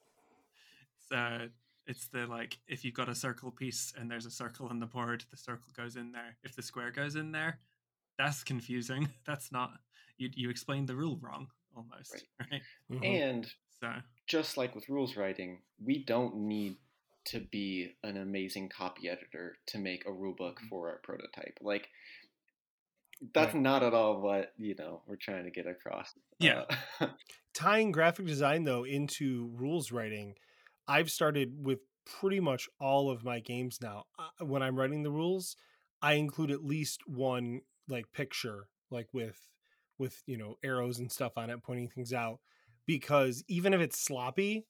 So 1.15 1.49
it's 1.87 2.09
the 2.09 2.27
like 2.27 2.59
if 2.67 2.85
you've 2.85 2.95
got 2.95 3.09
a 3.09 3.15
circle 3.15 3.53
piece 3.53 3.93
and 3.97 4.11
there's 4.11 4.27
a 4.27 4.31
circle 4.33 4.67
on 4.67 4.81
the 4.81 4.87
board, 4.87 5.25
the 5.31 5.37
circle 5.37 5.69
goes 5.77 5.95
in 5.95 6.11
there. 6.11 6.37
If 6.43 6.57
the 6.57 6.63
square 6.63 6.91
goes 6.91 7.15
in 7.15 7.31
there, 7.31 7.61
that's 8.19 8.43
confusing. 8.43 9.09
That's 9.27 9.53
not 9.53 9.71
you. 10.19 10.29
You 10.35 10.51
explained 10.51 10.89
the 10.89 10.97
rule 10.97 11.19
wrong 11.23 11.49
almost, 11.77 12.25
right? 12.51 12.63
hmm 12.89 13.03
And 13.05 13.47
So 13.81 13.93
just 14.27 14.57
like 14.57 14.75
with 14.75 14.89
rules 14.89 15.17
writing, 15.17 15.61
we 15.85 16.05
don't 16.05 16.35
need 16.49 16.79
to 17.27 17.41
be 17.41 17.93
an 18.03 18.17
amazing 18.17 18.71
copy 18.71 19.09
editor 19.09 19.57
to 19.67 19.79
make 19.79 20.05
a 20.07 20.13
rule 20.13 20.35
book 20.35 20.61
Mhm. 20.61 20.69
for 20.69 20.91
our 20.91 20.99
prototype. 20.99 21.59
Like 21.61 21.89
that's 23.33 23.55
Right. 23.55 23.63
not 23.63 23.83
at 23.85 23.95
all 23.95 24.21
what 24.21 24.53
you 24.59 24.75
know 24.75 25.03
we're 25.07 25.17
trying 25.17 25.45
to 25.45 25.51
get 25.51 25.67
across. 25.69 26.13
Yeah. 26.41 26.65
Uh, 27.01 27.07
tying 27.55 27.93
graphic 27.93 28.27
design 28.27 28.65
though 28.65 28.83
into 28.85 29.47
rules 29.55 29.93
writing 29.93 30.35
i've 30.89 31.11
started 31.11 31.55
with 31.65 31.81
pretty 32.07 32.41
much 32.41 32.69
all 32.81 33.11
of 33.11 33.25
my 33.25 33.41
games 33.41 33.79
now 33.81 34.05
Uh, 34.19 34.45
when 34.45 34.63
i'm 34.63 34.77
writing 34.77 35.03
the 35.03 35.11
rules 35.11 35.57
i 36.03 36.15
include 36.15 36.51
at 36.51 36.65
least 36.65 37.01
one 37.07 37.61
like 37.89 38.11
picture 38.13 38.69
like 38.91 39.09
with 39.13 39.39
with 39.99 40.23
you 40.27 40.37
know 40.37 40.57
arrows 40.63 40.99
and 40.99 41.11
stuff 41.11 41.33
on 41.37 41.51
it 41.51 41.63
pointing 41.63 41.89
things 41.89 42.13
out 42.13 42.41
because 42.87 43.43
even 43.49 43.73
if 43.73 43.81
it's 43.81 43.99
sloppy 43.99 44.67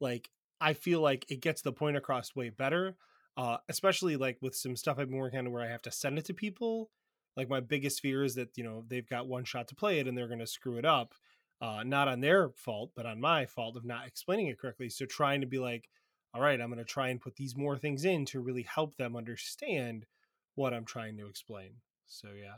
like 0.00 0.28
i 0.60 0.72
feel 0.72 1.00
like 1.00 1.24
it 1.30 1.40
gets 1.40 1.62
the 1.62 1.72
point 1.72 1.96
across 1.96 2.34
way 2.36 2.50
better 2.50 2.96
uh 3.36 3.56
especially 3.68 4.16
like 4.16 4.38
with 4.40 4.54
some 4.54 4.76
stuff 4.76 4.98
i've 4.98 5.08
been 5.08 5.18
working 5.18 5.38
on 5.38 5.50
where 5.50 5.62
i 5.62 5.68
have 5.68 5.82
to 5.82 5.90
send 5.90 6.18
it 6.18 6.24
to 6.24 6.34
people 6.34 6.90
like 7.36 7.48
my 7.48 7.60
biggest 7.60 8.00
fear 8.00 8.22
is 8.24 8.34
that 8.34 8.56
you 8.56 8.64
know 8.64 8.84
they've 8.88 9.08
got 9.08 9.26
one 9.28 9.44
shot 9.44 9.68
to 9.68 9.74
play 9.74 9.98
it 9.98 10.06
and 10.06 10.16
they're 10.16 10.28
going 10.28 10.38
to 10.38 10.46
screw 10.46 10.76
it 10.78 10.84
up 10.84 11.14
uh, 11.60 11.82
not 11.84 12.08
on 12.08 12.20
their 12.20 12.50
fault, 12.50 12.90
but 12.94 13.06
on 13.06 13.20
my 13.20 13.46
fault 13.46 13.76
of 13.76 13.84
not 13.84 14.06
explaining 14.06 14.48
it 14.48 14.58
correctly. 14.58 14.88
So 14.88 15.06
trying 15.06 15.40
to 15.40 15.46
be 15.46 15.58
like, 15.58 15.88
all 16.34 16.40
right, 16.40 16.60
I'm 16.60 16.68
going 16.68 16.78
to 16.78 16.84
try 16.84 17.08
and 17.08 17.20
put 17.20 17.36
these 17.36 17.56
more 17.56 17.78
things 17.78 18.04
in 18.04 18.26
to 18.26 18.40
really 18.40 18.62
help 18.62 18.96
them 18.96 19.16
understand 19.16 20.06
what 20.54 20.74
I'm 20.74 20.84
trying 20.84 21.16
to 21.18 21.26
explain. 21.26 21.70
So 22.06 22.28
yeah, 22.38 22.56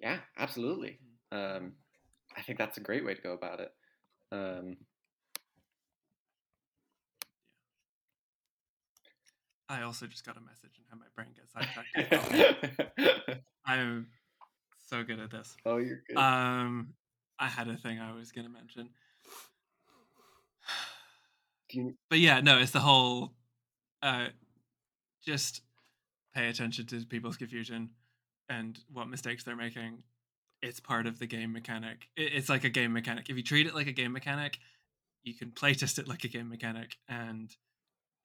yeah, 0.00 0.18
absolutely. 0.38 0.98
Um, 1.32 1.72
I 2.36 2.42
think 2.42 2.58
that's 2.58 2.78
a 2.78 2.80
great 2.80 3.04
way 3.04 3.14
to 3.14 3.20
go 3.20 3.32
about 3.32 3.60
it. 3.60 3.72
Um, 4.32 4.76
I 9.68 9.82
also 9.82 10.06
just 10.06 10.24
got 10.24 10.36
a 10.36 10.40
message 10.40 10.78
and 10.78 10.86
how 10.90 10.96
my 10.96 11.06
brain 11.14 11.28
gets 11.36 11.52
sidetracked. 11.52 13.40
I'm 13.66 14.08
so 14.88 15.04
good 15.04 15.20
at 15.20 15.30
this. 15.30 15.56
oh, 15.64 15.76
you're 15.76 16.02
good. 16.08 16.16
Um, 16.16 16.94
I 17.40 17.48
had 17.48 17.68
a 17.68 17.76
thing 17.76 17.98
I 17.98 18.12
was 18.12 18.30
gonna 18.32 18.48
mention, 18.50 18.90
you- 21.72 21.96
but 22.08 22.18
yeah, 22.18 22.40
no, 22.40 22.58
it's 22.58 22.72
the 22.72 22.80
whole. 22.80 23.34
Uh, 24.02 24.28
just 25.24 25.62
pay 26.34 26.48
attention 26.48 26.86
to 26.86 27.04
people's 27.06 27.36
confusion 27.36 27.90
and 28.48 28.78
what 28.92 29.08
mistakes 29.08 29.44
they're 29.44 29.56
making. 29.56 30.02
It's 30.62 30.80
part 30.80 31.06
of 31.06 31.18
the 31.18 31.26
game 31.26 31.52
mechanic. 31.52 32.08
It's 32.16 32.48
like 32.48 32.64
a 32.64 32.70
game 32.70 32.92
mechanic. 32.92 33.30
If 33.30 33.36
you 33.36 33.42
treat 33.42 33.66
it 33.66 33.74
like 33.74 33.86
a 33.86 33.92
game 33.92 34.12
mechanic, 34.12 34.58
you 35.22 35.34
can 35.34 35.50
playtest 35.50 35.98
it 35.98 36.08
like 36.08 36.24
a 36.24 36.28
game 36.28 36.48
mechanic, 36.48 36.96
and 37.08 37.54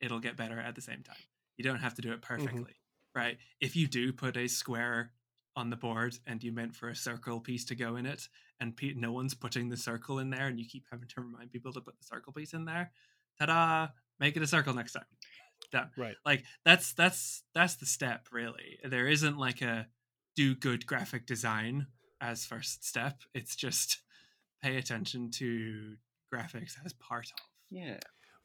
it'll 0.01 0.19
get 0.19 0.35
better 0.37 0.59
at 0.59 0.75
the 0.75 0.81
same 0.81 1.03
time. 1.03 1.15
You 1.57 1.63
don't 1.63 1.79
have 1.79 1.93
to 1.95 2.01
do 2.01 2.11
it 2.11 2.21
perfectly, 2.21 2.75
right? 3.13 3.37
If 3.61 3.75
you 3.75 3.87
do 3.87 4.11
put 4.11 4.35
a 4.37 4.47
square 4.47 5.11
on 5.55 5.69
the 5.69 5.77
board 5.77 6.17
and 6.27 6.43
you 6.43 6.51
meant 6.51 6.75
for 6.75 6.89
a 6.89 6.95
circle 6.95 7.39
piece 7.39 7.63
to 7.65 7.75
go 7.75 7.95
in 7.95 8.05
it, 8.05 8.27
and 8.59 8.75
pe- 8.75 8.93
no 8.95 9.11
one's 9.11 9.33
putting 9.33 9.69
the 9.69 9.77
circle 9.77 10.19
in 10.19 10.29
there, 10.29 10.47
and 10.47 10.59
you 10.59 10.65
keep 10.67 10.85
having 10.91 11.07
to 11.09 11.21
remind 11.21 11.51
people 11.51 11.73
to 11.73 11.81
put 11.81 11.97
the 11.97 12.05
circle 12.05 12.33
piece 12.33 12.53
in 12.53 12.65
there, 12.65 12.91
ta-da! 13.39 13.87
Make 14.19 14.37
it 14.37 14.43
a 14.43 14.47
circle 14.47 14.73
next 14.73 14.93
time. 14.93 15.05
Done. 15.71 15.89
right. 15.97 16.15
Like 16.25 16.43
that's 16.63 16.93
that's 16.93 17.43
that's 17.53 17.75
the 17.75 17.85
step 17.85 18.27
really. 18.31 18.77
There 18.83 19.07
isn't 19.07 19.37
like 19.37 19.61
a 19.61 19.87
do 20.35 20.55
good 20.55 20.85
graphic 20.85 21.25
design 21.25 21.87
as 22.21 22.45
first 22.45 22.85
step. 22.85 23.21
It's 23.33 23.55
just 23.55 23.99
pay 24.61 24.77
attention 24.77 25.31
to 25.31 25.95
graphics 26.33 26.73
as 26.85 26.93
part 26.93 27.25
of. 27.25 27.39
yeah. 27.69 27.97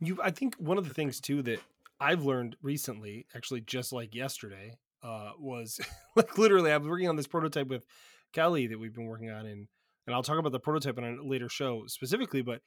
You, 0.03 0.19
I 0.23 0.31
think 0.31 0.55
one 0.57 0.79
of 0.79 0.89
the 0.89 0.95
things 0.95 1.21
too 1.21 1.43
that 1.43 1.61
I've 2.01 2.25
learned 2.25 2.57
recently, 2.63 3.27
actually 3.37 3.61
just 3.61 3.93
like 3.93 4.15
yesterday, 4.15 4.79
uh, 5.03 5.33
was 5.39 5.79
like 6.17 6.39
literally 6.39 6.73
I 6.73 6.79
was 6.79 6.89
working 6.89 7.09
on 7.09 7.17
this 7.17 7.27
prototype 7.27 7.69
with 7.69 7.85
Kelly 8.33 8.67
that 8.69 8.79
we've 8.79 8.95
been 8.95 9.05
working 9.05 9.31
on, 9.31 9.45
and 9.45 9.69
and 10.11 10.17
I'll 10.17 10.25
talk 10.25 10.39
about 10.39 10.51
the 10.51 10.59
prototype 10.59 10.99
on 10.99 11.05
a 11.05 11.23
later 11.23 11.49
show 11.49 11.85
specifically, 11.87 12.43
but 12.43 12.63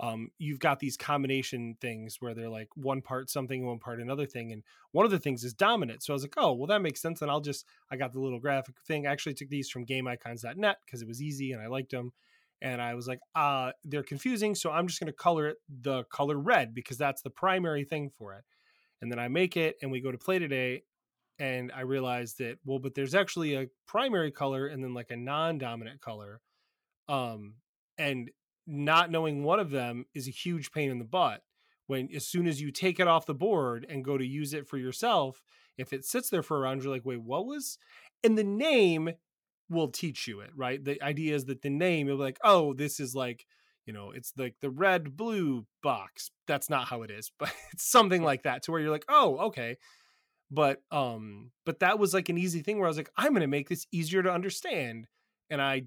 um, 0.00 0.30
you've 0.38 0.58
got 0.58 0.78
these 0.78 0.96
combination 0.96 1.76
things 1.78 2.16
where 2.20 2.32
they're 2.32 2.48
like 2.48 2.68
one 2.74 3.02
part 3.02 3.28
something, 3.28 3.66
one 3.66 3.78
part 3.78 4.00
another 4.00 4.24
thing, 4.24 4.50
and 4.50 4.62
one 4.92 5.04
of 5.04 5.10
the 5.10 5.18
things 5.18 5.44
is 5.44 5.52
dominant. 5.52 6.02
So 6.02 6.12
I 6.12 6.14
was 6.14 6.22
like, 6.22 6.36
oh, 6.38 6.54
well, 6.54 6.68
that 6.68 6.80
makes 6.80 7.02
sense. 7.02 7.20
And 7.20 7.30
I'll 7.30 7.42
just 7.42 7.66
I 7.90 7.96
got 7.96 8.14
the 8.14 8.20
little 8.20 8.40
graphic 8.40 8.76
thing. 8.86 9.06
I 9.06 9.12
actually 9.12 9.34
took 9.34 9.50
these 9.50 9.68
from 9.68 9.84
GameIcons.net 9.84 10.78
because 10.86 11.02
it 11.02 11.08
was 11.08 11.20
easy 11.20 11.52
and 11.52 11.60
I 11.60 11.66
liked 11.66 11.90
them. 11.90 12.12
And 12.62 12.80
I 12.80 12.94
was 12.94 13.06
like, 13.06 13.20
uh, 13.34 13.72
they're 13.84 14.02
confusing, 14.02 14.54
so 14.54 14.70
I'm 14.70 14.86
just 14.86 14.98
going 14.98 15.12
to 15.12 15.16
color 15.16 15.48
it 15.48 15.58
the 15.82 16.04
color 16.04 16.38
red 16.38 16.72
because 16.72 16.96
that's 16.96 17.20
the 17.20 17.28
primary 17.28 17.84
thing 17.84 18.10
for 18.16 18.32
it. 18.32 18.44
And 19.02 19.12
then 19.12 19.18
I 19.18 19.28
make 19.28 19.58
it, 19.58 19.76
and 19.82 19.92
we 19.92 20.00
go 20.00 20.10
to 20.10 20.16
play 20.16 20.38
today, 20.38 20.82
and 21.38 21.70
I 21.74 21.82
realized 21.82 22.38
that 22.38 22.58
well, 22.64 22.78
but 22.78 22.94
there's 22.94 23.14
actually 23.14 23.54
a 23.54 23.66
primary 23.86 24.30
color 24.30 24.66
and 24.66 24.82
then 24.82 24.94
like 24.94 25.10
a 25.10 25.16
non-dominant 25.16 26.00
color, 26.00 26.40
um, 27.08 27.54
and 27.98 28.30
not 28.66 29.10
knowing 29.10 29.42
one 29.42 29.60
of 29.60 29.70
them 29.70 30.06
is 30.14 30.26
a 30.26 30.32
huge 30.32 30.72
pain 30.72 30.90
in 30.90 30.98
the 30.98 31.04
butt. 31.04 31.42
When 31.86 32.08
as 32.14 32.26
soon 32.26 32.48
as 32.48 32.60
you 32.60 32.72
take 32.72 32.98
it 32.98 33.06
off 33.06 33.26
the 33.26 33.34
board 33.34 33.86
and 33.88 34.04
go 34.04 34.18
to 34.18 34.26
use 34.26 34.54
it 34.54 34.66
for 34.66 34.76
yourself, 34.76 35.42
if 35.78 35.92
it 35.92 36.04
sits 36.04 36.30
there 36.30 36.42
for 36.42 36.56
a 36.56 36.60
round, 36.60 36.82
you're 36.82 36.92
like, 36.92 37.04
wait, 37.04 37.22
what 37.22 37.46
was? 37.46 37.78
And 38.24 38.36
the 38.36 38.44
name 38.44 39.10
will 39.68 39.88
teach 39.88 40.26
you 40.26 40.40
it, 40.40 40.50
right? 40.56 40.84
The 40.84 41.00
idea 41.02 41.34
is 41.34 41.44
that 41.46 41.62
the 41.62 41.70
name, 41.70 42.08
you'll 42.08 42.16
be 42.16 42.24
like, 42.24 42.40
oh, 42.42 42.72
this 42.74 42.98
is 42.98 43.14
like, 43.14 43.46
you 43.84 43.92
know, 43.92 44.10
it's 44.10 44.32
like 44.36 44.56
the 44.60 44.70
red 44.70 45.16
blue 45.16 45.66
box. 45.82 46.30
That's 46.48 46.68
not 46.68 46.88
how 46.88 47.02
it 47.02 47.10
is, 47.10 47.30
but 47.38 47.52
it's 47.72 47.88
something 47.88 48.22
like 48.22 48.42
that 48.42 48.64
to 48.64 48.72
where 48.72 48.80
you're 48.80 48.90
like, 48.90 49.06
oh, 49.08 49.38
okay. 49.46 49.76
But 50.50 50.82
um, 50.92 51.50
but 51.64 51.80
that 51.80 51.98
was 51.98 52.14
like 52.14 52.28
an 52.28 52.38
easy 52.38 52.62
thing 52.62 52.78
where 52.78 52.86
I 52.86 52.90
was 52.90 52.96
like, 52.96 53.10
I'm 53.16 53.32
gonna 53.32 53.48
make 53.48 53.68
this 53.68 53.86
easier 53.90 54.22
to 54.22 54.30
understand. 54.30 55.08
And 55.50 55.60
I 55.60 55.84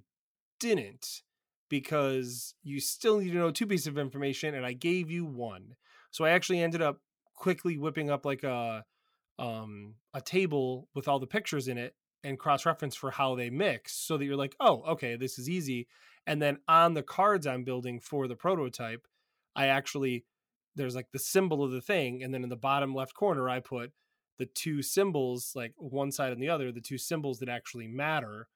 didn't 0.60 1.22
because 1.70 2.56
you 2.64 2.80
still 2.80 3.20
need 3.20 3.32
to 3.32 3.38
know 3.38 3.52
two 3.52 3.68
pieces 3.68 3.88
of 3.88 3.98
information, 3.98 4.56
and 4.56 4.66
I 4.66 4.74
gave 4.74 5.10
you 5.12 5.26
one. 5.26 5.76
So 6.12 6.26
I 6.26 6.32
actually 6.32 6.62
ended 6.62 6.82
up 6.82 6.98
quickly 7.36 7.78
whipping 7.78 8.10
up 8.10 8.26
like 8.26 8.44
a 8.44 8.84
um 9.38 9.96
a 10.14 10.20
table 10.20 10.90
with 10.94 11.08
all 11.08 11.20
the 11.20 11.28
pictures 11.28 11.70
in 11.70 11.78
it 11.78 11.96
and 12.24 12.38
cross 12.38 12.66
reference 12.66 12.96
for 12.96 13.12
how 13.12 13.36
they 13.36 13.50
mix 13.50 13.94
so 13.94 14.18
that 14.18 14.26
you're 14.26 14.36
like, 14.36 14.56
oh, 14.60 14.84
okay, 14.90 15.16
this 15.16 15.40
is 15.40 15.50
easy. 15.50 15.88
And 16.28 16.42
then 16.42 16.58
on 16.68 16.94
the 16.94 17.04
cards 17.04 17.48
I'm 17.48 17.64
building 17.64 18.02
for 18.02 18.28
the 18.28 18.36
prototype, 18.36 19.08
I 19.56 19.68
actually 19.68 20.26
there's 20.76 20.96
like 20.96 21.12
the 21.12 21.20
symbol 21.20 21.64
of 21.64 21.72
the 21.72 21.82
thing, 21.82 22.24
and 22.24 22.34
then 22.34 22.44
in 22.44 22.50
the 22.50 22.56
bottom 22.56 22.94
left 22.94 23.14
corner 23.14 23.50
I 23.50 23.60
put 23.60 23.92
the 24.38 24.46
two 24.46 24.82
symbols, 24.82 25.54
like 25.56 25.74
one 25.78 26.12
side 26.12 26.32
and 26.32 26.42
the 26.42 26.50
other, 26.50 26.72
the 26.72 26.82
two 26.82 26.98
symbols 26.98 27.40
that 27.40 27.50
actually 27.50 27.88
matter 27.88 28.48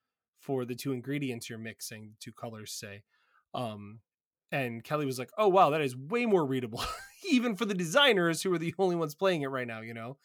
for 0.44 0.66
the 0.66 0.76
two 0.76 0.92
ingredients 0.92 1.50
you're 1.50 1.60
mixing, 1.60 2.10
the 2.10 2.16
two 2.20 2.34
colors 2.34 2.72
say. 2.74 3.04
Um 3.54 4.00
and 4.52 4.84
Kelly 4.84 5.08
was 5.08 5.18
like, 5.18 5.32
"Oh 5.38 5.48
wow, 5.48 5.72
that 5.72 5.82
is 5.82 5.98
way 5.98 6.26
more 6.28 6.46
readable, 6.46 6.84
even 7.30 7.56
for 7.56 7.66
the 7.66 7.74
designers 7.74 8.44
who 8.44 8.54
are 8.54 8.60
the 8.60 8.76
only 8.78 8.96
ones 8.96 9.16
playing 9.16 9.42
it 9.42 9.48
right 9.48 9.68
now." 9.68 9.82
You 9.82 9.96
know, 9.96 10.18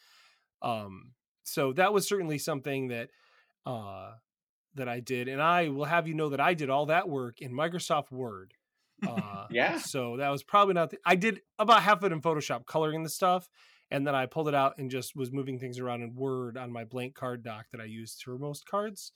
um, 0.61 1.13
so 1.45 1.73
that 1.73 1.95
was 1.95 2.07
certainly 2.07 2.39
something 2.39 2.89
that 2.89 3.09
uh, 3.65 4.13
that 4.75 4.89
I 4.89 5.01
did, 5.01 5.29
and 5.29 5.41
I 5.41 5.69
will 5.69 5.87
have 5.87 6.07
you 6.07 6.15
know 6.15 6.29
that 6.29 6.41
I 6.41 6.53
did 6.55 6.69
all 6.69 6.87
that 6.87 7.09
work 7.09 7.41
in 7.41 7.53
Microsoft 7.53 8.13
Word. 8.13 8.53
Uh, 9.07 9.47
Yeah. 9.51 9.79
So 9.79 10.19
that 10.19 10.29
was 10.29 10.43
probably 10.43 10.75
not. 10.75 10.91
The, 10.91 10.99
I 11.07 11.15
did 11.17 11.41
about 11.59 11.83
half 11.83 11.99
of 11.99 12.05
it 12.05 12.13
in 12.13 12.21
Photoshop, 12.21 12.67
coloring 12.67 13.03
the 13.05 13.09
stuff, 13.09 13.49
and 13.91 14.07
then 14.07 14.15
I 14.15 14.27
pulled 14.27 14.49
it 14.49 14.55
out 14.55 14.75
and 14.77 14.91
just 14.91 15.17
was 15.17 15.33
moving 15.33 15.59
things 15.59 15.79
around 15.79 16.03
in 16.03 16.15
Word 16.15 16.59
on 16.59 16.71
my 16.71 16.85
blank 16.85 17.15
card 17.15 17.43
doc 17.43 17.67
that 17.73 17.81
I 17.81 17.85
use 17.85 18.21
for 18.23 18.37
most 18.39 18.69
cards. 18.69 19.13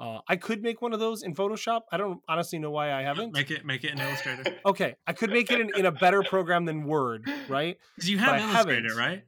Uh, 0.00 0.20
I 0.26 0.36
could 0.36 0.62
make 0.62 0.80
one 0.80 0.94
of 0.94 0.98
those 0.98 1.22
in 1.22 1.34
Photoshop. 1.34 1.82
I 1.92 1.98
don't 1.98 2.22
honestly 2.26 2.58
know 2.58 2.70
why 2.70 2.92
I 2.92 3.02
haven't. 3.02 3.34
Make 3.34 3.50
it 3.50 3.66
make 3.66 3.84
it 3.84 3.92
an 3.92 4.00
Illustrator 4.00 4.56
Okay, 4.64 4.96
I 5.06 5.12
could 5.12 5.30
make 5.30 5.50
it 5.50 5.60
in, 5.60 5.70
in 5.76 5.84
a 5.84 5.92
better 5.92 6.22
program 6.22 6.64
than 6.64 6.84
Word, 6.84 7.30
right? 7.48 7.76
because 7.96 8.08
you 8.08 8.16
have 8.16 8.40
I 8.40 8.40
Illustrator, 8.40 8.94
right? 8.96 9.24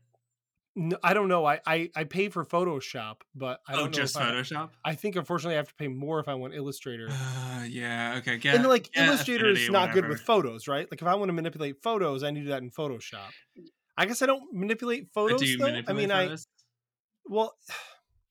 No, 0.75 0.97
I 1.03 1.13
don't 1.13 1.29
know. 1.29 1.45
I, 1.45 1.61
I 1.67 1.91
I 1.95 2.05
pay 2.05 2.31
for 2.31 2.47
Photoshop, 2.47 3.17
but 3.35 3.61
I 3.69 3.73
don't 3.73 3.83
oh, 3.83 3.85
know 3.85 3.91
just 3.91 4.17
if 4.17 4.23
I- 4.23 4.31
Photoshop. 4.31 4.71
I 4.83 4.95
think 4.95 5.17
unfortunately 5.17 5.57
I 5.57 5.59
have 5.59 5.69
to 5.69 5.75
pay 5.75 5.89
more 5.89 6.21
if 6.21 6.29
I 6.29 6.35
want 6.35 6.55
Illustrator. 6.55 7.09
Uh, 7.11 7.65
yeah. 7.69 8.15
Okay. 8.19 8.39
Get, 8.39 8.55
and 8.55 8.67
like 8.67 8.89
Illustrator 8.97 9.51
is 9.51 9.69
not 9.69 9.93
good 9.93 10.09
with 10.09 10.23
photos, 10.23 10.69
right? 10.69 10.91
Like 10.91 11.03
if 11.03 11.07
I 11.07 11.15
want 11.17 11.29
to 11.29 11.35
manipulate 11.35 11.83
photos, 11.83 12.23
I 12.23 12.31
need 12.31 12.41
to 12.41 12.45
do 12.47 12.51
that 12.53 12.63
in 12.63 12.71
Photoshop. 12.71 13.29
I 13.99 14.07
guess 14.07 14.23
I 14.23 14.27
don't 14.27 14.55
manipulate 14.55 15.09
photos. 15.13 15.39
do 15.43 15.47
you 15.47 15.59
though. 15.59 15.67
manipulate 15.67 15.95
I 15.95 16.01
mean, 16.01 16.11
I 16.11 16.25
photos? 16.25 16.47
well, 17.27 17.55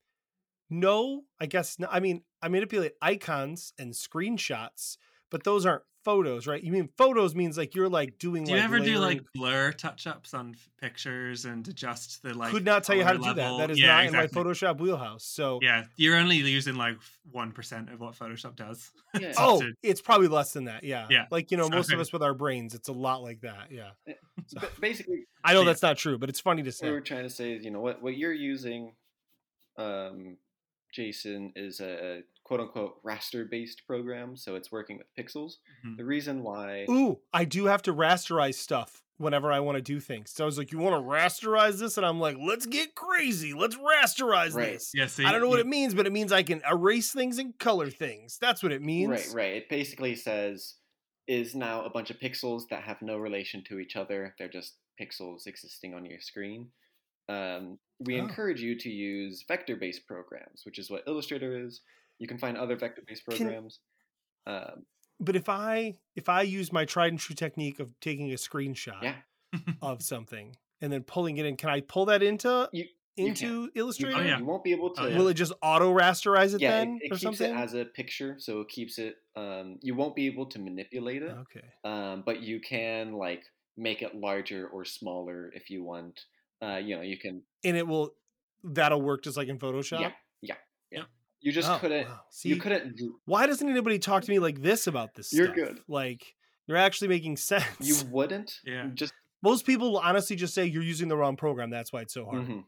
no, 0.71 1.21
I 1.39 1.45
guess 1.45 1.77
no, 1.77 1.87
I 1.91 1.99
mean 1.99 2.23
I 2.41 2.47
manipulate 2.47 2.93
icons 3.01 3.73
and 3.77 3.93
screenshots, 3.93 4.97
but 5.29 5.43
those 5.43 5.65
aren't 5.65 5.83
photos, 6.03 6.47
right? 6.47 6.63
You 6.63 6.71
mean 6.71 6.89
photos 6.97 7.35
means 7.35 7.59
like 7.59 7.75
you're 7.75 7.87
like 7.87 8.17
doing. 8.17 8.43
Do 8.45 8.51
you 8.51 8.57
like, 8.57 8.65
ever 8.65 8.79
do 8.79 8.97
like 8.97 9.21
blur 9.35 9.71
touch 9.71 10.07
ups 10.07 10.33
on 10.33 10.55
f- 10.55 10.69
pictures 10.81 11.45
and 11.45 11.67
adjust 11.67 12.23
the 12.23 12.33
like? 12.33 12.49
Could 12.51 12.65
not 12.65 12.83
tell 12.83 12.95
you 12.95 13.03
how 13.03 13.11
to 13.13 13.19
color 13.19 13.33
do 13.33 13.41
that. 13.41 13.57
That 13.59 13.69
is 13.71 13.79
Yeah, 13.79 13.87
not 13.97 14.05
exactly. 14.05 14.39
in 14.41 14.45
my 14.47 14.51
Photoshop 14.51 14.79
wheelhouse. 14.79 15.23
So 15.23 15.59
Yeah, 15.61 15.83
you're 15.97 16.17
only 16.17 16.37
using 16.37 16.73
like 16.75 16.97
one 17.31 17.51
percent 17.51 17.91
of 17.93 17.99
what 17.99 18.15
Photoshop 18.15 18.55
does. 18.55 18.91
Yeah. 19.19 19.33
Oh, 19.37 19.61
it's 19.83 20.01
probably 20.01 20.27
less 20.29 20.53
than 20.53 20.63
that. 20.65 20.83
Yeah. 20.83 21.05
Yeah. 21.09 21.25
Like, 21.29 21.51
you 21.51 21.57
know, 21.57 21.69
most 21.69 21.91
of 21.93 21.99
us 22.03 22.11
with 22.11 22.23
our 22.23 22.33
brains, 22.33 22.73
it's 22.73 22.87
a 22.87 22.93
lot 22.93 23.21
like 23.21 23.41
that. 23.41 23.67
Yeah. 23.69 23.89
Ba- 24.53 24.69
basically, 24.79 25.25
I 25.43 25.53
know 25.53 25.59
Yeah. 25.59 25.65
that's 25.67 25.81
not 25.83 25.97
true, 25.97 26.17
but 26.17 26.29
it's 26.29 26.39
funny 26.39 26.63
to 26.63 26.71
say. 26.71 26.89
we're 26.89 27.01
trying 27.01 27.23
to 27.23 27.29
say 27.29 27.57
you 27.61 27.69
know, 27.69 27.81
what 27.81 28.01
what 28.01 28.17
you're 28.17 28.33
using, 28.33 28.93
um, 29.77 30.37
Jason, 30.91 31.53
is 31.55 31.79
a 31.79 32.21
quote 32.43 32.59
unquote 32.59 33.03
raster 33.03 33.49
based 33.49 33.83
program, 33.87 34.35
so 34.35 34.55
it's 34.55 34.71
working 34.71 34.97
with 34.97 35.07
pixels. 35.17 35.53
Mhm. 35.85 35.97
The 35.97 36.05
reason 36.05 36.43
why, 36.43 36.85
Ooh, 36.89 37.19
I 37.33 37.45
do 37.45 37.65
have 37.65 37.81
to 37.83 37.93
rasterize 37.93 38.55
stuff 38.55 39.03
whenever 39.17 39.51
I 39.51 39.59
want 39.59 39.75
to 39.77 39.81
do 39.83 39.99
things. 39.99 40.31
So 40.31 40.43
I 40.43 40.47
was 40.47 40.57
like, 40.57 40.71
you 40.71 40.79
want 40.79 40.95
to 40.95 41.07
rasterize 41.07 41.79
this? 41.79 41.97
And 41.97 42.05
I'm 42.05 42.19
like, 42.19 42.37
let's 42.39 42.65
get 42.65 42.95
crazy. 42.95 43.53
Let's 43.53 43.75
rasterize 43.75 44.55
Right. 44.55 44.73
this. 44.73 44.91
Yeah, 44.95 45.05
see, 45.05 45.23
I 45.25 45.31
don't 45.31 45.41
know 45.41 45.47
what 45.47 45.57
you- 45.57 45.61
it 45.61 45.67
means, 45.67 45.93
but 45.93 46.07
it 46.07 46.11
means 46.11 46.31
I 46.31 46.41
can 46.41 46.61
erase 46.69 47.13
things 47.13 47.37
and 47.37 47.57
color 47.59 47.89
things. 47.91 48.37
That's 48.39 48.63
what 48.63 48.71
it 48.71 48.81
means. 48.81 49.09
right, 49.11 49.29
right, 49.33 49.53
it 49.57 49.69
basically 49.69 50.15
says 50.15 50.75
is 51.27 51.53
now 51.53 51.85
a 51.85 51.89
bunch 51.89 52.09
of 52.09 52.17
pixels 52.19 52.63
that 52.69 52.83
have 52.83 53.01
no 53.03 53.17
relation 53.17 53.63
to 53.65 53.79
each 53.79 53.95
other. 53.95 54.33
They're 54.39 54.49
just 54.49 54.77
pixels 54.99 55.45
existing 55.45 55.93
on 55.93 56.03
your 56.05 56.19
screen. 56.19 56.71
Um, 57.32 57.79
we 57.99 58.15
Oh. 58.19 58.23
encourage 58.23 58.61
you 58.61 58.75
to 58.79 58.89
use 58.89 59.43
vector-based 59.47 60.05
programs, 60.07 60.65
which 60.65 60.79
is 60.79 60.89
what 60.89 61.03
Illustrator 61.07 61.65
is. 61.65 61.82
You 62.19 62.27
can 62.27 62.38
find 62.38 62.57
other 62.57 62.75
vector-based 62.75 63.25
Can- 63.25 63.38
programs. 63.38 63.79
Um, 64.45 64.86
But 65.19 65.36
if 65.36 65.47
I 65.49 65.97
if 66.15 66.27
I 66.29 66.41
use 66.41 66.73
my 66.73 66.84
tried 66.86 67.09
and 67.13 67.19
true 67.19 67.36
technique 67.36 67.79
of 67.79 67.97
taking 67.99 68.32
a 68.32 68.36
screenshot 68.36 69.01
yeah, 69.03 69.21
of 69.82 70.01
something 70.01 70.55
and 70.82 70.91
then 70.91 71.03
pulling 71.03 71.38
it 71.38 71.45
in, 71.45 71.57
can 71.57 71.69
I 71.69 71.82
pull 71.82 72.05
that 72.05 72.23
into 72.23 72.67
You- 72.73 72.86
you 73.17 73.27
into 73.27 73.45
you, 73.65 73.71
Illustrator? 73.75 74.17
Oh, 74.17 74.21
yeah. 74.21 74.39
you 74.39 74.45
won't 74.45 74.63
be 74.63 74.71
able 74.71 74.93
to. 74.95 75.01
Oh, 75.01 75.07
yeah. 75.07 75.17
Will 75.17 75.27
it 75.27 75.36
just 75.36 75.53
auto 75.61 75.93
rasterize 75.93 76.55
it 76.55 76.61
yeah, 76.61 76.71
then 76.79 76.95
it, 77.01 77.05
it 77.05 77.05
or 77.07 77.09
keeps 77.17 77.21
something? 77.21 77.51
it 77.51 77.55
as 77.57 77.73
a 77.75 77.86
picture, 77.86 78.39
so 78.39 78.61
it 78.61 78.69
keeps 78.69 78.97
it. 78.97 79.17
Um, 79.36 79.77
you 79.84 79.93
won't 79.95 80.15
be 80.15 80.25
able 80.25 80.47
to 80.47 80.59
manipulate 80.59 81.21
it, 81.21 81.32
okay. 81.32 81.67
um, 81.84 82.23
but 82.25 82.41
you 82.41 82.59
can 82.59 83.13
like 83.13 83.43
make 83.77 84.01
it 84.01 84.15
larger 84.15 84.67
or 84.69 84.86
smaller 84.86 85.51
if 85.53 85.69
you 85.69 85.84
want. 85.84 86.25
Uh, 86.62 86.78
you 86.78 86.95
know, 86.95 87.01
you 87.01 87.18
can. 87.18 87.41
And 87.64 87.76
it 87.78 87.88
will 87.88 88.14
that'll 88.64 89.01
work 89.01 89.24
just 89.24 89.38
like 89.38 89.47
in 89.47 89.57
Photoshop. 89.57 90.01
Yeah, 90.01 90.12
yeah, 90.41 90.55
yeah. 90.91 91.03
You 91.39 91.51
just 91.51 91.70
Oh, 91.70 91.78
couldn't. 91.80 92.07
wow. 92.07 92.20
See, 92.30 92.49
you 92.49 92.57
couldn't. 92.57 92.95
do- 92.97 93.20
why 93.26 93.47
doesn't 93.47 93.68
anybody 93.68 93.97
talk 93.99 94.24
to 94.24 94.30
me 94.32 94.38
like 94.39 94.62
this 94.62 94.86
about 94.88 95.16
this 95.16 95.34
You're 95.34 95.45
stuff? 95.47 95.55
good. 95.55 95.80
Like 95.88 96.36
you're 96.68 96.78
actually 96.78 97.07
making 97.07 97.38
sense. 97.51 97.66
You 97.80 97.95
wouldn't. 98.12 98.59
Yeah. 98.66 98.88
Just. 98.93 99.14
Most 99.43 99.66
people 99.66 99.91
will 99.93 99.99
honestly 99.99 100.36
just 100.36 100.53
say 100.53 100.66
you're 100.68 100.84
using 100.84 101.07
the 101.07 101.18
wrong 101.18 101.36
program. 101.36 101.72
That's 101.72 101.91
why 101.91 102.01
it's 102.01 102.14
so 102.14 102.26
hard. 102.26 102.47
mhm. 102.47 102.64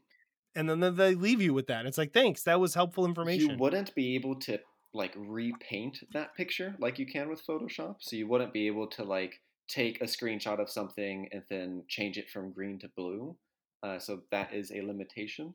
And 0.56 0.68
then 0.68 0.96
they 0.96 1.14
leave 1.14 1.40
you 1.40 1.52
with 1.54 1.66
that. 1.68 1.86
It's 1.86 1.98
like, 1.98 2.12
thanks, 2.12 2.42
that 2.44 2.58
was 2.60 2.74
helpful 2.74 3.04
information. 3.04 3.50
You 3.50 3.56
wouldn't 3.58 3.94
be 3.94 4.14
able 4.16 4.36
to 4.40 4.58
like 4.92 5.12
repaint 5.16 5.98
that 6.12 6.34
picture 6.36 6.74
like 6.78 6.98
you 6.98 7.06
can 7.06 7.28
with 7.28 7.44
Photoshop. 7.46 7.96
So 8.00 8.16
you 8.16 8.26
wouldn't 8.28 8.52
be 8.52 8.66
able 8.68 8.86
to 8.88 9.04
like 9.04 9.40
take 9.68 10.00
a 10.00 10.04
screenshot 10.04 10.60
of 10.60 10.68
something 10.70 11.28
and 11.32 11.42
then 11.48 11.84
change 11.88 12.18
it 12.18 12.28
from 12.30 12.52
green 12.52 12.78
to 12.80 12.88
blue. 12.96 13.36
Uh, 13.84 13.98
so 13.98 14.20
that 14.30 14.54
is 14.54 14.72
a 14.72 14.80
limitation. 14.80 15.52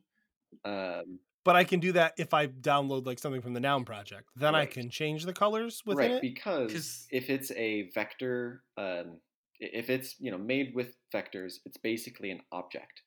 Um, 0.64 1.18
but 1.44 1.56
I 1.56 1.64
can 1.64 1.80
do 1.80 1.92
that 1.92 2.14
if 2.16 2.32
I 2.32 2.46
download 2.46 3.06
like 3.06 3.18
something 3.18 3.40
from 3.40 3.54
the 3.54 3.60
Noun 3.60 3.84
project. 3.84 4.28
Then 4.36 4.54
I 4.54 4.66
can 4.66 4.88
change 4.90 5.24
the 5.24 5.32
colors 5.32 5.82
within 5.84 6.12
right, 6.12 6.16
it. 6.16 6.22
because 6.22 7.06
if 7.10 7.30
it's 7.30 7.50
a 7.52 7.90
vector, 7.94 8.62
um, 8.76 9.18
if 9.58 9.90
it's 9.90 10.16
you 10.20 10.30
know 10.30 10.38
made 10.38 10.74
with 10.74 10.94
vectors, 11.14 11.54
it's 11.64 11.78
basically 11.78 12.30
an 12.30 12.40
object, 12.52 13.02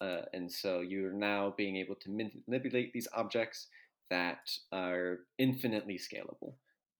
uh, 0.00 0.22
and 0.32 0.52
so 0.52 0.80
you're 0.80 1.12
now 1.12 1.54
being 1.56 1.76
able 1.76 1.94
to 1.96 2.10
manipulate 2.46 2.92
these 2.92 3.08
objects 3.14 3.68
that 4.10 4.50
are 4.70 5.20
infinitely 5.38 5.98
scalable, 5.98 6.52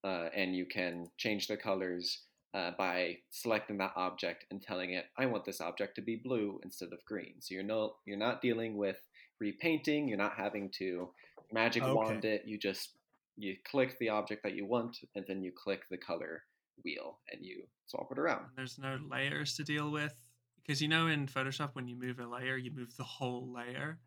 uh, 0.03 0.29
and 0.35 0.55
you 0.55 0.65
can 0.65 1.07
change 1.17 1.47
their 1.47 1.57
colors 1.57 2.23
uh, 2.53 2.71
by 2.77 3.17
selecting 3.29 3.77
that 3.77 3.93
object 3.95 4.45
and 4.51 4.61
telling 4.61 4.91
it, 4.93 5.05
"I 5.17 5.25
want 5.27 5.45
this 5.45 5.61
object 5.61 5.95
to 5.95 6.01
be 6.01 6.15
blue 6.15 6.59
instead 6.63 6.91
of 6.93 7.03
green." 7.05 7.41
So 7.41 7.53
you're 7.53 7.63
no, 7.63 7.95
you're 8.05 8.17
not 8.17 8.41
dealing 8.41 8.77
with 8.77 8.97
repainting. 9.39 10.07
You're 10.07 10.17
not 10.17 10.33
having 10.35 10.69
to 10.79 11.13
magic 11.51 11.83
Okay. 11.83 11.93
wand 11.93 12.25
it. 12.25 12.43
You 12.45 12.57
just 12.57 12.97
you 13.37 13.55
click 13.65 13.97
the 13.99 14.09
object 14.09 14.43
that 14.43 14.55
you 14.55 14.65
want, 14.65 14.97
and 15.15 15.25
then 15.27 15.41
you 15.41 15.51
click 15.51 15.81
the 15.89 15.97
color 15.97 16.43
wheel, 16.83 17.19
and 17.31 17.45
you 17.45 17.63
swap 17.85 18.11
it 18.11 18.19
around. 18.19 18.45
there's 18.55 18.77
no 18.79 18.97
layers 19.09 19.55
to 19.55 19.63
deal 19.63 19.91
with 19.91 20.13
because 20.57 20.81
you 20.81 20.87
know 20.87 21.07
in 21.07 21.27
Photoshop 21.27 21.69
when 21.73 21.87
you 21.87 21.95
move 21.95 22.19
a 22.19 22.27
layer, 22.27 22.57
you 22.57 22.71
move 22.71 22.95
the 22.97 23.03
whole 23.03 23.51
layer. 23.53 23.99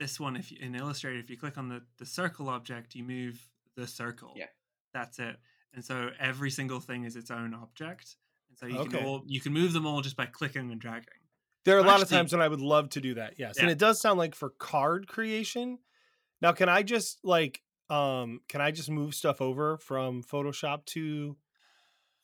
This 0.00 0.18
one, 0.18 0.34
if 0.36 0.50
you, 0.50 0.58
in 0.60 0.74
Illustrator, 0.74 1.18
if 1.20 1.30
you 1.30 1.36
click 1.36 1.56
on 1.58 1.68
the 1.68 1.82
the 1.98 2.06
circle 2.06 2.48
object, 2.48 2.94
you 2.94 3.04
move 3.04 3.48
the 3.76 3.86
circle. 3.86 4.32
Yeah. 4.36 4.46
that's 4.92 5.18
it. 5.18 5.36
And 5.74 5.84
so 5.84 6.10
every 6.18 6.50
single 6.50 6.80
thing 6.80 7.04
is 7.04 7.16
its 7.16 7.30
own 7.30 7.54
object, 7.54 8.16
and 8.48 8.58
so 8.58 8.66
you 8.66 8.78
Okay. 8.78 8.80
can 8.80 8.94
all 8.94 9.24
you 9.26 9.40
can 9.40 9.52
move 9.52 9.72
them 9.72 9.86
all 9.86 10.00
just 10.02 10.16
by 10.16 10.26
clicking 10.26 10.70
and 10.70 10.80
dragging. 10.80 11.28
There 11.64 11.76
are 11.76 11.80
a 11.80 11.84
lot 11.84 12.02
of 12.02 12.08
times 12.08 12.32
when 12.32 12.40
I 12.42 12.48
would 12.48 12.60
love 12.60 12.88
to 12.90 13.00
do 13.00 13.14
that. 13.14 13.38
Yes. 13.38 13.58
And 13.60 13.70
it 13.70 13.78
does 13.78 14.00
sound 14.00 14.18
like 14.18 14.34
for 14.34 14.50
card 14.50 15.06
creation. 15.06 15.78
Now, 16.42 16.52
can 16.52 16.68
I 16.68 16.82
just 16.82 17.24
like 17.24 17.62
um 17.90 18.40
can 18.48 18.60
I 18.60 18.70
just 18.72 18.90
move 18.90 19.14
stuff 19.14 19.40
over 19.40 19.78
from 19.78 20.22
Photoshop 20.22 20.86
to 20.86 21.36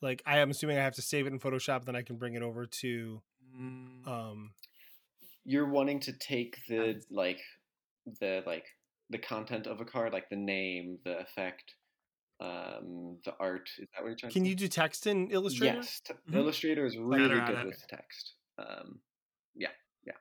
like 0.03 0.23
I 0.27 0.39
am 0.39 0.51
assuming 0.51 0.79
I 0.79 0.85
have 0.85 0.97
to 0.97 1.03
save 1.03 1.27
it 1.27 1.33
in 1.35 1.41
Photoshop, 1.41 1.85
then 1.87 1.97
I 1.97 2.03
can 2.03 2.17
bring 2.17 2.35
it 2.35 2.43
over 2.43 2.67
to 2.67 3.23
Mm, 3.43 4.05
um 4.07 4.55
You're 5.45 5.69
wanting 5.69 5.99
to 6.01 6.13
take 6.13 6.65
the 6.69 7.03
like 7.11 7.41
the 8.07 8.43
like 8.47 8.67
the 9.11 9.19
content 9.19 9.67
of 9.67 9.81
a 9.81 9.85
card, 9.85 10.13
like 10.13 10.29
the 10.29 10.37
name, 10.37 11.01
the 11.05 11.19
effect, 11.19 11.75
um, 12.41 13.19
the 13.25 13.35
art. 13.41 13.69
Is 13.79 13.89
that 13.95 14.03
what 14.03 14.09
you're 14.09 14.17
trying? 14.17 14.31
To 14.31 14.35
Can 14.35 14.45
to 14.45 14.49
you 14.51 14.55
do 14.57 14.69
text 14.69 15.07
in 15.07 15.31
Illustrator? 15.31 15.77
Yes, 15.77 16.01
t- 16.01 16.15
Mhm. 16.29 16.35
Illustrator 16.37 16.87
is 16.87 16.97
really 16.97 17.29
Better 17.29 17.41
good 17.47 17.59
it. 17.59 17.67
with 17.67 17.87
text. 17.89 18.35
Um, 18.59 19.01
yeah, 19.55 19.71
yeah. 20.07 20.15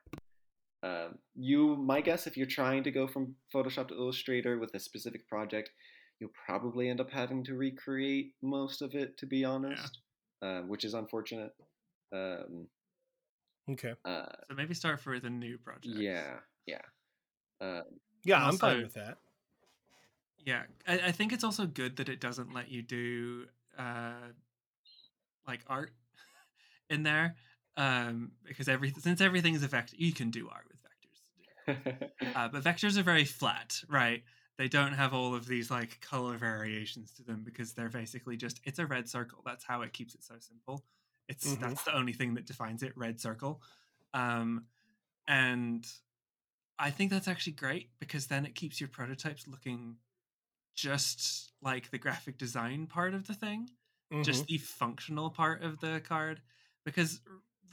Um, 0.82 1.18
you, 1.34 1.76
my 1.76 2.00
guess, 2.00 2.26
if 2.26 2.36
you're 2.36 2.46
trying 2.46 2.84
to 2.84 2.90
go 2.90 3.06
from 3.08 3.34
Photoshop 3.54 3.88
to 3.88 3.94
Illustrator 3.94 4.58
with 4.58 4.74
a 4.74 4.78
specific 4.80 5.26
project, 5.28 5.70
you'll 6.20 6.30
probably 6.46 6.88
end 6.88 7.00
up 7.00 7.10
having 7.10 7.44
to 7.44 7.54
recreate 7.54 8.34
most 8.42 8.82
of 8.82 8.94
it, 8.94 9.16
to 9.18 9.26
be 9.26 9.44
honest, 9.44 9.98
um, 10.42 10.68
which 10.68 10.84
is 10.84 10.94
unfortunate. 10.94 11.52
Um, 12.12 12.68
Okay. 13.68 13.94
uh, 14.04 14.26
so 14.48 14.54
maybe 14.54 14.72
start 14.74 15.00
for 15.00 15.20
the 15.20 15.28
new 15.30 15.58
project. 15.58 15.86
yeah, 15.86 16.40
yeah. 16.66 16.80
Um, 17.60 17.82
Yeah, 18.24 18.44
I'm 18.44 18.56
fine 18.56 18.82
with 18.82 18.94
that. 18.94 19.18
Yeah, 20.48 20.62
I, 20.86 20.98
I 21.08 21.12
think 21.12 21.34
it's 21.34 21.44
also 21.44 21.66
good 21.66 21.96
that 21.96 22.08
it 22.08 22.22
doesn't 22.22 22.54
let 22.54 22.70
you 22.70 22.80
do 22.80 23.48
uh, 23.78 24.32
like 25.46 25.60
art 25.66 25.92
in 26.88 27.02
there, 27.02 27.36
um, 27.76 28.32
because 28.46 28.66
every 28.66 28.90
since 28.92 29.20
everything 29.20 29.52
is 29.52 29.62
a 29.62 29.68
vector, 29.68 29.94
you 29.98 30.10
can 30.10 30.30
do 30.30 30.48
art 30.48 30.64
with 30.68 30.78
vectors. 30.80 32.08
Uh, 32.34 32.48
but 32.48 32.64
vectors 32.64 32.96
are 32.96 33.02
very 33.02 33.26
flat, 33.26 33.76
right? 33.90 34.22
They 34.56 34.68
don't 34.68 34.94
have 34.94 35.12
all 35.12 35.34
of 35.34 35.46
these 35.46 35.70
like 35.70 36.00
color 36.00 36.38
variations 36.38 37.12
to 37.16 37.22
them 37.22 37.42
because 37.44 37.74
they're 37.74 37.90
basically 37.90 38.38
just 38.38 38.58
it's 38.64 38.78
a 38.78 38.86
red 38.86 39.06
circle. 39.06 39.42
That's 39.44 39.64
how 39.64 39.82
it 39.82 39.92
keeps 39.92 40.14
it 40.14 40.24
so 40.24 40.36
simple. 40.38 40.82
It's 41.28 41.56
Mhm. 41.56 41.60
that's 41.60 41.82
the 41.84 41.94
only 41.94 42.14
thing 42.14 42.32
that 42.36 42.46
defines 42.46 42.82
it, 42.82 42.96
red 42.96 43.20
circle. 43.20 43.60
Um, 44.14 44.64
and 45.28 45.86
I 46.78 46.90
think 46.90 47.10
that's 47.10 47.28
actually 47.28 47.52
great 47.52 47.90
because 48.00 48.28
then 48.28 48.46
it 48.46 48.54
keeps 48.54 48.80
your 48.80 48.88
prototypes 48.88 49.46
looking 49.46 49.98
just 50.78 51.52
like 51.60 51.90
the 51.90 51.98
graphic 51.98 52.38
design 52.38 52.86
part 52.86 53.12
of 53.14 53.26
the 53.26 53.34
thing. 53.34 53.68
just 54.22 54.46
the 54.46 54.58
functional 54.58 55.28
part 55.28 55.62
of 55.62 55.80
the 55.80 56.00
card 56.08 56.40
because 56.84 57.20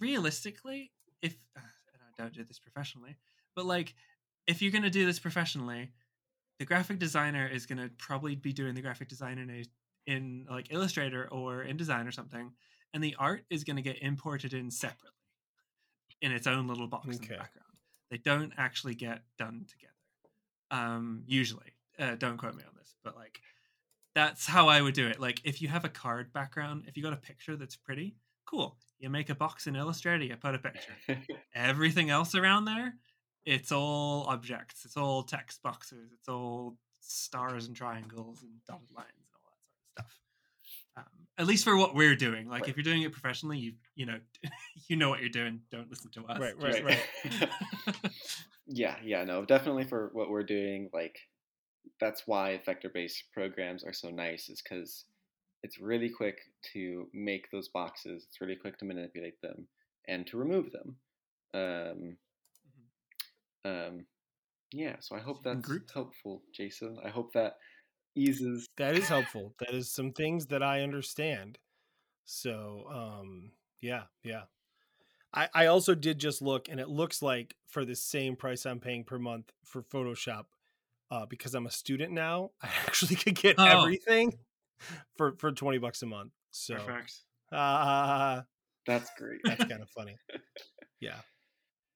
realistically 0.02 0.92
if 1.22 1.34
uh, 1.56 1.62
and 1.94 2.02
i 2.04 2.22
don't 2.22 2.34
do 2.34 2.44
this 2.44 2.60
professionally 2.60 3.16
but 3.56 3.66
like 3.66 3.94
if 4.48 4.62
you're 4.62 4.72
going 4.72 4.84
to 4.84 4.90
do 4.90 5.06
this 5.06 5.20
professionally 5.20 5.92
the 6.60 6.66
graphic 6.66 7.00
designer 7.00 7.48
is 7.48 7.66
going 7.66 7.78
to 7.78 7.90
probably 7.98 8.36
be 8.36 8.52
doing 8.52 8.74
the 8.76 8.82
graphic 8.82 9.08
design 9.08 9.38
in 9.38 9.50
a 9.50 9.64
in 10.12 10.46
like 10.50 10.68
illustrator 10.72 11.28
or 11.32 11.64
indesign 11.64 12.06
or 12.08 12.12
something 12.12 12.52
and 12.94 13.02
the 13.04 13.16
art 13.20 13.46
is 13.50 13.64
going 13.64 13.78
to 13.78 13.82
get 13.82 14.02
imported 14.02 14.54
in 14.54 14.70
separately 14.72 15.12
in 16.22 16.32
its 16.34 16.48
own 16.48 16.68
little 16.68 16.88
box 16.88 17.06
in 17.06 17.12
the 17.14 17.20
background. 17.38 17.78
They 18.12 18.18
don't 18.18 18.52
actually 18.58 18.96
get 18.96 19.22
done 19.38 19.66
together 19.70 19.94
um 20.72 21.24
usually 21.28 21.75
uh, 22.00 22.16
don't 22.16 22.38
quote 22.38 22.56
me 22.56 22.64
on 22.64 22.76
this 22.78 22.96
but 23.04 23.16
like 23.16 23.40
that's 24.14 24.46
how 24.46 24.70
i 24.70 24.82
would 24.82 24.94
do 24.94 25.08
it. 25.08 25.20
Like 25.20 25.42
if 25.44 25.62
you 25.62 25.68
have 25.68 25.84
a 25.84 25.90
card 25.90 26.32
background 26.32 26.86
if 26.88 26.96
you 26.96 27.04
got 27.04 27.14
a 27.14 27.18
picture 27.18 27.56
that's 27.58 27.76
pretty 27.76 28.16
cool. 28.46 28.78
You 29.00 29.10
make 29.10 29.30
a 29.30 29.36
box 29.36 29.68
in 29.68 29.76
illustrator 29.76 30.24
you 30.24 30.36
put 30.38 30.56
a 30.56 30.60
picture. 30.60 30.94
Everything 31.56 32.10
else 32.10 32.34
around 32.36 32.66
there 32.66 32.94
it's 33.46 33.72
all 33.72 34.24
objects 34.28 34.86
it's 34.86 34.98
all 34.98 35.22
text 35.22 35.62
boxes 35.62 36.10
it's 36.18 36.28
all 36.28 36.78
stars 37.02 37.68
and 37.68 37.76
triangles 37.76 38.42
and 38.42 38.52
dotted 38.68 38.90
lines 38.96 39.08
and 39.18 39.36
all 39.36 39.42
that 39.46 39.60
sort 39.62 39.78
of 39.78 40.06
stuff. 40.08 40.20
Um, 40.98 41.28
at 41.38 41.46
least 41.46 41.64
for 41.64 41.76
what 41.78 41.94
we're 41.94 42.16
doing. 42.16 42.48
Like 42.50 42.68
if 42.68 42.76
you're 42.78 42.84
doing 42.84 43.04
it 43.04 43.12
professionally 43.12 43.58
you 43.60 43.74
you 43.96 44.06
know 44.06 44.20
you 44.88 44.96
know 44.96 45.10
what 45.10 45.20
you're 45.20 45.30
doing. 45.30 45.60
Don't 45.72 45.90
listen 45.90 46.10
to 46.12 46.26
us. 46.26 46.40
Right, 46.40 46.60
right, 46.62 46.84
Right. 46.86 47.00
right. 47.88 48.12
yeah, 48.66 48.96
yeah, 49.04 49.24
no, 49.26 49.44
definitely 49.46 49.84
for 49.84 50.10
what 50.14 50.30
we're 50.30 50.44
doing, 50.44 50.90
like 50.94 51.20
that's 52.00 52.24
why 52.26 52.62
vector-based 52.66 53.24
programs 53.34 53.84
are 53.84 53.94
so 53.94 54.10
nice, 54.10 54.50
is 54.50 54.62
because 54.62 55.06
it's 55.64 55.80
really 55.80 56.10
quick 56.10 56.38
to 56.74 57.08
make 57.14 57.50
those 57.52 57.70
boxes. 57.70 58.26
It's 58.28 58.42
really 58.42 58.56
quick 58.56 58.78
to 58.80 58.86
manipulate 58.86 59.42
them 59.42 59.68
and 60.08 60.28
to 60.28 60.38
remove 60.38 60.72
them. 60.72 60.98
Um, 61.54 62.18
um, 63.64 64.06
yeah, 64.72 64.98
so 65.00 65.16
I 65.16 65.20
hope 65.20 65.44
that's 65.44 65.66
group. 65.66 65.90
helpful, 65.94 66.44
Jason. 66.54 66.98
I 67.04 67.10
hope 67.10 67.34
that 67.34 67.56
eases. 68.16 68.68
That 68.78 68.96
is 68.96 69.08
helpful. 69.08 69.54
That 69.60 69.74
is 69.74 69.92
some 69.92 70.12
things 70.12 70.48
that 70.48 70.62
I 70.62 70.82
understand. 70.82 71.58
So, 72.26 72.86
um, 72.92 73.52
yeah, 73.82 74.04
yeah. 74.24 74.44
I, 75.34 75.50
I 75.54 75.66
also 75.68 75.96
did 75.96 76.20
just 76.20 76.42
look, 76.42 76.70
and 76.70 76.80
it 76.80 76.90
looks 76.90 77.22
like 77.22 77.56
for 77.68 77.86
the 77.86 77.96
same 77.96 78.36
price 78.36 78.66
I'm 78.66 78.80
paying 78.80 79.04
per 79.04 79.20
month 79.20 79.52
for 79.64 79.84
Photoshop, 79.84 80.46
uh, 81.12 81.26
because 81.26 81.56
I'm 81.56 81.68
a 81.68 81.72
student 81.72 82.14
now, 82.14 82.52
I 82.62 82.68
actually 82.88 83.16
could 83.16 83.36
get 83.36 83.58
Oh. 83.58 83.66
everything 83.66 84.40
for 85.18 85.36
for 85.38 85.52
twenty 85.52 85.78
bucks 85.80 86.02
a 86.04 86.06
month. 86.08 86.34
So, 86.52 86.76
perfect 86.76 87.24
uh, 87.52 88.44
That's 88.86 89.10
great. 89.18 89.42
that's 89.46 89.66
kind 89.66 89.82
of 89.82 89.90
funny. 89.90 90.20
Yeah, 91.00 91.22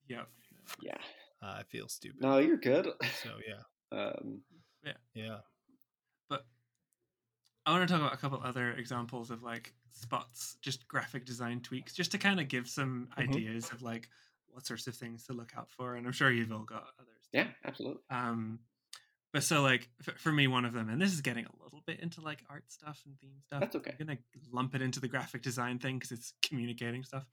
yeah 0.07 0.25
yeah. 0.81 0.97
uh, 1.41 1.55
I 1.59 1.63
feel 1.63 1.87
stupid. 1.87 2.21
No, 2.21 2.37
you're 2.37 2.57
good. 2.57 2.87
So 3.11 3.37
yeah, 3.45 3.63
Um, 3.91 4.43
yeah. 5.13 5.41
but 6.29 6.45
I 7.65 7.71
want 7.71 7.87
to 7.87 7.93
talk 7.93 8.01
about 8.01 8.13
a 8.13 8.17
couple 8.17 8.41
other 8.43 8.71
examples 8.73 9.31
of 9.31 9.43
like 9.43 9.73
spots, 9.91 10.57
just 10.61 10.87
graphic 10.87 11.25
design 11.25 11.61
tweaks, 11.61 11.93
just 11.93 12.11
to 12.11 12.17
kind 12.17 12.39
of 12.39 12.47
give 12.47 12.67
some 12.67 13.09
Mhm. 13.17 13.19
ideas 13.31 13.71
of 13.71 13.81
like 13.81 14.09
what 14.47 14.65
sorts 14.65 14.87
of 14.87 14.95
things 14.95 15.25
to 15.25 15.33
look 15.33 15.55
out 15.55 15.69
for. 15.69 15.95
And 15.95 16.05
I'm 16.07 16.13
sure 16.13 16.31
you've 16.31 16.51
all 16.51 16.63
got 16.63 16.87
others. 16.99 17.29
yeah, 17.31 17.51
absolutely. 17.63 18.01
Um, 18.09 18.59
but 19.33 19.43
so 19.43 19.61
like 19.61 19.89
f- 20.07 20.17
for 20.17 20.31
me, 20.31 20.47
one 20.47 20.65
of 20.65 20.73
them, 20.73 20.89
and 20.89 21.01
this 21.01 21.13
is 21.13 21.21
getting 21.21 21.45
a 21.45 21.63
little 21.63 21.81
bit 21.85 21.99
into 21.99 22.21
like 22.21 22.43
art 22.49 22.63
stuff 22.71 23.01
and 23.05 23.19
theme 23.19 23.41
stuff. 23.45 23.61
That's 23.61 23.75
okay. 23.75 23.95
I'm 23.99 24.05
gonna 24.05 24.19
lump 24.51 24.75
it 24.75 24.81
into 24.81 24.99
the 24.99 25.07
graphic 25.07 25.41
design 25.41 25.79
thing 25.79 25.97
because 25.97 26.11
it's 26.11 26.33
communicating 26.41 27.03
stuff. 27.03 27.25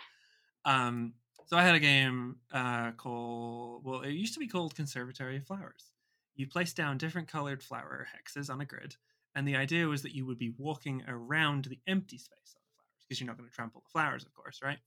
Um, 0.65 1.15
so 1.47 1.57
I 1.57 1.63
had 1.63 1.75
a 1.75 1.81
game 1.81 2.37
uh, 2.53 2.93
called 2.93 3.85
well, 3.85 4.01
it 4.03 4.13
used 4.13 4.35
to 4.35 4.41
be 4.41 4.49
called 4.49 4.75
Conservatory 4.75 5.37
of 5.37 5.47
Flowers. 5.47 5.91
You 6.35 6.47
place 6.47 6.75
down 6.75 6.99
different 6.99 7.29
colored 7.29 7.63
flower 7.63 8.07
hexes 8.15 8.51
on 8.51 8.61
a 8.61 8.67
grid, 8.67 8.97
and 9.35 9.47
the 9.47 9.57
idea 9.57 9.87
was 9.87 10.03
that 10.03 10.15
you 10.15 10.27
would 10.27 10.39
be 10.39 10.53
walking 10.59 11.03
around 11.09 11.65
the 11.65 11.79
empty 11.87 12.19
space 12.19 12.55
on 12.55 12.61
the 12.63 12.75
flowers 12.75 13.05
because 13.07 13.21
you're 13.21 13.27
not 13.27 13.39
going 13.39 13.49
to 13.49 13.55
trample 13.55 13.83
the 13.83 13.91
flowers, 13.91 14.25
of 14.25 14.35
course, 14.35 14.61
right? 14.63 14.79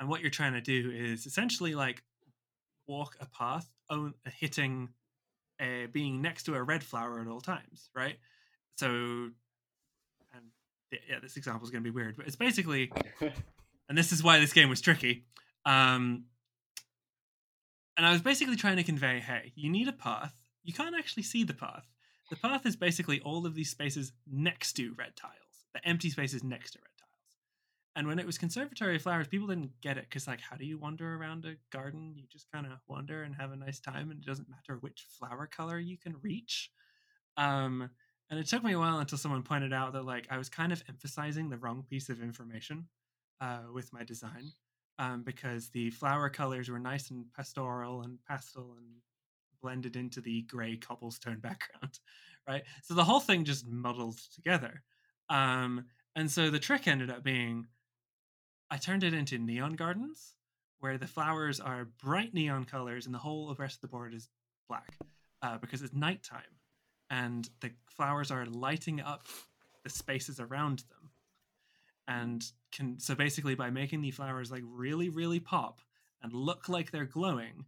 And 0.00 0.08
what 0.08 0.20
you're 0.20 0.30
trying 0.30 0.54
to 0.54 0.60
do 0.60 0.90
is 0.90 1.26
essentially 1.26 1.74
like 1.74 2.02
walk 2.86 3.16
a 3.20 3.26
path, 3.26 3.70
own, 3.88 4.14
hitting, 4.38 4.90
uh, 5.62 5.86
being 5.92 6.20
next 6.20 6.42
to 6.44 6.54
a 6.54 6.62
red 6.62 6.82
flower 6.82 7.20
at 7.20 7.28
all 7.28 7.40
times, 7.40 7.88
right? 7.94 8.16
So, 8.76 8.88
and 8.88 10.44
yeah, 10.90 11.20
this 11.22 11.36
example 11.36 11.64
is 11.64 11.70
going 11.70 11.84
to 11.84 11.90
be 11.90 11.94
weird, 11.94 12.16
but 12.16 12.26
it's 12.26 12.36
basically 12.36 12.90
and 13.88 13.98
this 13.98 14.10
is 14.12 14.22
why 14.22 14.40
this 14.40 14.52
game 14.52 14.68
was 14.68 14.80
tricky. 14.80 15.24
Um, 15.64 16.24
and 17.96 18.06
I 18.06 18.12
was 18.12 18.22
basically 18.22 18.56
trying 18.56 18.76
to 18.76 18.82
convey, 18.82 19.20
hey, 19.20 19.52
you 19.54 19.70
need 19.70 19.86
a 19.88 19.92
path. 19.92 20.34
You 20.64 20.72
can't 20.72 20.94
actually 20.96 21.24
see 21.24 21.44
the 21.44 21.54
path. 21.54 21.86
The 22.30 22.36
path 22.36 22.64
is 22.64 22.76
basically 22.76 23.20
all 23.20 23.44
of 23.44 23.54
these 23.54 23.70
spaces 23.70 24.12
next 24.26 24.72
to 24.74 24.94
red 24.96 25.14
tiles, 25.14 25.34
the 25.74 25.86
empty 25.86 26.08
spaces 26.08 26.42
next 26.42 26.70
to 26.70 26.78
red 26.78 26.88
tiles. 26.98 27.01
And 27.94 28.06
when 28.06 28.18
it 28.18 28.24
was 28.26 28.38
Conservatory 28.38 28.96
of 28.96 29.02
Flowers, 29.02 29.28
people 29.28 29.48
didn't 29.48 29.80
get 29.82 29.98
it 29.98 30.04
because, 30.08 30.26
like, 30.26 30.40
how 30.40 30.56
do 30.56 30.64
you 30.64 30.78
wander 30.78 31.14
around 31.14 31.44
a 31.44 31.56
garden? 31.70 32.14
You 32.16 32.24
just 32.30 32.50
kind 32.50 32.66
of 32.66 32.72
wander 32.88 33.22
and 33.22 33.34
have 33.34 33.52
a 33.52 33.56
nice 33.56 33.80
time, 33.80 34.10
and 34.10 34.20
it 34.22 34.26
doesn't 34.26 34.48
matter 34.48 34.78
which 34.80 35.06
flower 35.10 35.46
color 35.46 35.78
you 35.78 35.98
can 35.98 36.16
reach. 36.22 36.70
Um, 37.36 37.90
and 38.30 38.40
it 38.40 38.46
took 38.46 38.64
me 38.64 38.72
a 38.72 38.78
while 38.78 38.98
until 38.98 39.18
someone 39.18 39.42
pointed 39.42 39.74
out 39.74 39.92
that, 39.92 40.06
like, 40.06 40.26
I 40.30 40.38
was 40.38 40.48
kind 40.48 40.72
of 40.72 40.82
emphasizing 40.88 41.50
the 41.50 41.58
wrong 41.58 41.84
piece 41.88 42.08
of 42.08 42.22
information 42.22 42.88
uh, 43.42 43.64
with 43.72 43.92
my 43.92 44.04
design 44.04 44.52
um, 44.98 45.22
because 45.22 45.68
the 45.70 45.90
flower 45.90 46.30
colors 46.30 46.70
were 46.70 46.78
nice 46.78 47.10
and 47.10 47.26
pastoral 47.34 48.02
and 48.02 48.18
pastel 48.26 48.74
and 48.78 48.86
blended 49.60 49.96
into 49.96 50.20
the 50.20 50.42
gray 50.42 50.76
cobblestone 50.76 51.38
background, 51.40 51.98
right? 52.48 52.62
So 52.82 52.94
the 52.94 53.04
whole 53.04 53.20
thing 53.20 53.44
just 53.44 53.66
muddled 53.66 54.18
together. 54.34 54.82
Um, 55.28 55.86
and 56.16 56.30
so 56.30 56.50
the 56.50 56.58
trick 56.58 56.86
ended 56.86 57.10
up 57.10 57.22
being 57.22 57.66
I 58.72 58.78
turned 58.78 59.04
it 59.04 59.12
into 59.12 59.36
neon 59.36 59.74
gardens 59.74 60.32
where 60.80 60.96
the 60.96 61.06
flowers 61.06 61.60
are 61.60 61.90
bright 62.02 62.32
neon 62.32 62.64
colors 62.64 63.04
and 63.04 63.14
the 63.14 63.18
whole 63.18 63.50
of 63.50 63.58
the 63.58 63.62
rest 63.62 63.76
of 63.76 63.80
the 63.82 63.88
board 63.88 64.14
is 64.14 64.30
black 64.66 64.96
uh, 65.42 65.58
because 65.58 65.82
it's 65.82 65.92
nighttime 65.92 66.40
and 67.10 67.50
the 67.60 67.70
flowers 67.84 68.30
are 68.30 68.46
lighting 68.46 69.02
up 69.02 69.26
the 69.84 69.90
spaces 69.90 70.40
around 70.40 70.84
them 70.88 71.10
and 72.08 72.46
can 72.72 72.98
so 72.98 73.14
basically 73.14 73.54
by 73.54 73.68
making 73.68 74.00
the 74.00 74.10
flowers 74.10 74.50
like 74.50 74.62
really 74.64 75.10
really 75.10 75.38
pop 75.38 75.82
and 76.22 76.32
look 76.32 76.70
like 76.70 76.90
they're 76.90 77.04
glowing 77.04 77.66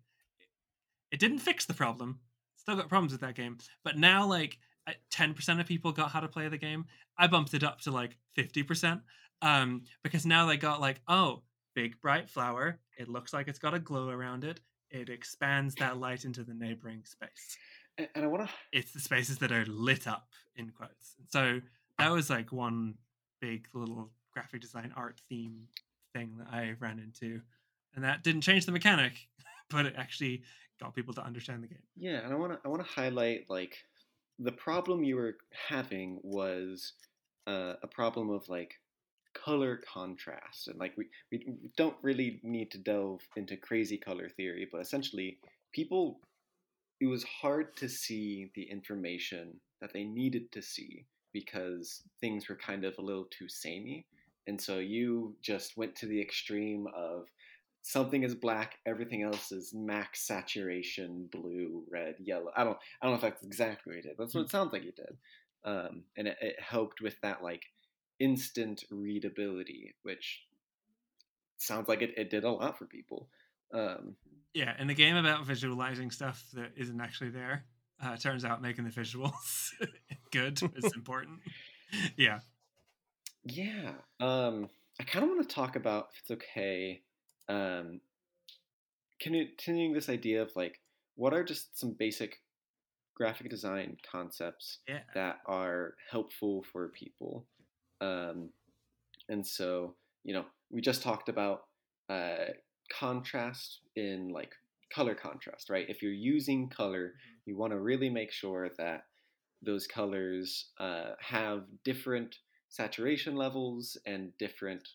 it 1.12 1.20
didn't 1.20 1.40
fix 1.40 1.66
the 1.66 1.74
problem. 1.74 2.18
Still 2.56 2.76
got 2.76 2.88
problems 2.88 3.12
with 3.12 3.20
that 3.20 3.34
game 3.34 3.58
but 3.84 3.98
now 3.98 4.26
like 4.26 4.56
uh, 4.86 4.92
10% 5.12 5.60
of 5.60 5.66
people 5.66 5.92
got 5.92 6.12
how 6.12 6.20
to 6.20 6.28
play 6.28 6.48
the 6.48 6.56
game. 6.56 6.86
I 7.18 7.26
bumped 7.26 7.52
it 7.52 7.62
up 7.62 7.82
to 7.82 7.90
like 7.90 8.16
50% 8.38 9.02
um 9.44 9.82
because 10.02 10.26
now 10.26 10.46
they 10.46 10.56
got 10.56 10.80
like 10.80 11.00
oh 11.08 11.42
big 11.74 12.00
bright 12.00 12.28
flower 12.28 12.78
it 12.98 13.08
looks 13.08 13.32
like 13.32 13.48
it's 13.48 13.58
got 13.58 13.74
a 13.74 13.78
glow 13.78 14.08
around 14.08 14.44
it 14.44 14.60
it 14.90 15.08
expands 15.08 15.74
that 15.74 15.98
light 15.98 16.24
into 16.24 16.44
the 16.44 16.54
neighboring 16.54 17.02
space 17.04 17.58
and, 17.98 18.08
and 18.14 18.24
I 18.24 18.28
want 18.28 18.48
to 18.48 18.54
it's 18.72 18.92
the 18.92 19.00
spaces 19.00 19.38
that 19.38 19.52
are 19.52 19.64
lit 19.66 20.06
up 20.06 20.28
in 20.56 20.70
quotes. 20.70 21.16
So 21.30 21.60
that 21.98 22.10
was 22.10 22.30
like 22.30 22.52
one 22.52 22.94
big 23.40 23.68
little 23.72 24.10
graphic 24.32 24.60
design 24.60 24.92
art 24.96 25.20
theme 25.28 25.68
thing 26.12 26.36
that 26.38 26.48
I 26.52 26.74
ran 26.80 26.98
into. 26.98 27.40
And 27.94 28.04
that 28.04 28.24
didn't 28.24 28.40
change 28.40 28.66
the 28.66 28.72
mechanic, 28.72 29.28
but 29.70 29.86
it 29.86 29.94
actually 29.96 30.42
got 30.80 30.94
people 30.94 31.14
to 31.14 31.24
understand 31.24 31.62
the 31.62 31.68
game. 31.68 31.82
Yeah, 31.96 32.20
and 32.24 32.32
I 32.32 32.36
want 32.36 32.52
to 32.52 32.58
I 32.64 32.68
want 32.68 32.84
to 32.84 32.90
highlight 32.90 33.48
like 33.48 33.76
the 34.38 34.52
problem 34.52 35.04
you 35.04 35.16
were 35.16 35.36
having 35.68 36.18
was 36.22 36.94
uh, 37.46 37.74
a 37.82 37.86
problem 37.86 38.30
of 38.30 38.48
like 38.48 38.74
color 39.44 39.80
contrast 39.92 40.68
and 40.68 40.78
like 40.78 40.94
we, 40.96 41.06
we 41.30 41.44
don't 41.76 41.96
really 42.02 42.40
need 42.42 42.70
to 42.70 42.78
delve 42.78 43.20
into 43.36 43.56
crazy 43.56 43.98
color 43.98 44.28
theory 44.28 44.66
but 44.70 44.80
essentially 44.80 45.38
people 45.72 46.20
it 47.00 47.06
was 47.06 47.24
hard 47.24 47.76
to 47.76 47.88
see 47.88 48.50
the 48.54 48.62
information 48.62 49.52
that 49.80 49.92
they 49.92 50.04
needed 50.04 50.50
to 50.52 50.62
see 50.62 51.04
because 51.32 52.02
things 52.20 52.48
were 52.48 52.56
kind 52.56 52.84
of 52.84 52.94
a 52.98 53.02
little 53.02 53.26
too 53.30 53.48
samey 53.48 54.06
and 54.46 54.60
so 54.60 54.78
you 54.78 55.34
just 55.42 55.76
went 55.76 55.94
to 55.96 56.06
the 56.06 56.20
extreme 56.20 56.86
of 56.94 57.26
something 57.84 58.22
is 58.22 58.34
black, 58.34 58.78
everything 58.86 59.22
else 59.22 59.52
is 59.52 59.72
max 59.74 60.26
saturation, 60.26 61.28
blue, 61.30 61.84
red, 61.90 62.16
yellow. 62.18 62.50
I 62.56 62.64
don't, 62.64 62.78
I 63.00 63.06
don't 63.06 63.12
know 63.12 63.16
if 63.16 63.22
that's 63.22 63.44
exactly 63.44 63.90
what 63.90 63.96
you 63.96 64.02
did, 64.02 64.16
but 64.16 64.24
that's 64.24 64.34
what 64.34 64.44
it 64.44 64.50
sounds 64.50 64.72
like 64.72 64.84
you 64.84 64.92
did. 64.92 65.16
Um, 65.64 66.02
and 66.16 66.28
it, 66.28 66.36
it 66.40 66.56
helped 66.60 67.00
with 67.00 67.18
that 67.22 67.42
like 67.42 67.62
instant 68.20 68.84
readability, 68.90 69.94
which 70.02 70.44
sounds 71.56 71.88
like 71.88 72.02
it, 72.02 72.14
it 72.16 72.30
did 72.30 72.44
a 72.44 72.50
lot 72.50 72.78
for 72.78 72.86
people. 72.86 73.28
Um, 73.72 74.16
Yeah, 74.52 74.74
in 74.78 74.86
the 74.86 74.94
game 74.94 75.16
about 75.16 75.46
visualizing 75.46 76.10
stuff 76.10 76.44
that 76.54 76.72
isn't 76.76 77.00
actually 77.00 77.30
there, 77.30 77.64
uh, 78.02 78.16
turns 78.16 78.44
out 78.44 78.62
making 78.62 78.84
the 78.84 78.90
visuals 78.90 79.70
good 80.32 80.60
is 80.76 80.92
important. 80.94 81.40
yeah. 82.16 82.40
Yeah. 83.44 83.92
Um, 84.20 84.68
I 85.00 85.04
kind 85.04 85.24
of 85.24 85.30
want 85.30 85.48
to 85.48 85.54
talk 85.54 85.76
about, 85.76 86.08
if 86.14 86.20
it's 86.20 86.30
okay, 86.42 87.02
um, 87.48 88.00
continuing 89.20 89.92
this 89.92 90.08
idea 90.08 90.42
of 90.42 90.50
like, 90.56 90.80
what 91.16 91.32
are 91.32 91.44
just 91.44 91.78
some 91.78 91.92
basic 91.92 92.40
graphic 93.14 93.48
design 93.48 93.96
concepts 94.10 94.78
Yeah. 94.88 95.00
that 95.14 95.38
are 95.46 95.94
helpful 96.10 96.64
for 96.72 96.88
people. 96.88 97.46
Um, 98.00 98.50
and 99.28 99.46
so, 99.46 99.94
you 100.24 100.34
know, 100.34 100.44
we 100.70 100.80
just 100.80 101.02
talked 101.02 101.28
about 101.28 101.64
uh, 102.08 102.52
contrast 102.92 103.80
in 103.96 104.28
like 104.28 104.52
color 104.94 105.14
contrast, 105.14 105.70
right? 105.70 105.86
If 105.88 106.02
you're 106.02 106.12
using 106.12 106.68
color, 106.68 107.14
you 107.46 107.56
want 107.56 107.72
to 107.72 107.78
really 107.78 108.10
make 108.10 108.32
sure 108.32 108.70
that 108.78 109.04
those 109.62 109.86
colors 109.86 110.66
uh, 110.78 111.12
have 111.20 111.64
different 111.84 112.36
saturation 112.68 113.36
levels 113.36 113.96
and 114.06 114.36
different, 114.38 114.88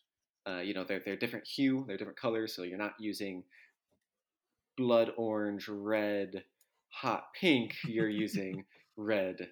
uh, 0.47 0.60
you 0.60 0.74
know, 0.74 0.84
they're, 0.84 1.02
they're 1.04 1.16
different 1.16 1.47
hue, 1.47 1.84
they're 1.88 1.97
different 1.97 2.20
colors. 2.20 2.56
So 2.56 2.64
you're 2.64 2.78
not 2.78 2.93
using 3.00 3.43
blood 4.78 5.12
orange, 5.18 5.68
red, 5.68 6.43
hot 6.89 7.34
pink, 7.39 7.76
you're 7.86 8.10
using 8.10 8.66
red, 8.97 9.50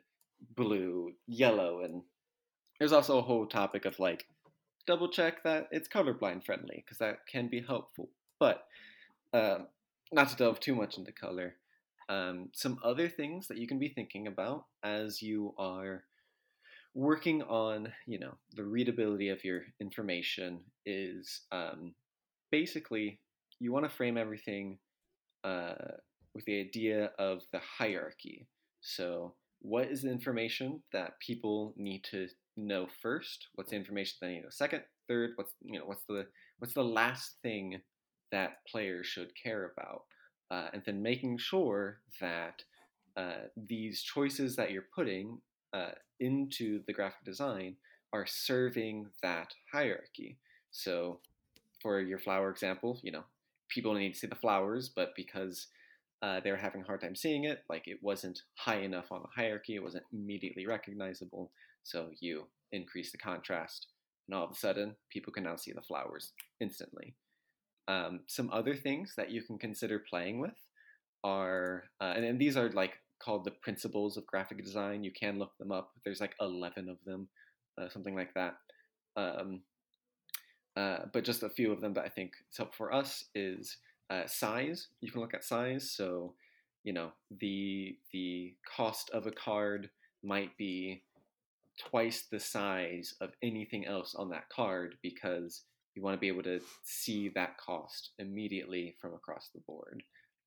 blue, 0.55 1.11
yellow, 1.27 1.81
and 1.81 2.03
there's 2.79 2.93
also 2.93 3.17
a 3.17 3.23
whole 3.23 3.45
topic 3.45 3.85
of 3.85 3.99
like 3.99 4.25
double 4.85 5.09
check 5.09 5.43
that 5.43 5.67
it's 5.71 5.87
colorblind 5.87 6.45
friendly 6.45 6.83
because 6.85 6.97
that 6.99 7.27
can 7.31 7.47
be 7.47 7.61
helpful. 7.61 8.09
But 8.39 8.63
um, 9.33 9.67
not 10.11 10.29
to 10.29 10.35
delve 10.35 10.59
too 10.59 10.75
much 10.75 10.97
into 10.97 11.11
color, 11.11 11.55
um, 12.09 12.49
some 12.53 12.79
other 12.83 13.09
things 13.09 13.47
that 13.47 13.57
you 13.57 13.67
can 13.67 13.79
be 13.79 13.89
thinking 13.89 14.27
about 14.27 14.65
as 14.83 15.21
you 15.21 15.53
are 15.57 16.03
working 16.93 17.43
on, 17.43 17.91
you 18.05 18.17
know, 18.17 18.35
the 18.55 18.63
readability 18.63 19.29
of 19.29 19.43
your 19.43 19.61
information 19.79 20.61
is 20.85 21.41
um, 21.51 21.93
basically 22.51 23.19
you 23.59 23.71
want 23.73 23.85
to 23.85 23.95
frame 23.95 24.17
everything 24.17 24.77
uh, 25.43 25.73
with 26.33 26.45
the 26.45 26.59
idea 26.59 27.11
of 27.19 27.41
the 27.51 27.59
hierarchy. 27.59 28.47
So, 28.81 29.33
what 29.59 29.87
is 29.87 30.03
the 30.03 30.11
information 30.11 30.83
that 30.93 31.19
people 31.19 31.73
need 31.77 32.03
to 32.11 32.27
know 32.57 32.87
first? 33.01 33.47
What's 33.55 33.71
the 33.71 33.77
information 33.77 34.17
they 34.21 34.27
need 34.29 34.37
to 34.39 34.43
know 34.43 34.49
second, 34.49 34.83
third? 35.07 35.31
What's 35.35 35.53
you 35.61 35.79
know 35.79 35.85
what's 35.85 36.03
the 36.09 36.27
what's 36.59 36.73
the 36.73 36.83
last 36.83 37.35
thing 37.41 37.79
that 38.31 38.57
players 38.69 39.07
should 39.07 39.31
care 39.41 39.71
about? 39.77 40.03
Uh, 40.49 40.69
and 40.73 40.81
then 40.85 41.01
making 41.01 41.37
sure 41.37 41.99
that 42.21 42.63
uh, 43.17 43.47
these 43.55 44.01
choices 44.01 44.55
that 44.55 44.71
you're 44.71 44.87
putting 44.95 45.39
uh, 45.73 45.91
into 46.19 46.81
the 46.87 46.93
graphic 46.93 47.23
design 47.25 47.75
are 48.13 48.25
serving 48.25 49.07
that 49.21 49.53
hierarchy. 49.71 50.37
So, 50.71 51.19
for 51.81 51.99
your 51.99 52.19
flower 52.19 52.49
example, 52.49 52.99
you 53.03 53.11
know, 53.11 53.23
people 53.69 53.93
need 53.93 54.13
to 54.13 54.19
see 54.19 54.27
the 54.27 54.35
flowers, 54.35 54.89
but 54.89 55.13
because 55.15 55.67
uh, 56.21 56.39
they 56.39 56.51
were 56.51 56.57
having 56.57 56.81
a 56.81 56.85
hard 56.85 57.01
time 57.01 57.15
seeing 57.15 57.43
it, 57.43 57.63
like 57.69 57.87
it 57.87 58.01
wasn't 58.01 58.41
high 58.55 58.79
enough 58.79 59.11
on 59.11 59.21
the 59.21 59.27
hierarchy, 59.35 59.75
it 59.75 59.83
wasn't 59.83 60.03
immediately 60.13 60.65
recognizable. 60.65 61.51
So 61.87 62.09
you 62.19 62.47
increase 62.73 63.13
the 63.13 63.17
contrast, 63.17 63.87
and 64.27 64.35
all 64.35 64.43
of 64.43 64.51
a 64.51 64.55
sudden, 64.55 64.97
people 65.09 65.31
can 65.31 65.45
now 65.45 65.55
see 65.55 65.71
the 65.71 65.81
flowers 65.81 66.33
instantly. 66.59 67.15
Um, 67.87 68.19
some 68.27 68.49
other 68.51 68.75
things 68.75 69.13
that 69.15 69.31
you 69.31 69.41
can 69.41 69.57
consider 69.57 69.99
playing 69.99 70.39
with 70.39 70.55
are, 71.23 71.85
uh, 72.01 72.13
and, 72.13 72.25
and 72.25 72.39
these 72.39 72.57
are 72.57 72.69
like 72.71 72.99
called 73.23 73.45
the 73.45 73.51
principles 73.51 74.17
of 74.17 74.27
graphic 74.27 74.61
design. 74.61 75.05
You 75.05 75.11
can 75.11 75.39
look 75.39 75.57
them 75.57 75.71
up. 75.71 75.91
There's 76.03 76.19
like 76.19 76.35
11 76.41 76.89
of 76.89 76.97
them, 77.05 77.29
uh, 77.81 77.87
something 77.87 78.15
like 78.15 78.33
that. 78.33 78.55
Um, 79.15 79.61
uh, 80.75 81.05
but 81.13 81.23
just 81.23 81.43
a 81.43 81.49
few 81.49 81.71
of 81.71 81.79
them 81.79 81.93
that 81.93 82.03
I 82.03 82.09
think 82.09 82.33
is 82.51 82.57
helpful 82.57 82.87
for 82.87 82.93
us 82.93 83.23
is 83.33 83.77
uh, 84.09 84.27
size. 84.27 84.89
You 84.99 85.09
can 85.09 85.21
look 85.21 85.33
at 85.33 85.45
size. 85.45 85.91
So, 85.91 86.33
you 86.83 86.91
know, 86.91 87.11
the 87.39 87.97
the 88.11 88.55
cost 88.75 89.09
of 89.11 89.25
a 89.25 89.31
card 89.31 89.89
might 90.21 90.55
be 90.57 91.03
twice 91.77 92.25
the 92.31 92.39
size 92.39 93.13
of 93.21 93.31
anything 93.43 93.85
else 93.85 94.15
on 94.15 94.29
that 94.29 94.49
card 94.49 94.95
because 95.01 95.63
you 95.95 96.03
want 96.03 96.15
to 96.15 96.19
be 96.19 96.27
able 96.27 96.43
to 96.43 96.59
see 96.83 97.29
that 97.29 97.57
cost 97.57 98.11
immediately 98.19 98.95
from 99.01 99.13
across 99.13 99.49
the 99.53 99.61
board. 99.61 100.03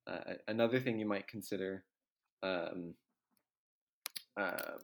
Uh, 0.07 0.35
another 0.49 0.81
thing 0.81 0.99
you 0.99 1.07
might 1.07 1.26
consider, 1.28 1.85
um, 2.43 2.95
uh, 4.41 4.78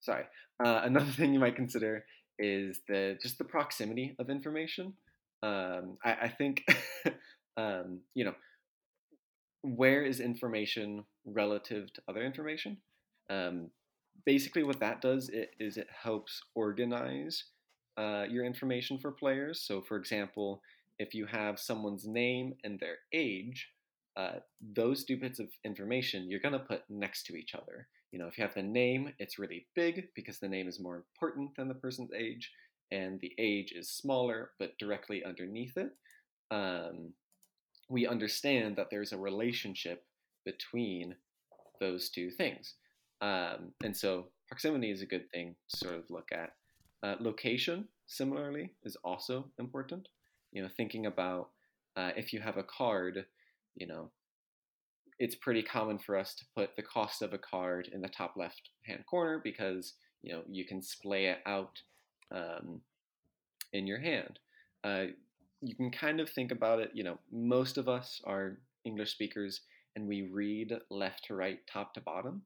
sorry, 0.00 0.24
uh, 0.64 0.80
another 0.84 1.10
thing 1.10 1.32
you 1.32 1.40
might 1.40 1.56
consider 1.56 2.04
is 2.38 2.80
the 2.88 3.18
just 3.22 3.38
the 3.38 3.44
proximity 3.44 4.14
of 4.18 4.30
information. 4.30 4.94
Um, 5.42 5.98
I, 6.04 6.12
I, 6.22 6.28
think, 6.28 6.64
um, 7.56 8.00
you 8.14 8.24
know, 8.24 8.34
where 9.62 10.04
is 10.04 10.20
information 10.20 11.04
relative 11.26 11.92
to 11.92 12.02
other 12.08 12.22
information? 12.22 12.78
Basically, 14.24 14.62
what 14.62 14.80
that 14.80 15.00
does 15.00 15.28
it, 15.28 15.50
is 15.60 15.76
it 15.76 15.88
helps 16.02 16.40
organize 16.54 17.44
uh, 17.96 18.24
your 18.28 18.44
information 18.44 18.98
for 18.98 19.12
players. 19.12 19.60
So, 19.60 19.82
for 19.82 19.96
example, 19.96 20.62
if 20.98 21.14
you 21.14 21.26
have 21.26 21.58
someone's 21.58 22.06
name 22.06 22.54
and 22.64 22.78
their 22.78 22.98
age, 23.12 23.68
uh, 24.16 24.38
those 24.74 25.04
two 25.04 25.16
bits 25.16 25.40
of 25.40 25.48
information 25.64 26.30
you're 26.30 26.40
going 26.40 26.52
to 26.52 26.58
put 26.58 26.82
next 26.88 27.24
to 27.24 27.34
each 27.34 27.54
other. 27.54 27.88
You 28.12 28.20
know, 28.20 28.28
if 28.28 28.38
you 28.38 28.44
have 28.44 28.54
the 28.54 28.62
name, 28.62 29.12
it's 29.18 29.40
really 29.40 29.66
big 29.74 30.08
because 30.14 30.38
the 30.38 30.48
name 30.48 30.68
is 30.68 30.78
more 30.78 30.96
important 30.96 31.56
than 31.56 31.66
the 31.66 31.74
person's 31.74 32.12
age, 32.16 32.52
and 32.92 33.20
the 33.20 33.32
age 33.38 33.72
is 33.76 33.90
smaller 33.90 34.52
but 34.58 34.78
directly 34.78 35.24
underneath 35.24 35.76
it. 35.76 35.90
Um, 36.52 37.12
we 37.88 38.06
understand 38.06 38.76
that 38.76 38.86
there's 38.90 39.12
a 39.12 39.18
relationship 39.18 40.04
between 40.44 41.16
those 41.80 42.08
two 42.08 42.30
things. 42.30 42.74
Um, 43.24 43.72
and 43.82 43.96
so 43.96 44.26
proximity 44.48 44.90
is 44.90 45.00
a 45.00 45.06
good 45.06 45.30
thing 45.30 45.54
to 45.70 45.76
sort 45.76 45.94
of 45.94 46.10
look 46.10 46.28
at. 46.30 46.50
Uh, 47.02 47.16
location, 47.20 47.88
similarly, 48.06 48.72
is 48.82 48.96
also 49.02 49.46
important. 49.58 50.08
You 50.52 50.62
know, 50.62 50.68
thinking 50.76 51.06
about 51.06 51.48
uh, 51.96 52.10
if 52.16 52.34
you 52.34 52.40
have 52.40 52.58
a 52.58 52.62
card, 52.64 53.24
you 53.76 53.86
know, 53.86 54.10
it's 55.18 55.36
pretty 55.36 55.62
common 55.62 55.98
for 55.98 56.18
us 56.18 56.34
to 56.34 56.44
put 56.54 56.76
the 56.76 56.82
cost 56.82 57.22
of 57.22 57.32
a 57.32 57.38
card 57.38 57.88
in 57.92 58.02
the 58.02 58.08
top 58.08 58.34
left 58.36 58.70
hand 58.86 59.04
corner 59.08 59.40
because 59.42 59.94
you 60.22 60.32
know 60.32 60.42
you 60.48 60.66
can 60.66 60.82
splay 60.82 61.26
it 61.26 61.38
out 61.46 61.80
um, 62.34 62.80
in 63.72 63.86
your 63.86 64.00
hand. 64.00 64.38
Uh, 64.82 65.04
you 65.62 65.74
can 65.74 65.90
kind 65.90 66.20
of 66.20 66.28
think 66.28 66.52
about 66.52 66.80
it. 66.80 66.90
You 66.92 67.04
know, 67.04 67.18
most 67.32 67.78
of 67.78 67.88
us 67.88 68.20
are 68.24 68.58
English 68.84 69.12
speakers 69.12 69.62
and 69.96 70.06
we 70.06 70.28
read 70.30 70.74
left 70.90 71.24
to 71.26 71.34
right, 71.34 71.60
top 71.72 71.94
to 71.94 72.00
bottom, 72.00 72.42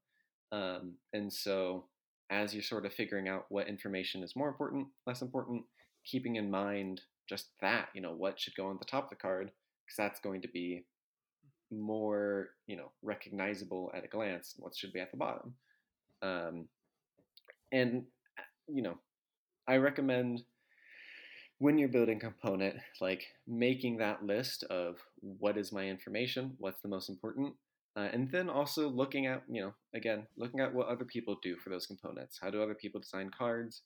um, 0.53 0.95
and 1.13 1.33
so 1.33 1.85
as 2.31 2.53
you're 2.53 2.63
sort 2.63 2.87
of 2.87 2.93
figuring 2.93 3.29
out 3.29 3.47
what 3.49 3.69
information 3.69 4.23
is 4.23 4.37
more 4.37 4.49
important, 4.49 4.87
less 5.07 5.23
important, 5.23 5.63
keeping 6.05 6.37
in 6.37 6.51
mind 6.51 7.01
just 7.29 7.49
that, 7.61 7.89
you 7.95 8.01
know, 8.01 8.13
what 8.13 8.39
should 8.39 8.55
go 8.55 8.67
on 8.67 8.77
the 8.79 8.85
top 8.85 9.05
of 9.05 9.11
the 9.11 9.17
card, 9.17 9.51
because 9.85 9.97
that's 9.97 10.21
going 10.21 10.43
to 10.43 10.49
be 10.49 10.85
more 11.71 12.49
you 12.67 12.77
know 12.77 12.91
recognizable 13.03 13.91
at 13.95 14.03
a 14.03 14.09
glance 14.09 14.55
what 14.59 14.75
should 14.75 14.93
be 14.93 15.01
at 15.01 15.11
the 15.11 15.17
bottom. 15.19 15.55
Um, 16.23 16.69
and 17.73 18.05
you 18.67 18.83
know 18.83 18.99
i 19.67 19.77
recommend 19.77 20.43
when 21.59 21.79
you're 21.79 21.89
building 21.89 22.19
component 22.19 22.77
like 23.01 23.27
making 23.47 23.99
that 23.99 24.25
list 24.25 24.65
of 24.65 24.97
what 25.21 25.57
is 25.57 25.73
my 25.73 25.85
information 25.85 26.55
what's 26.59 26.81
the 26.81 26.89
most 26.89 27.09
important 27.09 27.55
uh, 27.99 28.09
and 28.13 28.31
then 28.31 28.49
also 28.49 28.89
looking 28.89 29.27
at 29.27 29.43
you 29.49 29.61
know 29.61 29.73
again 29.95 30.27
looking 30.37 30.61
at 30.61 30.73
what 30.73 30.87
other 30.87 31.05
people 31.05 31.37
do 31.43 31.57
for 31.57 31.71
those 31.71 31.87
components 31.87 32.39
how 32.41 32.51
do 32.51 32.63
other 32.63 32.75
people 32.75 33.01
design 33.01 33.31
cards 33.37 33.83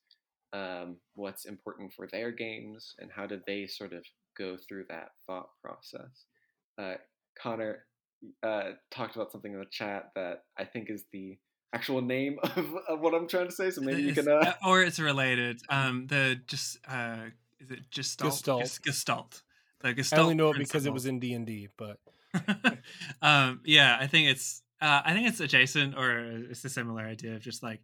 um, 0.52 0.96
what's 1.14 1.46
important 1.46 1.92
for 1.94 2.06
their 2.12 2.30
games 2.30 2.94
and 2.98 3.10
how 3.10 3.26
do 3.26 3.40
they 3.46 3.66
sort 3.66 3.94
of 3.94 4.04
go 4.36 4.56
through 4.68 4.84
that 4.88 5.08
thought 5.26 5.48
process 5.62 6.26
uh, 6.78 6.94
Connor 7.40 7.84
uh, 8.42 8.70
talked 8.90 9.16
about 9.16 9.32
something 9.32 9.52
in 9.52 9.58
the 9.58 9.66
chat 9.70 10.10
that 10.14 10.44
I 10.58 10.64
think 10.64 10.90
is 10.90 11.04
the 11.12 11.38
actual 11.72 12.02
name 12.02 12.38
of, 12.42 12.66
of 12.88 13.00
what 13.00 13.14
I'm 13.14 13.28
trying 13.28 13.46
to 13.46 13.52
say. 13.52 13.70
So 13.70 13.80
maybe 13.80 14.02
you 14.02 14.14
can, 14.14 14.28
uh... 14.28 14.54
or 14.66 14.82
it's 14.82 15.00
related. 15.00 15.60
Um, 15.68 16.06
the 16.06 16.40
just 16.46 16.78
uh, 16.88 17.26
is 17.60 17.70
it 17.70 17.90
Gestalt? 17.90 18.32
Gestalt. 18.32 18.80
Gestalt. 18.84 19.42
The 19.80 19.94
Gestalt. 19.94 20.18
I 20.18 20.22
only 20.22 20.34
know 20.34 20.50
it 20.50 20.58
because 20.58 20.86
it 20.86 20.92
was 20.92 21.06
in 21.06 21.18
D 21.18 21.34
and 21.34 21.46
D, 21.46 21.68
but 21.76 21.98
um, 23.22 23.61
yeah, 23.64 23.97
I 24.01 24.07
think 24.07 24.28
it's 24.28 24.62
uh, 24.80 25.03
I 25.05 25.12
think 25.12 25.28
it's 25.28 25.41
adjacent 25.41 25.97
or 25.97 26.18
it's 26.51 26.64
a 26.64 26.68
similar 26.68 27.03
idea 27.03 27.35
of 27.35 27.41
just 27.43 27.62
like 27.62 27.80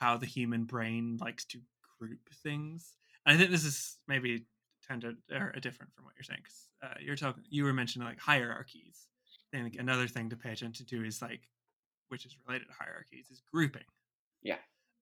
how 0.00 0.16
the 0.16 0.26
human 0.26 0.64
brain 0.64 1.18
likes 1.20 1.44
to 1.46 1.58
group 1.98 2.20
things. 2.42 2.96
And 3.26 3.34
I 3.34 3.38
think 3.38 3.50
this 3.50 3.64
is 3.64 3.98
maybe 4.08 4.46
tended 4.88 5.16
or 5.30 5.52
different 5.60 5.92
from 5.94 6.04
what 6.04 6.14
you're 6.16 6.24
saying 6.24 6.40
because 6.42 6.68
uh, 6.82 6.94
you're 7.00 7.16
talking 7.16 7.44
you 7.48 7.64
were 7.64 7.72
mentioning 7.72 8.08
like 8.08 8.18
hierarchies. 8.18 9.06
I 9.54 9.58
think 9.58 9.76
another 9.78 10.08
thing 10.08 10.30
to 10.30 10.36
pay 10.36 10.50
attention 10.52 10.86
to 10.86 11.04
is 11.04 11.20
like, 11.22 11.42
which 12.08 12.24
is 12.26 12.36
related 12.46 12.66
to 12.68 12.74
hierarchies, 12.78 13.28
is 13.30 13.42
grouping. 13.52 13.84
Yeah. 14.42 14.56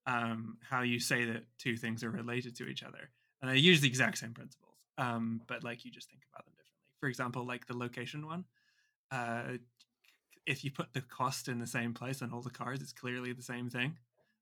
um, 0.07 0.59
how 0.69 0.83
you 0.83 1.01
say 1.01 1.25
that 1.27 1.45
two 1.59 1.77
things 1.77 2.03
are 2.05 2.11
related 2.11 2.57
to 2.57 2.67
each 2.67 2.83
other, 2.83 3.11
and 3.43 3.51
they 3.51 3.59
use 3.59 3.81
the 3.81 3.89
exact 3.89 4.19
same 4.19 4.35
principles, 4.35 4.75
um, 4.99 5.41
but 5.47 5.65
like 5.65 5.85
you 5.85 5.91
just 5.91 6.11
think 6.11 6.23
about 6.33 6.45
them 6.45 6.55
differently. 6.57 6.91
For 7.01 7.09
example, 7.09 7.47
like 7.47 7.67
the 7.67 7.77
location 7.77 8.27
one, 8.27 8.45
uh, 9.11 9.59
if 10.47 10.65
you 10.65 10.71
put 10.71 10.93
the 10.93 11.01
cost 11.01 11.49
in 11.49 11.59
the 11.59 11.67
same 11.67 11.95
place 11.95 12.23
on 12.23 12.33
all 12.33 12.43
the 12.43 12.51
cards, 12.51 12.83
it's 12.83 12.93
clearly 12.93 13.33
the 13.33 13.43
same 13.43 13.71
thing. 13.71 13.97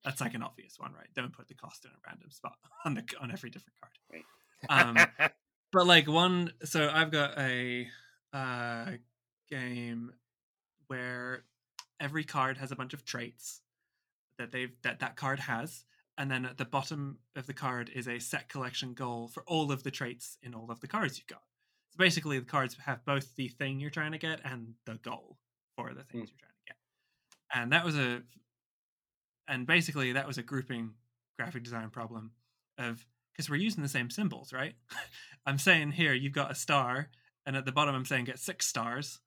That's 0.05 0.21
like 0.21 0.35
an 0.35 0.43
obvious 0.43 0.79
one, 0.79 0.93
right? 0.93 1.09
Don't 1.14 1.33
put 1.33 1.49
the 1.49 1.55
cost 1.55 1.85
in 1.85 1.91
a 1.91 1.95
random 2.07 2.31
spot 2.31 2.57
on 2.85 2.95
the 2.95 3.05
on 3.21 3.31
every 3.31 3.51
different 3.51 3.79
card. 3.81 3.93
Right. 4.12 4.25
Um, 4.71 5.31
but 5.73 5.87
like 5.87 6.09
one, 6.09 6.53
so 6.64 6.89
I've 6.93 7.11
got 7.11 7.39
a 7.39 7.89
uh, 8.33 8.93
game 9.51 10.12
where 10.87 11.45
every 12.01 12.25
card 12.25 12.59
has 12.59 12.71
a 12.73 12.77
bunch 12.77 12.95
of 12.95 13.05
traits 13.05 13.61
that 14.39 14.53
they've 14.53 14.73
that 14.83 15.01
that 15.01 15.16
card 15.16 15.41
has, 15.41 15.85
and 16.16 16.31
then 16.31 16.45
at 16.45 16.59
the 16.59 16.64
bottom 16.64 17.19
of 17.37 17.47
the 17.47 17.55
card 17.55 17.91
is 17.95 18.09
a 18.09 18.19
set 18.19 18.49
collection 18.49 18.95
goal 18.95 19.29
for 19.29 19.43
all 19.47 19.73
of 19.73 19.83
the 19.83 19.91
traits 19.91 20.39
in 20.43 20.55
all 20.55 20.71
of 20.71 20.81
the 20.81 20.89
cards 20.89 21.19
you've 21.19 21.27
got. 21.27 21.43
So 21.99 22.05
basically, 22.05 22.39
the 22.39 22.45
cards 22.45 22.77
have 22.87 23.05
both 23.05 23.35
the 23.35 23.49
thing 23.49 23.81
you're 23.81 23.91
trying 23.91 24.13
to 24.13 24.19
get 24.19 24.41
and 24.45 24.75
the 24.87 24.95
goal 24.95 25.37
for 25.77 25.93
the 25.95 26.05
things 26.05 26.31
Mm. 26.31 26.33
you're 26.33 26.39
trying 26.39 26.53
to 26.53 26.67
get. 26.67 26.77
And 27.53 27.73
that 27.73 27.85
was 27.85 27.97
a, 27.97 28.23
and 29.49 29.67
basically 29.67 30.13
that 30.13 30.27
was 30.27 30.39
a 30.39 30.43
grouping 30.43 30.95
graphic 31.37 31.65
design 31.65 31.91
problem 31.91 32.33
of 32.79 33.05
because 33.33 33.49
we're 33.51 33.57
using 33.57 33.83
the 33.83 33.89
same 33.89 34.11
symbols, 34.11 34.53
right? 34.53 34.75
I'm 35.47 35.59
saying 35.59 35.93
here 35.93 36.13
you've 36.13 36.33
got 36.33 36.51
a 36.51 36.55
star, 36.55 37.11
and 37.47 37.57
at 37.57 37.65
the 37.65 37.73
bottom 37.73 37.95
I'm 37.95 38.05
saying 38.05 38.27
get 38.27 38.39
six 38.39 38.67
stars. 38.67 39.21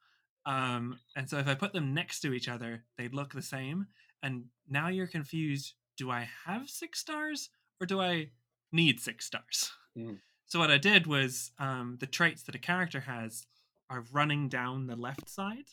Um, 0.46 1.00
and 1.16 1.30
so 1.30 1.38
if 1.40 1.48
I 1.48 1.56
put 1.56 1.74
them 1.74 1.94
next 1.94 2.22
to 2.22 2.34
each 2.34 2.48
other, 2.50 2.84
they'd 2.98 3.14
look 3.14 3.34
the 3.34 3.42
same. 3.42 3.88
And 4.24 4.46
now 4.68 4.88
you're 4.88 5.08
confused: 5.08 5.74
do 5.98 6.10
I 6.12 6.30
have 6.46 6.70
six 6.70 7.00
stars 7.00 7.50
or 7.82 7.86
do 7.88 8.00
I 8.02 8.32
need 8.72 9.00
six 9.00 9.26
stars? 9.26 9.72
Mm. 9.98 10.20
So 10.52 10.60
what 10.60 10.70
I 10.70 10.78
did 10.78 11.08
was 11.08 11.52
um, 11.60 11.96
the 12.02 12.06
traits 12.06 12.44
that 12.44 12.56
a 12.56 12.60
character 12.60 13.00
has 13.00 13.46
are 13.90 14.04
running 14.12 14.50
down 14.50 14.86
the 14.86 14.98
left 14.98 15.30
side, 15.30 15.70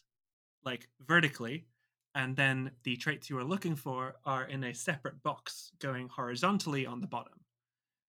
like 0.64 0.88
vertically, 1.04 1.66
and 2.14 2.36
then 2.36 2.70
the 2.84 2.94
traits 2.94 3.28
you 3.28 3.36
are 3.38 3.44
looking 3.44 3.74
for 3.74 4.14
are 4.24 4.44
in 4.44 4.62
a 4.62 4.72
separate 4.72 5.20
box 5.20 5.72
going 5.80 6.08
horizontally 6.08 6.86
on 6.86 7.00
the 7.00 7.08
bottom. 7.08 7.40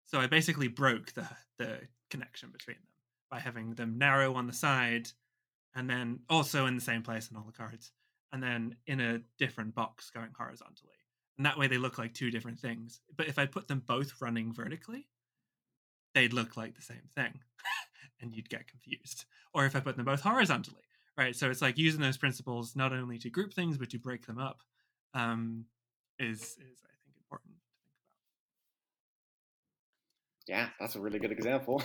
So 0.08 0.20
I 0.20 0.28
basically 0.28 0.68
broke 0.68 1.14
the 1.14 1.30
the 1.58 1.80
connection 2.10 2.50
between 2.52 2.76
them 2.76 2.92
by 3.32 3.40
having 3.40 3.76
them 3.76 3.98
narrow 3.98 4.34
on 4.34 4.46
the 4.46 4.52
side, 4.52 5.08
and 5.74 5.90
then 5.90 6.20
also 6.30 6.66
in 6.66 6.76
the 6.76 6.82
same 6.82 7.02
place 7.02 7.30
on 7.32 7.38
all 7.38 7.46
the 7.46 7.58
cards, 7.58 7.94
and 8.34 8.44
then 8.44 8.76
in 8.88 9.00
a 9.00 9.22
different 9.40 9.74
box 9.74 10.12
going 10.12 10.34
horizontally. 10.38 11.00
And 11.38 11.46
that 11.46 11.58
way 11.58 11.68
they 11.68 11.78
look 11.78 11.98
like 11.98 12.14
two 12.14 12.30
different 12.30 12.60
things. 12.60 13.00
But 13.16 13.30
if 13.30 13.40
I 13.40 13.46
put 13.46 13.70
them 13.70 13.84
both 13.88 14.20
running 14.20 14.52
vertically, 14.52 15.08
they'd 16.14 16.34
look 16.34 16.58
like 16.58 16.76
the 16.76 16.82
same 16.82 17.10
thing, 17.16 17.40
and 18.22 18.34
you'd 18.34 18.50
get 18.50 18.68
confused. 18.68 19.26
Or 19.54 19.66
if 19.66 19.76
I 19.76 19.80
put 19.80 19.96
them 19.96 20.06
both 20.06 20.22
horizontally, 20.22 20.84
right? 21.18 21.36
So 21.36 21.50
it's 21.50 21.62
like 21.62 21.78
using 21.78 22.02
those 22.02 22.18
principles 22.18 22.76
not 22.76 22.94
only 22.94 23.18
to 23.20 23.30
group 23.30 23.54
things 23.54 23.78
but 23.78 23.90
to 23.92 24.00
break 24.00 24.26
them 24.26 24.38
up 24.38 24.62
um, 25.14 25.66
is 26.20 26.42
is 26.42 26.84
I 26.84 26.96
think 27.04 27.16
important 27.18 27.54
to 27.54 27.60
think 27.84 27.96
about. 30.48 30.70
Yeah, 30.70 30.70
that's 30.80 30.96
a 30.96 31.00
really 31.00 31.20
good 31.20 31.32
example. 31.32 31.82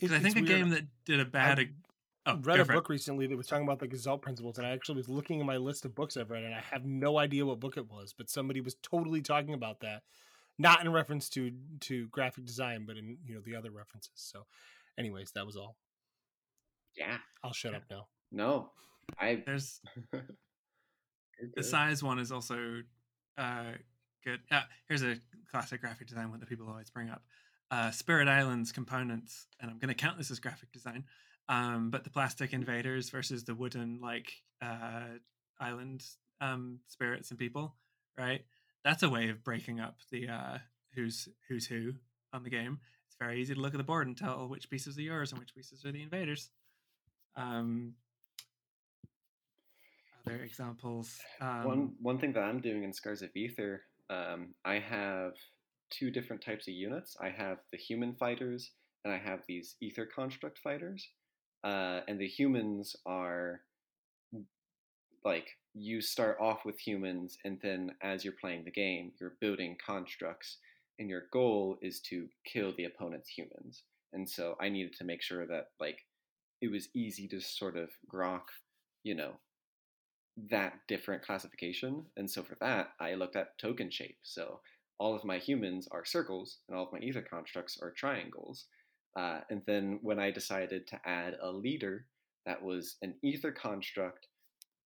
Because 0.00 0.16
I 0.16 0.20
think 0.20 0.36
a 0.36 0.42
game 0.42 0.70
that 0.70 0.84
did 1.04 1.20
a 1.20 1.24
bad. 1.24 1.58
I 1.58 1.68
oh, 2.26 2.38
read 2.42 2.60
a 2.60 2.64
for 2.64 2.72
it. 2.72 2.74
book 2.76 2.88
recently 2.88 3.26
that 3.26 3.36
was 3.36 3.46
talking 3.46 3.64
about 3.64 3.80
the 3.80 3.88
Gestalt 3.88 4.22
principles, 4.22 4.58
and 4.58 4.66
I 4.66 4.70
actually 4.70 4.96
was 4.96 5.08
looking 5.08 5.40
at 5.40 5.46
my 5.46 5.56
list 5.56 5.84
of 5.84 5.94
books 5.94 6.16
I've 6.16 6.30
read, 6.30 6.44
and 6.44 6.54
I 6.54 6.60
have 6.70 6.84
no 6.84 7.18
idea 7.18 7.44
what 7.44 7.58
book 7.60 7.76
it 7.76 7.90
was, 7.90 8.14
but 8.16 8.30
somebody 8.30 8.60
was 8.60 8.76
totally 8.82 9.22
talking 9.22 9.54
about 9.54 9.80
that, 9.80 10.02
not 10.58 10.80
in 10.84 10.92
reference 10.92 11.28
to 11.30 11.52
to 11.80 12.08
graphic 12.08 12.44
design, 12.44 12.84
but 12.86 12.96
in 12.96 13.18
you 13.24 13.34
know 13.34 13.40
the 13.40 13.54
other 13.54 13.70
references. 13.70 14.10
So, 14.16 14.46
anyways, 14.98 15.32
that 15.32 15.46
was 15.46 15.56
all. 15.56 15.76
yeah, 16.96 17.18
I'll 17.44 17.52
shut 17.52 17.72
Yeah. 17.72 17.78
up 17.78 17.84
now. 17.90 18.06
no, 18.32 18.70
I. 19.18 19.42
There's 19.46 19.80
the 21.54 21.62
size 21.62 22.02
one 22.02 22.18
is 22.18 22.32
also 22.32 22.82
uh, 23.36 23.72
good. 24.24 24.40
Uh, 24.50 24.62
here's 24.88 25.02
a 25.02 25.16
classic 25.50 25.80
graphic 25.80 26.08
design 26.08 26.30
one 26.30 26.40
that 26.40 26.48
people 26.48 26.68
always 26.68 26.90
bring 26.90 27.10
up. 27.10 27.22
Uh, 27.70 27.90
Spirit 27.90 28.28
Islands 28.28 28.72
components, 28.72 29.46
and 29.60 29.70
I'm 29.70 29.78
going 29.78 29.88
to 29.88 29.94
count 29.94 30.18
this 30.18 30.30
as 30.30 30.40
graphic 30.40 30.72
design. 30.72 31.04
Um, 31.50 31.90
but 31.90 32.04
the 32.04 32.10
plastic 32.10 32.52
invaders 32.52 33.08
versus 33.10 33.44
the 33.44 33.54
wooden 33.54 34.00
like 34.02 34.32
uh, 34.60 35.04
island 35.60 36.04
um, 36.40 36.80
spirits 36.88 37.30
and 37.30 37.38
people, 37.38 37.74
right? 38.18 38.44
That's 38.88 39.02
a 39.02 39.10
way 39.10 39.28
of 39.28 39.44
breaking 39.44 39.80
up 39.80 39.96
the 40.10 40.28
uh, 40.28 40.58
who's 40.94 41.28
who's 41.46 41.66
who 41.66 41.92
on 42.32 42.42
the 42.42 42.48
game. 42.48 42.78
It's 43.06 43.16
very 43.20 43.38
easy 43.38 43.52
to 43.52 43.60
look 43.60 43.74
at 43.74 43.76
the 43.76 43.84
board 43.84 44.06
and 44.06 44.16
tell 44.16 44.48
which 44.48 44.70
pieces 44.70 44.96
are 44.96 45.02
yours 45.02 45.30
and 45.30 45.38
which 45.38 45.54
pieces 45.54 45.84
are 45.84 45.92
the 45.92 46.02
invaders. 46.02 46.48
Um, 47.36 47.96
other 50.26 50.36
examples. 50.36 51.20
Um, 51.38 51.64
one 51.64 51.92
one 52.00 52.18
thing 52.18 52.32
that 52.32 52.40
I'm 52.40 52.62
doing 52.62 52.82
in 52.82 52.94
Scars 52.94 53.20
of 53.20 53.28
Ether, 53.36 53.82
um, 54.08 54.54
I 54.64 54.78
have 54.78 55.34
two 55.90 56.10
different 56.10 56.42
types 56.42 56.66
of 56.66 56.72
units. 56.72 57.14
I 57.20 57.28
have 57.28 57.58
the 57.70 57.76
human 57.76 58.14
fighters, 58.14 58.70
and 59.04 59.12
I 59.12 59.18
have 59.18 59.40
these 59.46 59.76
ether 59.82 60.06
construct 60.06 60.60
fighters. 60.60 61.06
Uh, 61.62 62.00
and 62.08 62.18
the 62.18 62.26
humans 62.26 62.96
are 63.04 63.60
like 65.26 65.58
you 65.78 66.00
start 66.00 66.36
off 66.40 66.64
with 66.64 66.78
humans, 66.78 67.38
and 67.44 67.58
then 67.62 67.92
as 68.02 68.24
you're 68.24 68.34
playing 68.40 68.64
the 68.64 68.70
game, 68.70 69.12
you're 69.20 69.36
building 69.40 69.76
constructs, 69.84 70.58
and 70.98 71.08
your 71.08 71.24
goal 71.32 71.78
is 71.80 72.00
to 72.00 72.26
kill 72.44 72.72
the 72.76 72.84
opponent's 72.84 73.28
humans. 73.28 73.84
And 74.12 74.28
so 74.28 74.56
I 74.60 74.68
needed 74.68 74.94
to 74.94 75.04
make 75.04 75.22
sure 75.22 75.46
that 75.46 75.68
like 75.78 75.98
it 76.60 76.70
was 76.70 76.88
easy 76.94 77.28
to 77.28 77.40
sort 77.40 77.76
of 77.76 77.90
grok, 78.12 78.42
you 79.04 79.14
know, 79.14 79.34
that 80.50 80.74
different 80.88 81.22
classification. 81.22 82.04
And 82.16 82.28
so 82.28 82.42
for 82.42 82.56
that, 82.60 82.90
I 82.98 83.14
looked 83.14 83.36
at 83.36 83.58
token 83.58 83.90
shape. 83.90 84.18
So 84.22 84.60
all 84.98 85.14
of 85.14 85.24
my 85.24 85.38
humans 85.38 85.86
are 85.92 86.04
circles, 86.04 86.58
and 86.68 86.76
all 86.76 86.86
of 86.86 86.92
my 86.92 86.98
ether 86.98 87.22
constructs 87.22 87.78
are 87.80 87.92
triangles. 87.92 88.64
Uh, 89.16 89.40
and 89.50 89.62
then 89.66 90.00
when 90.02 90.18
I 90.18 90.32
decided 90.32 90.88
to 90.88 91.00
add 91.04 91.36
a 91.40 91.50
leader, 91.50 92.06
that 92.46 92.62
was 92.62 92.96
an 93.02 93.14
ether 93.22 93.52
construct, 93.52 94.26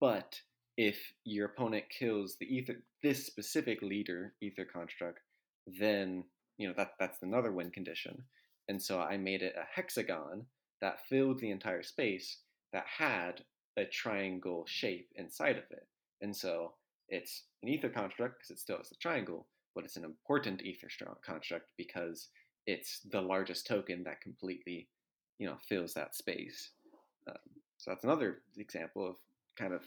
but 0.00 0.40
if 0.76 1.12
your 1.24 1.46
opponent 1.46 1.84
kills 1.90 2.36
the 2.38 2.46
ether, 2.46 2.82
this 3.02 3.26
specific 3.26 3.82
leader 3.82 4.34
ether 4.40 4.64
construct, 4.64 5.20
then 5.66 6.24
you 6.58 6.68
know 6.68 6.74
that 6.76 6.92
that's 6.98 7.22
another 7.22 7.52
win 7.52 7.70
condition. 7.70 8.22
And 8.68 8.80
so 8.80 9.00
I 9.00 9.16
made 9.16 9.42
it 9.42 9.54
a 9.56 9.66
hexagon 9.74 10.46
that 10.80 11.06
filled 11.08 11.40
the 11.40 11.50
entire 11.50 11.82
space 11.82 12.38
that 12.72 12.84
had 12.86 13.42
a 13.76 13.84
triangle 13.84 14.64
shape 14.66 15.08
inside 15.16 15.56
of 15.56 15.64
it. 15.70 15.86
And 16.20 16.34
so 16.34 16.74
it's 17.08 17.44
an 17.62 17.68
ether 17.68 17.88
construct 17.88 18.38
because 18.38 18.50
it 18.50 18.60
still 18.60 18.78
has 18.78 18.88
the 18.88 18.96
triangle, 18.96 19.46
but 19.74 19.84
it's 19.84 19.96
an 19.96 20.04
important 20.04 20.62
ether 20.62 20.88
construct 21.24 21.66
because 21.76 22.28
it's 22.66 23.00
the 23.10 23.20
largest 23.20 23.66
token 23.66 24.04
that 24.04 24.20
completely, 24.20 24.88
you 25.38 25.46
know, 25.46 25.56
fills 25.68 25.94
that 25.94 26.14
space. 26.14 26.70
Um, 27.28 27.36
so 27.78 27.90
that's 27.90 28.04
another 28.04 28.42
example 28.56 29.08
of 29.08 29.16
kind 29.58 29.74
of 29.74 29.82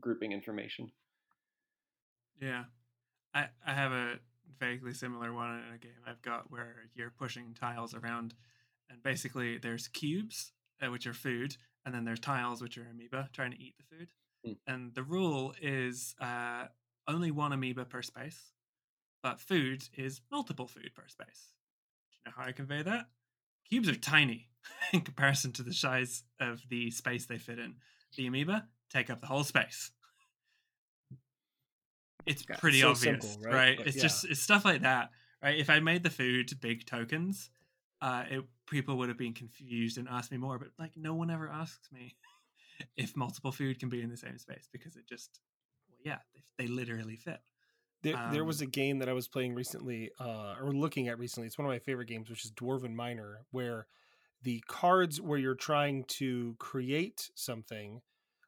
grouping 0.00 0.32
information. 0.32 0.90
Yeah, 2.40 2.64
I 3.34 3.46
I 3.66 3.74
have 3.74 3.92
a 3.92 4.14
vaguely 4.58 4.94
similar 4.94 5.32
one 5.32 5.62
in 5.68 5.74
a 5.74 5.78
game 5.78 5.92
I've 6.06 6.22
got 6.22 6.50
where 6.50 6.76
you're 6.94 7.10
pushing 7.10 7.54
tiles 7.54 7.94
around, 7.94 8.34
and 8.90 9.02
basically 9.02 9.58
there's 9.58 9.88
cubes 9.88 10.52
uh, 10.82 10.90
which 10.90 11.06
are 11.06 11.14
food, 11.14 11.56
and 11.84 11.94
then 11.94 12.04
there's 12.04 12.20
tiles 12.20 12.62
which 12.62 12.78
are 12.78 12.86
amoeba 12.90 13.28
trying 13.32 13.52
to 13.52 13.60
eat 13.60 13.74
the 13.78 13.96
food. 13.96 14.08
Hmm. 14.44 14.52
And 14.66 14.94
the 14.94 15.02
rule 15.02 15.54
is 15.60 16.14
uh, 16.20 16.66
only 17.06 17.30
one 17.30 17.52
amoeba 17.52 17.84
per 17.84 18.02
space, 18.02 18.52
but 19.22 19.40
food 19.40 19.88
is 19.96 20.20
multiple 20.30 20.68
food 20.68 20.90
per 20.94 21.08
space. 21.08 21.54
Do 22.10 22.16
you 22.18 22.30
know 22.30 22.32
how 22.36 22.48
I 22.48 22.52
convey 22.52 22.82
that? 22.82 23.06
Cubes 23.68 23.88
are 23.88 23.96
tiny 23.96 24.48
in 24.92 25.00
comparison 25.00 25.52
to 25.52 25.62
the 25.62 25.74
size 25.74 26.22
of 26.40 26.62
the 26.68 26.90
space 26.90 27.26
they 27.26 27.38
fit 27.38 27.58
in. 27.58 27.74
The 28.16 28.26
amoeba 28.26 28.66
take 28.90 29.10
up 29.10 29.20
the 29.20 29.26
whole 29.26 29.44
space. 29.44 29.90
It's 32.26 32.42
pretty 32.58 32.80
so 32.80 32.90
obvious, 32.90 33.24
simple, 33.24 33.42
right? 33.42 33.54
right? 33.54 33.76
But 33.76 33.86
It's 33.86 33.96
yeah. 33.96 34.02
just 34.02 34.24
it's 34.26 34.40
stuff 34.40 34.64
like 34.64 34.82
that, 34.82 35.10
right? 35.42 35.58
If 35.58 35.70
I 35.70 35.80
made 35.80 36.02
the 36.02 36.10
food 36.10 36.50
big 36.60 36.84
tokens, 36.84 37.50
uh, 38.02 38.24
it, 38.30 38.44
people 38.66 38.98
would 38.98 39.08
have 39.08 39.18
been 39.18 39.32
confused 39.32 39.96
and 39.98 40.08
asked 40.08 40.30
me 40.30 40.36
more. 40.38 40.58
But 40.58 40.68
like, 40.78 40.92
no 40.96 41.14
one 41.14 41.30
ever 41.30 41.48
asks 41.48 41.90
me 41.90 42.16
if 42.96 43.16
multiple 43.16 43.52
food 43.52 43.78
can 43.78 43.88
be 43.88 44.02
in 44.02 44.10
the 44.10 44.16
same 44.16 44.38
space 44.38 44.68
because 44.72 44.96
it 44.96 45.08
just, 45.08 45.40
well, 45.88 45.98
yeah, 46.04 46.18
they, 46.34 46.64
they 46.64 46.70
literally 46.70 47.16
fit. 47.16 47.40
There, 48.02 48.20
there 48.30 48.44
was 48.44 48.60
Um, 48.60 48.68
a 48.68 48.70
game 48.70 48.98
that 49.00 49.08
I 49.08 49.12
was 49.12 49.26
playing 49.26 49.54
recently, 49.54 50.10
uh, 50.20 50.54
or 50.60 50.72
looking 50.72 51.08
at 51.08 51.18
recently. 51.18 51.46
It's 51.48 51.58
one 51.58 51.66
of 51.66 51.70
my 51.72 51.80
favorite 51.80 52.06
games, 52.06 52.30
which 52.30 52.44
is 52.44 52.52
Dwarven 52.52 52.94
Miner, 52.94 53.40
where 53.50 53.86
the 54.42 54.62
cards 54.68 55.20
where 55.20 55.38
you're 55.38 55.56
trying 55.56 56.04
to 56.04 56.54
create 56.60 57.30
something, 57.34 58.02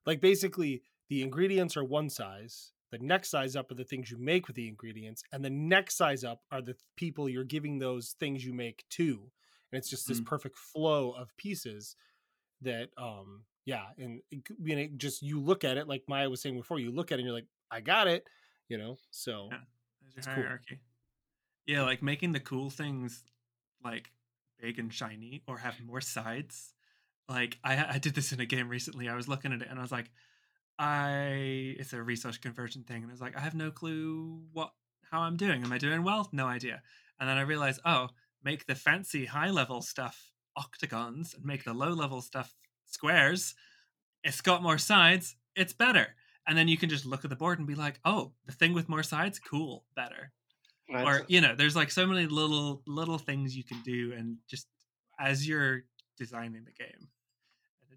like 0.07 0.21
basically 0.21 0.83
the 1.09 1.23
ingredients 1.23 1.77
are 1.77 1.85
one 1.85 2.09
size 2.11 2.73
The 2.91 2.99
next 2.99 3.31
size 3.31 3.55
up 3.55 3.71
are 3.71 3.77
the 3.77 3.85
things 3.85 4.11
you 4.11 4.19
make 4.19 4.49
with 4.49 4.57
the 4.57 4.67
ingredients, 4.69 5.23
and 5.33 5.45
the 5.45 5.51
next 5.51 5.97
size 5.97 6.25
up 6.25 6.43
are 6.51 6.61
the 6.63 6.77
people 6.97 7.29
you're 7.29 7.45
giving 7.45 7.79
those 7.79 8.17
things 8.19 8.45
you 8.45 8.53
make 8.53 8.85
to. 8.91 9.31
And 9.73 9.79
it's 9.79 9.89
just 9.91 10.09
this 10.09 10.21
Mm. 10.21 10.27
perfect 10.27 10.59
flow 10.59 11.13
of 11.13 11.37
pieces 11.37 11.95
that, 12.63 12.91
um, 12.97 13.45
yeah, 13.65 13.87
and 13.99 14.23
it, 14.31 14.43
you 14.63 14.77
know, 14.77 14.89
just 14.97 15.23
you 15.23 15.41
look 15.41 15.65
at 15.65 15.77
it 15.79 15.89
like 15.89 16.05
Maia 16.09 16.29
was 16.31 16.41
saying 16.43 16.57
before. 16.57 16.81
You 16.81 16.91
look 16.91 17.13
at 17.13 17.19
it 17.19 17.23
and 17.23 17.27
you're 17.27 17.35
like, 17.35 17.49
I 17.71 17.81
got 17.81 18.09
it, 18.09 18.27
you 18.69 18.79
know. 18.79 18.99
So 19.11 19.49
Yeah. 19.53 19.61
It's 20.17 20.27
your 20.27 20.35
cool. 20.35 20.45
hierarchy. 20.45 20.81
Yeah, 21.67 21.83
like 21.83 22.03
making 22.03 22.33
the 22.33 22.41
cool 22.41 22.71
things 22.71 23.25
like 23.85 24.11
big 24.59 24.79
and 24.79 24.93
shiny 24.93 25.43
or 25.47 25.59
have 25.59 25.81
more 25.81 26.01
sides. 26.01 26.75
Like 27.31 27.59
I 27.65 27.95
I 27.95 27.99
did 27.99 28.15
this 28.15 28.33
in 28.33 28.41
a 28.41 28.47
game 28.47 28.69
recently. 28.69 29.09
I 29.09 29.15
was 29.15 29.29
looking 29.29 29.53
at 29.53 29.63
it 29.63 29.69
and 29.71 29.79
I 29.79 29.83
was 29.83 29.93
like, 29.93 30.11
I 30.79 31.75
it's 31.79 31.93
a 31.93 32.03
resource 32.03 32.37
conversion 32.37 32.83
thing, 32.83 33.03
and 33.03 33.11
I 33.11 33.13
was 33.13 33.21
like, 33.21 33.37
I 33.37 33.41
have 33.41 33.55
no 33.55 33.71
clue 33.71 34.43
what 34.53 34.73
how 35.11 35.21
I'm 35.21 35.37
doing. 35.37 35.65
Am 35.65 35.73
I 35.73 35.79
doing 35.79 36.03
well? 36.03 36.29
No 36.33 36.47
idea. 36.47 36.83
And 37.19 37.29
then 37.29 37.39
I 37.39 37.43
realized, 37.43 37.81
oh, 37.85 38.09
make 38.45 38.67
the 38.67 38.75
fancy 38.75 39.27
high 39.27 39.51
level 39.51 39.81
stuff 39.81 40.33
octagons 40.57 41.35
and 41.35 41.45
make 41.45 41.65
the 41.65 41.75
low 41.75 41.91
level 41.91 42.21
stuff 42.21 42.55
squares. 42.87 43.55
It's 44.25 44.41
got 44.41 44.63
more 44.63 44.79
sides. 44.79 45.37
It's 45.57 45.73
better. 45.73 46.09
And 46.47 46.59
then 46.59 46.69
you 46.69 46.77
can 46.77 46.91
just 46.91 47.07
look 47.07 47.25
at 47.25 47.31
the 47.31 47.37
board 47.37 47.59
and 47.59 47.69
be 47.69 47.75
like, 47.75 48.01
oh, 48.05 48.33
the 48.47 48.53
thing 48.53 48.73
with 48.75 48.89
more 48.89 49.03
sides, 49.03 49.39
cool, 49.39 49.85
better 49.95 50.33
or 50.99 51.25
you 51.29 51.41
know 51.41 51.55
there's 51.55 51.77
like 51.77 51.91
so 51.91 52.07
many 52.07 52.27
little 52.27 52.83
little 52.87 53.19
things 53.19 53.57
you 53.57 53.65
can 53.65 53.81
do 53.83 54.13
and 54.17 54.37
just 54.49 54.67
as 55.19 55.47
you're 55.47 55.83
designing 56.19 56.65
the 56.65 56.73
game 56.73 57.09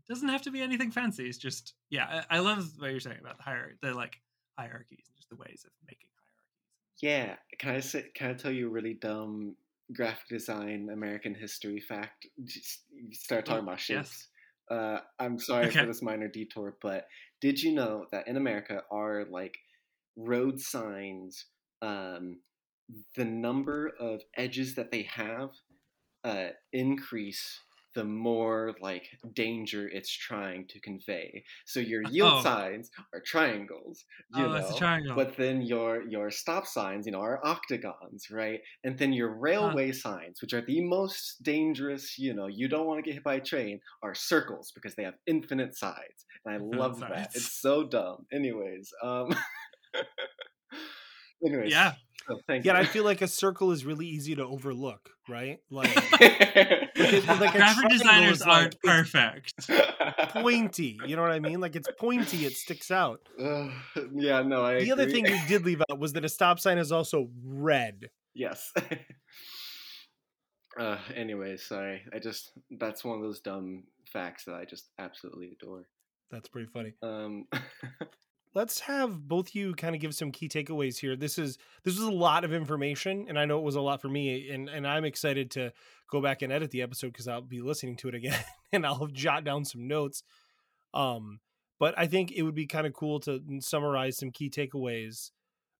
doesn't 0.08 0.30
have 0.30 0.42
to 0.42 0.52
be 0.52 0.62
anything 0.62 0.92
fancy 0.92 1.28
it's 1.28 1.38
just 1.38 1.76
yeah 1.90 2.24
i, 2.30 2.38
I 2.38 2.40
love 2.40 2.70
what 2.78 2.92
you're 2.92 3.00
saying 3.00 3.20
about 3.20 3.38
the 3.38 3.44
hierarchy 3.44 3.78
the 3.82 3.94
like 3.94 4.22
hierarchies 4.58 5.06
and 5.08 5.16
just 5.16 5.30
the 5.30 5.36
ways 5.36 5.64
of 5.66 5.72
making 5.88 6.10
hierarchies 6.16 6.64
Yeah, 7.02 7.38
can 7.60 7.76
I 7.76 7.80
say, 7.80 8.10
can 8.16 8.32
I 8.32 8.34
tell 8.34 8.52
you 8.52 8.68
a 8.68 8.72
really 8.72 8.94
dumb 8.94 9.58
graphic 9.94 10.28
design 10.30 10.90
American 10.92 11.36
history 11.36 11.80
fact? 11.80 12.28
Just 12.44 12.84
start 13.12 13.46
talking 13.46 13.64
Oh, 13.64 13.68
about 13.68 13.82
yes. 13.90 14.30
Uh, 14.70 15.00
I'm 15.20 15.40
sorry 15.40 15.72
Okay. 15.72 15.80
for 15.80 15.86
this 15.86 16.02
minor 16.02 16.28
detour, 16.28 16.78
but 16.82 17.08
did 17.42 17.62
you 17.62 17.74
know 17.74 18.08
that 18.12 18.28
in 18.28 18.38
America 18.38 18.84
are 18.92 19.26
like 19.26 19.58
road 20.16 20.60
signs? 20.62 21.46
Um, 21.82 22.42
the 23.16 23.26
number 23.26 23.88
of 24.00 24.22
edges 24.38 24.76
that 24.76 24.92
they 24.92 25.04
have 25.04 25.52
uh, 26.24 26.50
increase 26.74 27.60
the 27.96 28.04
more 28.04 28.76
like 28.82 29.08
danger 29.34 29.88
it's 29.88 30.12
trying 30.16 30.68
to 30.68 30.80
convey. 30.82 31.44
So 31.66 31.80
your 31.80 32.02
yield 32.04 32.38
Oh. 32.38 32.40
signs 32.40 32.90
are 33.14 33.22
triangles, 33.26 34.04
you 34.30 34.48
oh 34.48 34.54
know, 34.54 34.56
it's 34.56 34.70
a 34.70 34.74
triangle 34.76 35.16
but 35.16 35.38
then 35.38 35.62
your 35.62 36.02
your 36.10 36.32
stop 36.32 36.66
signs, 36.66 37.06
you 37.06 37.12
know, 37.12 37.20
are 37.22 37.40
octagons, 37.46 38.30
right? 38.32 38.62
And 38.84 38.98
then 38.98 39.14
your 39.14 39.38
railway 39.38 39.92
signs, 39.92 40.42
which 40.42 40.54
are 40.54 40.62
the 40.66 40.82
most 40.82 41.44
dangerous, 41.44 42.18
you 42.18 42.34
know, 42.34 42.48
you 42.48 42.68
don't 42.68 42.88
want 42.88 42.98
to 43.00 43.04
get 43.04 43.14
hit 43.16 43.24
by 43.24 43.36
a 43.36 43.42
train, 43.42 43.80
are 44.02 44.16
circles 44.16 44.72
because 44.74 44.96
they 44.96 45.04
have 45.04 45.16
infinite 45.28 45.76
sides. 45.78 46.26
And 46.46 46.54
I 46.56 46.58
Infinite 46.72 46.82
love 46.82 47.06
that. 47.08 47.30
It's 47.34 47.54
so 47.62 47.84
dumb. 47.88 48.26
Anyways, 48.32 48.92
um 49.04 49.30
anyways. 51.46 51.72
yeah 51.72 51.94
So 52.28 52.40
thank 52.48 52.66
yeah, 52.66 52.72
and 52.72 52.78
I 52.80 52.86
feel 52.86 53.04
like 53.04 53.22
a 53.22 53.28
circle 53.28 53.72
is 53.72 53.86
really 53.86 54.08
easy 54.08 54.36
to 54.36 54.44
overlook, 54.46 55.10
right? 55.28 55.60
Like 55.70 55.96
Like, 56.96 57.28
like 57.40 57.54
graphic 57.54 57.90
designers 57.90 58.42
like- 58.42 58.50
aren't 58.50 58.82
perfect 58.82 59.54
pointy. 60.30 60.98
You 61.06 61.16
know 61.16 61.22
what 61.22 61.32
I 61.32 61.40
mean? 61.40 61.60
Like 61.60 61.76
it's 61.76 61.88
pointy, 62.00 62.46
it 62.46 62.54
sticks 62.56 62.92
out. 62.92 63.20
Ugh, 63.40 63.72
yeah, 64.16 64.42
no, 64.42 64.64
I 64.64 64.84
the 64.84 64.92
other 64.92 65.10
thing 65.10 65.26
you 65.26 65.40
did 65.48 65.66
leave 65.66 65.82
out 65.90 66.00
was 66.00 66.14
that 66.14 66.26
a 66.26 66.30
stop 66.30 66.60
sign 66.60 66.78
is 66.78 66.92
also 66.92 67.30
red. 67.44 68.10
Yes. 68.34 68.72
uh, 70.80 70.98
anyway, 71.16 71.58
sorry. 71.58 72.02
I 72.14 72.20
just 72.20 72.52
that's 72.72 73.04
one 73.04 73.18
of 73.18 73.24
those 73.24 73.42
dumb 73.42 73.84
facts 74.12 74.46
that 74.46 74.56
I 74.56 74.66
just 74.66 74.90
absolutely 75.00 75.56
adore. 75.60 75.88
That's 76.32 76.50
pretty 76.50 76.68
funny. 76.72 76.94
Um, 77.04 77.46
Let's 78.56 78.82
have 78.82 79.28
both 79.28 79.56
you 79.56 79.74
kind 79.74 79.96
of 79.96 80.02
give 80.02 80.14
some 80.14 80.32
key 80.32 80.48
takeaways 80.48 80.98
here. 80.98 81.16
This 81.16 81.40
is 81.40 81.58
this 81.84 81.98
was 81.98 82.08
a 82.08 82.12
lot 82.12 82.44
of 82.44 82.54
information, 82.54 83.26
and 83.28 83.40
I 83.40 83.46
know 83.46 83.58
it 83.58 83.64
was 83.64 83.76
a 83.76 83.82
lot 83.82 84.02
for 84.02 84.10
me, 84.10 84.50
and 84.52 84.70
and 84.70 84.88
I'm 84.88 85.06
excited 85.06 85.52
to 85.52 85.74
go 86.12 86.22
back 86.22 86.42
and 86.42 86.54
edit 86.54 86.72
the 86.72 86.84
episode 86.84 87.08
because 87.08 87.28
I'll 87.28 87.42
be 87.42 87.62
listening 87.62 87.96
to 87.98 88.10
it 88.10 88.16
again, 88.16 88.40
and 88.72 88.86
I'll 88.86 89.08
jot 89.08 89.44
down 89.44 89.66
some 89.66 89.88
notes. 89.88 90.24
Um, 90.94 91.40
but 91.80 91.98
I 91.98 92.06
think 92.06 92.32
it 92.32 92.44
would 92.44 92.56
be 92.56 92.68
kind 92.68 92.86
of 92.86 92.94
cool 92.94 93.20
to 93.22 93.42
summarize 93.60 94.18
some 94.18 94.32
key 94.32 94.50
takeaways 94.50 95.32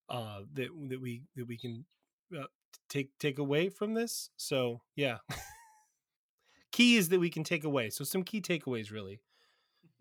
uh, 0.08 0.40
that 0.54 0.68
that 0.88 1.00
we 1.00 1.22
that 1.36 1.46
we 1.46 1.56
can 1.56 1.84
uh, 2.36 2.46
take 2.88 3.16
take 3.18 3.38
away 3.38 3.68
from 3.68 3.94
this. 3.94 4.30
So 4.36 4.80
yeah, 4.96 5.18
key 6.72 6.96
is 6.96 7.08
that 7.10 7.20
we 7.20 7.30
can 7.30 7.44
take 7.44 7.64
away. 7.64 7.90
So 7.90 8.04
some 8.04 8.24
key 8.24 8.40
takeaways, 8.40 8.90
really. 8.90 9.20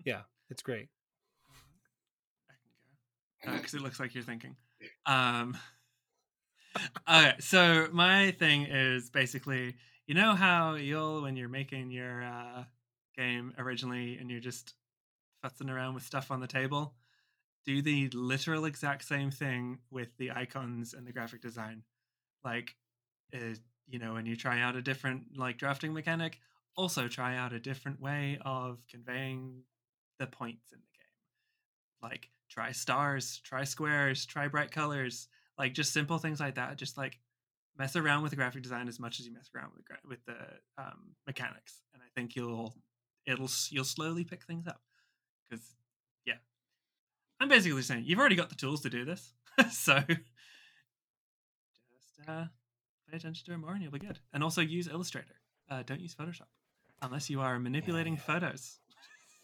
Yeah, 0.04 0.22
it's 0.50 0.64
great. 0.64 0.90
I 3.44 3.46
can 3.46 3.54
go 3.54 3.58
because 3.58 3.74
it 3.74 3.82
looks 3.82 4.00
like 4.00 4.14
you're 4.14 4.24
thinking. 4.24 4.56
Um, 5.06 5.58
okay, 7.10 7.34
so 7.40 7.88
my 7.92 8.32
thing 8.32 8.64
is 8.64 9.10
basically, 9.10 9.76
you 10.08 10.16
know 10.16 10.34
how 10.34 10.76
you'll 10.76 11.22
when 11.22 11.36
you're 11.36 11.50
making 11.50 11.92
your 11.92 12.24
uh, 12.24 12.64
game 13.16 13.54
originally 13.58 14.18
and 14.18 14.30
you're 14.30 14.40
just 14.40 14.74
futzing 15.44 15.70
around 15.70 15.94
with 15.94 16.04
stuff 16.04 16.32
on 16.32 16.40
the 16.40 16.48
table, 16.48 16.94
do 17.66 17.82
the 17.82 18.10
literal 18.14 18.66
exact 18.66 19.06
same 19.06 19.32
thing 19.32 19.80
with 19.92 20.10
the 20.18 20.32
icons 20.32 20.94
and 20.94 21.08
the 21.08 21.14
graphic 21.14 21.42
design. 21.42 21.84
Like, 22.44 22.76
uh, 23.34 23.56
you 23.88 24.00
know, 24.00 24.14
when 24.14 24.26
you 24.26 24.36
try 24.36 24.62
out 24.62 24.76
a 24.76 24.82
different 24.82 25.38
like 25.38 25.58
drafting 25.58 25.94
mechanic, 25.94 26.40
also 26.76 27.08
try 27.08 27.38
out 27.38 27.54
a 27.54 27.60
different 27.60 28.02
way 28.02 28.40
of 28.44 28.80
conveying 28.90 29.64
the 30.20 30.28
points 30.28 30.72
in 30.72 30.80
the 30.80 30.98
game 30.98 31.04
like 32.04 32.30
try 32.54 32.72
stars 32.72 33.42
try 33.44 33.64
squares 33.64 34.26
try 34.26 34.48
bright 34.48 34.70
colors 34.70 35.28
like 35.58 35.74
just 35.74 35.92
simple 35.92 36.20
things 36.20 36.40
like 36.40 36.56
that 36.56 36.78
just 36.78 36.98
like 36.98 37.18
mess 37.78 37.96
around 37.96 38.22
with 38.22 38.30
the 38.30 38.36
graphic 38.36 38.62
design 38.62 38.88
as 38.88 39.00
much 39.00 39.20
as 39.20 39.26
you 39.26 39.34
mess 39.34 39.50
around 39.56 39.72
with 39.76 39.86
the, 39.88 39.96
with 40.08 40.24
the 40.26 40.84
um, 40.84 41.16
mechanics 41.26 41.82
and 41.94 42.04
i 42.04 42.06
think 42.16 42.36
you'll 42.36 42.76
it'll 43.26 43.50
you'll 43.70 43.84
slowly 43.84 44.24
pick 44.24 44.44
things 44.44 44.68
up 44.68 44.82
because 45.50 45.66
yeah. 46.26 46.36
I'm 47.40 47.50
basically 47.50 47.82
saying 47.82 48.04
you've 48.06 48.20
already 48.20 48.36
got 48.36 48.50
the 48.50 48.56
tools 48.56 48.82
to 48.82 48.90
do 48.90 49.06
this 49.06 49.34
so 49.72 50.00
just 50.08 50.20
uh, 52.28 52.46
pay 53.10 53.18
attention 53.18 53.46
to 53.46 53.54
it 53.54 53.58
more 53.58 53.74
and 53.74 53.82
you'll 53.82 53.92
be 53.92 54.00
good. 54.00 54.20
And 54.34 54.44
also 54.44 54.62
use 54.62 54.88
illustrator 54.88 55.36
uh, 55.70 55.84
don't 55.86 56.02
use 56.02 56.16
photoshop 56.16 56.48
unless 57.02 57.30
you 57.30 57.42
are 57.42 57.60
manipulating 57.60 58.18
photos 58.18 58.80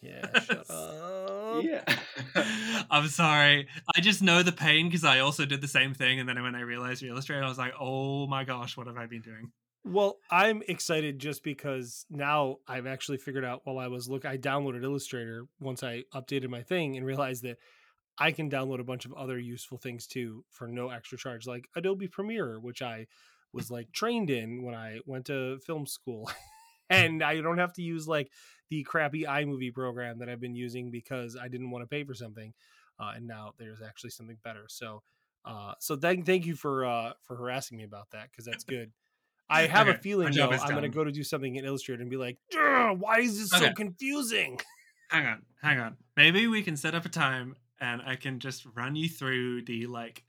Yeah, 0.02 0.40
shut 0.40 0.70
up. 0.70 1.64
yeah. 1.64 1.84
I'm 2.92 3.08
sorry. 3.08 3.68
I 3.96 4.02
just 4.02 4.22
know 4.22 4.44
the 4.44 4.52
pain 4.52 4.88
because 4.88 5.04
I 5.04 5.20
also 5.20 5.46
did 5.46 5.62
the 5.62 5.68
same 5.68 5.94
thing. 5.94 6.20
And 6.20 6.28
then 6.28 6.42
when 6.42 6.56
I 6.56 6.62
realized 6.62 7.04
Illustrator, 7.04 7.44
I 7.44 7.50
was 7.50 7.58
like, 7.58 7.74
oh 7.80 8.28
my 8.28 8.44
gosh, 8.44 8.78
what 8.78 8.88
have 8.88 8.98
I 8.98 9.06
been 9.08 9.22
doing? 9.22 9.52
Well, 9.84 10.18
I'm 10.30 10.62
excited 10.68 11.20
just 11.20 11.44
because 11.44 12.06
now 12.10 12.58
I've 12.68 12.88
actually 12.88 13.18
figured 13.18 13.46
out 13.46 13.62
while 13.64 13.80
I 13.80 13.88
was 13.88 14.10
look 14.10 14.26
I 14.26 14.38
downloaded 14.38 14.84
Illustrator 14.84 15.48
once 15.60 15.84
I 15.84 16.04
updated 16.14 16.50
my 16.50 16.62
thing 16.64 16.98
and 16.98 17.06
realized 17.06 17.44
that 17.44 17.58
I 18.18 18.32
can 18.32 18.50
download 18.50 18.82
a 18.82 18.86
bunch 18.86 19.06
of 19.06 19.14
other 19.14 19.40
useful 19.40 19.78
things 19.78 20.06
too 20.06 20.44
for 20.50 20.68
no 20.68 20.90
extra 20.90 21.18
charge 21.18 21.48
like 21.48 21.70
Adobe 21.76 22.10
Premiere, 22.10 22.60
which 22.60 22.82
I 22.82 23.08
was 23.54 23.72
like 23.72 23.92
trained 23.94 24.30
in 24.30 24.64
when 24.64 24.76
I 24.76 25.00
went 25.06 25.26
to 25.26 25.60
film 25.60 25.86
school. 25.86 26.30
and 26.90 27.24
I 27.24 27.40
don't 27.40 27.60
have 27.60 27.74
to 27.74 27.82
use 27.82 28.08
like 28.08 28.30
the 28.70 28.84
crappy 28.84 29.24
iMovie 29.24 29.74
program 29.74 30.20
that 30.20 30.30
I've 30.30 30.42
been 30.42 30.56
using 30.56 30.92
because 30.92 31.36
I 31.36 31.48
didn't 31.48 31.72
want 31.72 31.84
to 31.84 31.88
pay 31.88 32.04
for 32.04 32.14
something. 32.14 32.54
Uh, 33.00 33.14
and 33.16 33.28
now 33.28 33.54
there's 33.58 33.82
actually 33.82 34.10
something 34.12 34.38
better. 34.44 34.66
So 34.68 35.02
uh 35.46 35.74
so 35.80 35.96
thank 35.96 36.26
thank 36.26 36.46
you 36.46 36.54
for 36.54 36.86
uh 36.86 37.14
for 37.22 37.38
harassing 37.38 37.78
me 37.78 37.86
about 37.86 38.10
that 38.12 38.30
because 38.30 38.46
that's 38.46 38.66
good. 38.66 38.92
I 39.50 39.68
have 39.68 39.88
a 39.88 39.96
feeling 39.96 40.34
though, 40.34 40.52
I'm 40.52 40.70
going 40.70 40.84
to 40.84 40.90
go 40.90 41.04
to 41.04 41.12
do 41.12 41.24
something 41.24 41.56
in 41.56 41.66
Illustrator 41.66 42.02
and 42.02 42.12
be 42.12 42.18
like, 42.18 42.38
why 42.54 43.20
is 43.20 43.40
this 43.40 43.50
so 43.50 43.74
confusing? 43.74 44.60
Hang 45.10 45.26
on, 45.26 45.42
hang 45.64 45.80
on. 45.80 45.98
Maybe 46.16 46.46
we 46.46 46.62
can 46.62 46.78
set 46.78 46.94
up 46.94 47.04
a 47.04 47.10
time 47.10 47.56
and 47.82 48.00
I 48.06 48.16
can 48.16 48.38
just 48.40 48.64
run 48.76 48.96
you 48.96 49.10
through 49.10 49.64
the 49.64 49.88
like 49.88 50.24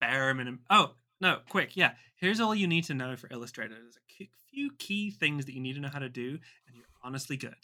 bare 0.00 0.34
minimum. 0.34 0.62
Oh, 0.68 0.94
no, 1.20 1.38
quick. 1.48 1.76
Yeah. 1.76 1.92
Here's 2.16 2.40
all 2.40 2.52
you 2.52 2.66
need 2.66 2.82
to 2.84 2.94
know 2.94 3.14
for 3.14 3.28
Illustrator. 3.30 3.74
There's 3.74 3.98
a 4.20 4.28
few 4.50 4.70
key 4.78 5.12
things 5.12 5.44
that 5.44 5.54
you 5.54 5.60
need 5.60 5.74
to 5.74 5.80
know 5.80 5.90
how 5.92 6.00
to 6.00 6.08
do, 6.08 6.38
and 6.66 6.74
you're 6.74 6.86
honestly 7.04 7.36
good. 7.36 7.54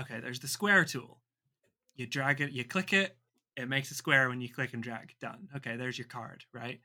Okay, 0.00 0.20
there's 0.20 0.40
the 0.40 0.48
square 0.48 0.84
tool. 0.84 1.18
You 1.96 2.06
drag 2.06 2.40
it, 2.40 2.52
you 2.52 2.64
click 2.64 2.92
it, 2.92 3.16
it 3.56 3.68
makes 3.68 3.90
a 3.90 3.94
square 3.94 4.28
when 4.28 4.40
you 4.40 4.48
click 4.48 4.72
and 4.74 4.82
drag. 4.82 5.14
Done. 5.20 5.48
Okay, 5.56 5.76
there's 5.76 5.98
your 5.98 6.06
card, 6.06 6.44
right? 6.52 6.80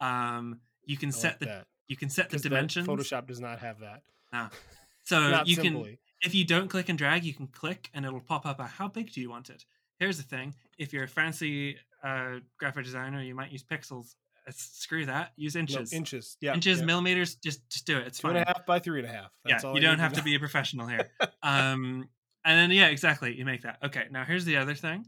Um, 0.00 0.60
you 0.84 0.96
can 0.96 1.08
I 1.08 1.12
set 1.12 1.32
like 1.32 1.38
the 1.40 1.46
that. 1.46 1.66
you 1.88 1.96
can 1.96 2.10
set 2.10 2.30
the 2.30 2.38
dimensions. 2.38 2.86
Photoshop 2.86 3.26
does 3.26 3.40
not 3.40 3.60
have 3.60 3.80
that. 3.80 4.02
Ah. 4.32 4.50
So 5.04 5.40
you 5.46 5.56
can 5.56 5.96
if 6.20 6.34
you 6.34 6.44
don't 6.44 6.68
click 6.68 6.90
and 6.90 6.98
drag, 6.98 7.24
you 7.24 7.32
can 7.32 7.46
click 7.46 7.88
and 7.94 8.04
it'll 8.04 8.20
pop 8.20 8.44
up 8.44 8.60
a 8.60 8.64
how 8.66 8.88
big 8.88 9.10
do 9.10 9.22
you 9.22 9.30
want 9.30 9.48
it? 9.48 9.64
Here's 9.98 10.18
the 10.18 10.22
thing: 10.22 10.54
if 10.76 10.92
you're 10.92 11.04
a 11.04 11.08
fancy 11.08 11.78
a 12.02 12.40
graphic 12.58 12.84
designer, 12.84 13.22
you 13.22 13.34
might 13.34 13.50
use 13.50 13.62
pixels. 13.64 14.16
Uh, 14.46 14.52
screw 14.54 15.06
that. 15.06 15.32
Use 15.36 15.54
No, 15.54 15.60
inches. 15.60 15.94
inches. 15.94 16.36
Yeah. 16.42 16.52
inches, 16.52 16.80
yeah. 16.80 16.84
millimeters. 16.84 17.36
Just 17.36 17.66
just 17.70 17.86
do 17.86 17.96
it. 17.96 18.06
It's 18.08 18.18
Two 18.18 18.28
fine. 18.28 18.36
and 18.36 18.44
a 18.44 18.48
half 18.48 18.66
by 18.66 18.80
three 18.80 19.00
and 19.00 19.08
a 19.08 19.12
half. 19.12 19.30
That's 19.46 19.64
yeah, 19.64 19.70
all 19.70 19.74
you 19.76 19.80
I 19.80 19.90
don't 19.90 19.98
have 19.98 20.12
to 20.12 20.18
know. 20.20 20.24
be 20.24 20.34
a 20.34 20.38
professional 20.38 20.86
here. 20.86 21.08
um, 21.42 22.10
and 22.48 22.58
then 22.58 22.70
yeah, 22.70 22.86
exactly. 22.86 23.36
You 23.36 23.44
make 23.44 23.60
that. 23.62 23.76
Okay, 23.84 24.04
now 24.10 24.24
here's 24.24 24.46
the 24.46 24.56
other 24.56 24.74
thing. 24.74 25.04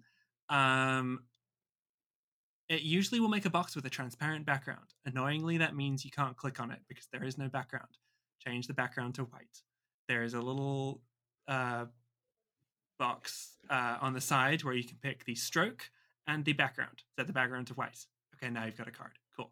Um, 0.50 1.20
it 2.68 2.82
usually 2.82 3.18
will 3.18 3.30
make 3.30 3.46
a 3.46 3.50
box 3.50 3.74
with 3.74 3.86
a 3.86 3.90
transparent 3.90 4.44
background. 4.44 4.92
Annoyingly, 5.06 5.56
that 5.56 5.74
means 5.74 6.04
you 6.04 6.10
can't 6.10 6.36
click 6.36 6.60
on 6.60 6.70
it 6.70 6.80
because 6.86 7.08
there 7.10 7.24
is 7.24 7.38
no 7.38 7.48
background. 7.48 7.88
Change 8.44 8.66
the 8.66 8.74
background 8.74 9.14
to 9.14 9.22
white. 9.22 9.62
There 10.06 10.22
is 10.22 10.34
a 10.34 10.40
little 10.40 11.00
uh, 11.48 11.86
box 12.98 13.56
uh, 13.70 13.96
on 14.02 14.12
the 14.12 14.20
side 14.20 14.62
where 14.62 14.74
you 14.74 14.84
can 14.84 14.98
pick 15.02 15.24
the 15.24 15.34
stroke 15.34 15.90
and 16.26 16.44
the 16.44 16.52
background. 16.52 17.04
Set 17.16 17.26
the 17.26 17.32
background 17.32 17.68
to 17.68 17.74
white. 17.74 18.04
Okay, 18.34 18.52
now 18.52 18.66
you've 18.66 18.76
got 18.76 18.86
a 18.86 18.92
card. 18.92 19.12
Cool. 19.34 19.50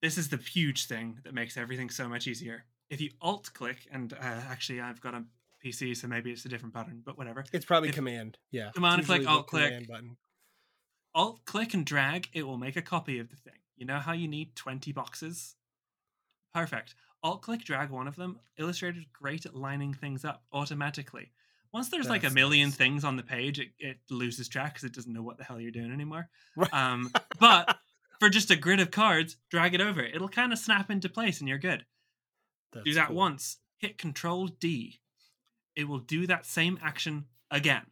This 0.00 0.16
is 0.16 0.28
the 0.28 0.36
huge 0.36 0.86
thing 0.86 1.18
that 1.24 1.34
makes 1.34 1.56
everything 1.56 1.90
so 1.90 2.08
much 2.08 2.28
easier. 2.28 2.66
If 2.88 3.00
you 3.00 3.10
alt 3.20 3.50
click, 3.52 3.88
and 3.90 4.12
uh, 4.12 4.16
actually 4.48 4.80
I've 4.80 5.00
got 5.00 5.14
a 5.14 5.24
PC, 5.64 5.96
so 5.96 6.06
maybe 6.06 6.30
it's 6.30 6.44
a 6.44 6.48
different 6.48 6.74
pattern, 6.74 7.02
but 7.04 7.16
whatever. 7.16 7.44
It's 7.52 7.64
probably 7.64 7.88
if- 7.88 7.94
command. 7.94 8.38
Yeah. 8.50 8.70
Command 8.74 9.06
click, 9.06 9.26
alt 9.26 9.46
click. 9.46 9.88
button. 9.88 10.16
Alt 11.14 11.44
click 11.44 11.74
and 11.74 11.86
drag, 11.86 12.28
it 12.32 12.42
will 12.42 12.58
make 12.58 12.76
a 12.76 12.82
copy 12.82 13.18
of 13.18 13.30
the 13.30 13.36
thing. 13.36 13.54
You 13.76 13.86
know 13.86 13.98
how 13.98 14.12
you 14.12 14.28
need 14.28 14.56
20 14.56 14.92
boxes? 14.92 15.54
Perfect. 16.52 16.94
Alt 17.22 17.42
click, 17.42 17.64
drag 17.64 17.90
one 17.90 18.06
of 18.06 18.16
them. 18.16 18.38
Illustrator's 18.58 19.06
great 19.12 19.46
at 19.46 19.54
lining 19.54 19.94
things 19.94 20.24
up 20.24 20.44
automatically. 20.52 21.32
Once 21.72 21.88
there's 21.88 22.08
like 22.08 22.22
a 22.22 22.30
million 22.30 22.68
nice. 22.68 22.76
things 22.76 23.04
on 23.04 23.16
the 23.16 23.22
page, 23.22 23.58
it, 23.58 23.70
it 23.80 23.96
loses 24.08 24.48
track 24.48 24.74
because 24.74 24.84
it 24.84 24.92
doesn't 24.92 25.12
know 25.12 25.22
what 25.22 25.38
the 25.38 25.44
hell 25.44 25.60
you're 25.60 25.72
doing 25.72 25.92
anymore. 25.92 26.28
Right. 26.54 26.72
Um, 26.72 27.10
but 27.40 27.76
for 28.20 28.28
just 28.28 28.50
a 28.50 28.56
grid 28.56 28.78
of 28.78 28.92
cards, 28.92 29.36
drag 29.50 29.74
it 29.74 29.80
over. 29.80 30.00
It'll 30.00 30.28
kind 30.28 30.52
of 30.52 30.58
snap 30.58 30.90
into 30.90 31.08
place 31.08 31.40
and 31.40 31.48
you're 31.48 31.58
good. 31.58 31.84
do 32.84 32.94
that 32.94 33.08
cool. 33.08 33.16
once, 33.16 33.58
hit 33.78 33.98
Control 33.98 34.46
D. 34.46 35.00
It 35.76 35.88
will 35.88 35.98
do 35.98 36.26
that 36.26 36.46
same 36.46 36.78
action 36.82 37.26
again, 37.50 37.86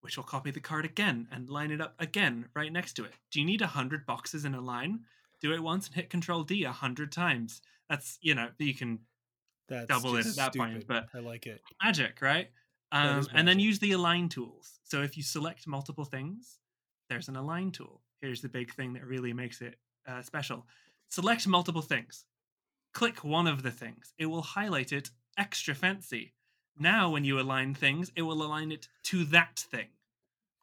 which 0.00 0.16
will 0.16 0.24
copy 0.24 0.50
the 0.50 0.60
card 0.60 0.84
again 0.84 1.28
and 1.32 1.48
line 1.48 1.70
it 1.70 1.80
up 1.80 1.94
again 1.98 2.46
right 2.54 2.72
next 2.72 2.94
to 2.94 3.04
it. 3.04 3.12
Do 3.30 3.40
you 3.40 3.46
need 3.46 3.60
100 3.60 4.06
boxes 4.06 4.44
in 4.44 4.54
a 4.54 4.60
line? 4.60 5.00
Do 5.40 5.52
it 5.52 5.62
once 5.62 5.86
and 5.86 5.96
hit 5.96 6.10
Control 6.10 6.42
D 6.44 6.64
100 6.64 7.12
times. 7.12 7.60
That's, 7.88 8.18
you 8.22 8.34
know, 8.34 8.48
you 8.58 8.74
can 8.74 9.00
That's 9.68 9.86
double 9.86 10.16
it 10.16 10.26
at 10.26 10.36
that 10.36 10.54
point, 10.54 10.86
but- 10.86 11.08
I 11.14 11.18
like 11.18 11.46
it. 11.46 11.62
magic, 11.82 12.20
right? 12.22 12.50
Um, 12.92 13.18
is 13.18 13.28
and 13.32 13.48
then 13.48 13.58
use 13.58 13.80
the 13.80 13.92
align 13.92 14.28
tools. 14.28 14.78
So 14.84 15.02
if 15.02 15.16
you 15.16 15.22
select 15.24 15.66
multiple 15.66 16.04
things, 16.04 16.58
there's 17.08 17.28
an 17.28 17.36
align 17.36 17.72
tool. 17.72 18.02
Here's 18.20 18.40
the 18.40 18.48
big 18.48 18.72
thing 18.72 18.92
that 18.92 19.04
really 19.04 19.32
makes 19.32 19.60
it 19.60 19.78
uh, 20.06 20.22
special. 20.22 20.66
Select 21.08 21.46
multiple 21.48 21.82
things. 21.82 22.24
Click 22.92 23.24
one 23.24 23.48
of 23.48 23.62
the 23.64 23.70
things. 23.72 24.14
It 24.16 24.26
will 24.26 24.42
highlight 24.42 24.92
it 24.92 25.10
extra 25.36 25.74
fancy. 25.74 26.34
Now, 26.78 27.10
when 27.10 27.24
you 27.24 27.38
align 27.40 27.74
things, 27.74 28.10
it 28.16 28.22
will 28.22 28.42
align 28.42 28.72
it 28.72 28.88
to 29.04 29.24
that 29.26 29.58
thing, 29.58 29.88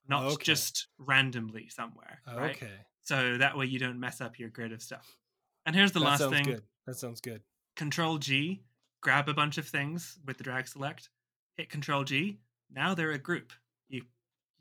not 0.07 0.24
Okay. 0.26 0.43
just 0.43 0.88
randomly 0.97 1.70
somewhere. 1.70 2.22
Right? 2.28 2.55
Okay. 2.55 2.72
So 3.03 3.38
that 3.38 3.57
way 3.57 3.66
you 3.66 3.80
don't 3.80 3.99
mess 3.99 4.22
up 4.22 4.38
your 4.38 4.49
grid 4.49 4.72
of 4.74 4.82
stuff. 4.82 5.18
And 5.66 5.76
here's 5.76 5.91
the 5.91 5.99
that 5.99 6.05
last 6.05 6.20
sounds 6.20 6.34
thing. 6.36 6.45
good. 6.45 6.64
That 6.86 6.95
sounds 6.95 7.22
good. 7.22 7.41
Control 7.76 8.18
G, 8.18 8.64
grab 9.01 9.30
a 9.30 9.34
bunch 9.34 9.57
of 9.57 9.68
things 9.68 10.20
with 10.26 10.38
the 10.38 10.43
drag 10.43 10.68
select, 10.68 11.09
hit 11.55 11.70
Control 11.70 12.03
G. 12.03 12.39
Now 12.70 12.93
they're 12.93 13.12
a 13.12 13.18
group. 13.20 13.53
You 13.89 14.05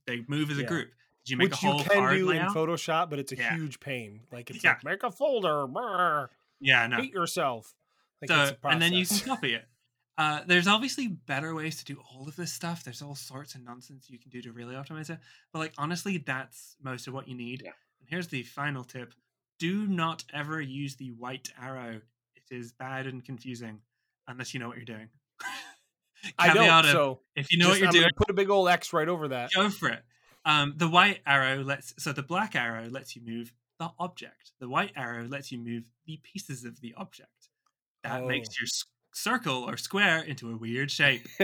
they 0.07 0.25
move 0.29 0.51
as 0.51 0.59
a 0.59 0.63
Yeah. 0.63 0.69
group. 0.69 0.93
Did 1.25 1.31
you 1.31 1.37
make 1.37 1.51
Which 1.51 1.63
a 1.63 1.67
whole 1.67 1.79
you 1.79 1.85
can 1.85 2.15
do 2.17 2.29
layout? 2.31 2.49
in 2.49 2.55
Photoshop, 2.55 3.11
but 3.11 3.19
it's 3.19 3.33
a 3.33 3.37
Yeah. 3.37 3.55
huge 3.55 3.79
pain. 3.81 4.27
Like 4.33 4.51
it's 4.51 4.63
Yeah. 4.65 4.71
like 4.73 4.85
make 4.85 5.03
a 5.03 5.11
folder, 5.11 5.67
brr, 5.67 6.31
yeah, 6.61 6.87
no. 6.87 6.97
hate 6.97 7.13
yourself. 7.13 7.75
Like 8.23 8.29
so 8.31 8.57
and 8.65 8.81
then 8.81 8.93
you 8.93 9.07
can 9.07 9.19
copy 9.21 9.55
it. 9.55 9.69
Uh, 10.19 10.41
there's 10.47 10.67
obviously 10.67 11.09
better 11.09 11.55
ways 11.55 11.77
to 11.79 11.85
do 11.85 12.01
all 12.13 12.29
of 12.29 12.37
this 12.37 12.53
stuff. 12.53 12.85
There's 12.85 13.01
all 13.01 13.15
sorts 13.15 13.55
of 13.55 13.63
nonsense 13.65 14.11
you 14.11 14.19
can 14.19 14.31
do 14.31 14.43
to 14.43 14.53
really 14.53 14.75
optimize 14.75 15.09
it. 15.09 15.19
But 15.53 15.61
like 15.61 15.73
honestly, 15.79 16.19
that's 16.19 16.77
most 16.83 17.07
of 17.07 17.15
what 17.15 17.27
you 17.29 17.35
need. 17.35 17.63
Yeah. 17.65 17.71
And 18.01 18.09
here's 18.09 18.29
the 18.29 18.43
final 18.43 18.85
tip: 18.85 19.15
do 19.59 19.87
not 19.87 20.25
ever 20.35 20.61
use 20.61 20.97
the 20.97 21.13
white 21.13 21.49
arrow. 21.61 22.01
It 22.37 22.55
is 22.55 22.73
bad 22.73 23.07
and 23.07 23.25
confusing 23.25 23.81
unless 24.29 24.53
you 24.53 24.61
know 24.61 24.69
what 24.69 24.77
you're 24.77 24.85
doing. 24.85 25.09
I 26.39 26.53
don't. 26.53 26.85
So 26.93 27.21
if 27.35 27.51
you 27.51 27.59
know 27.59 27.67
just- 27.69 27.73
what 27.73 27.79
you're 27.81 27.89
I'm 27.89 27.93
doing, 27.95 28.11
put 28.17 28.29
a 28.31 28.35
big 28.35 28.51
old 28.51 28.69
X 28.69 28.93
right 28.93 29.09
over 29.09 29.29
that. 29.29 29.53
go 29.55 29.71
for 29.71 29.89
it. 29.89 30.03
Um, 30.45 30.75
the 30.77 30.89
white 30.89 31.21
arrow 31.27 31.63
lets 31.63 31.95
so 31.99 32.13
the 32.13 32.23
black 32.23 32.55
arrow 32.55 32.89
lets 32.91 33.17
you 33.17 33.23
move 33.25 33.53
the 33.79 33.91
object. 33.99 34.53
The 34.59 34.69
white 34.69 34.93
arrow 34.97 35.27
lets 35.27 35.51
you 35.51 35.59
move 35.59 35.85
the 36.07 36.19
pieces 36.23 36.65
of 36.65 36.81
the 36.81 36.93
object. 36.97 37.49
That 38.05 38.25
makes 38.25 38.49
Oh. 38.51 38.57
your 38.61 38.65
s- 38.67 38.85
circle 39.13 39.65
or 39.69 39.77
square 39.77 40.23
into 40.23 40.51
a 40.51 40.57
weird 40.57 40.91
shape. 40.91 41.27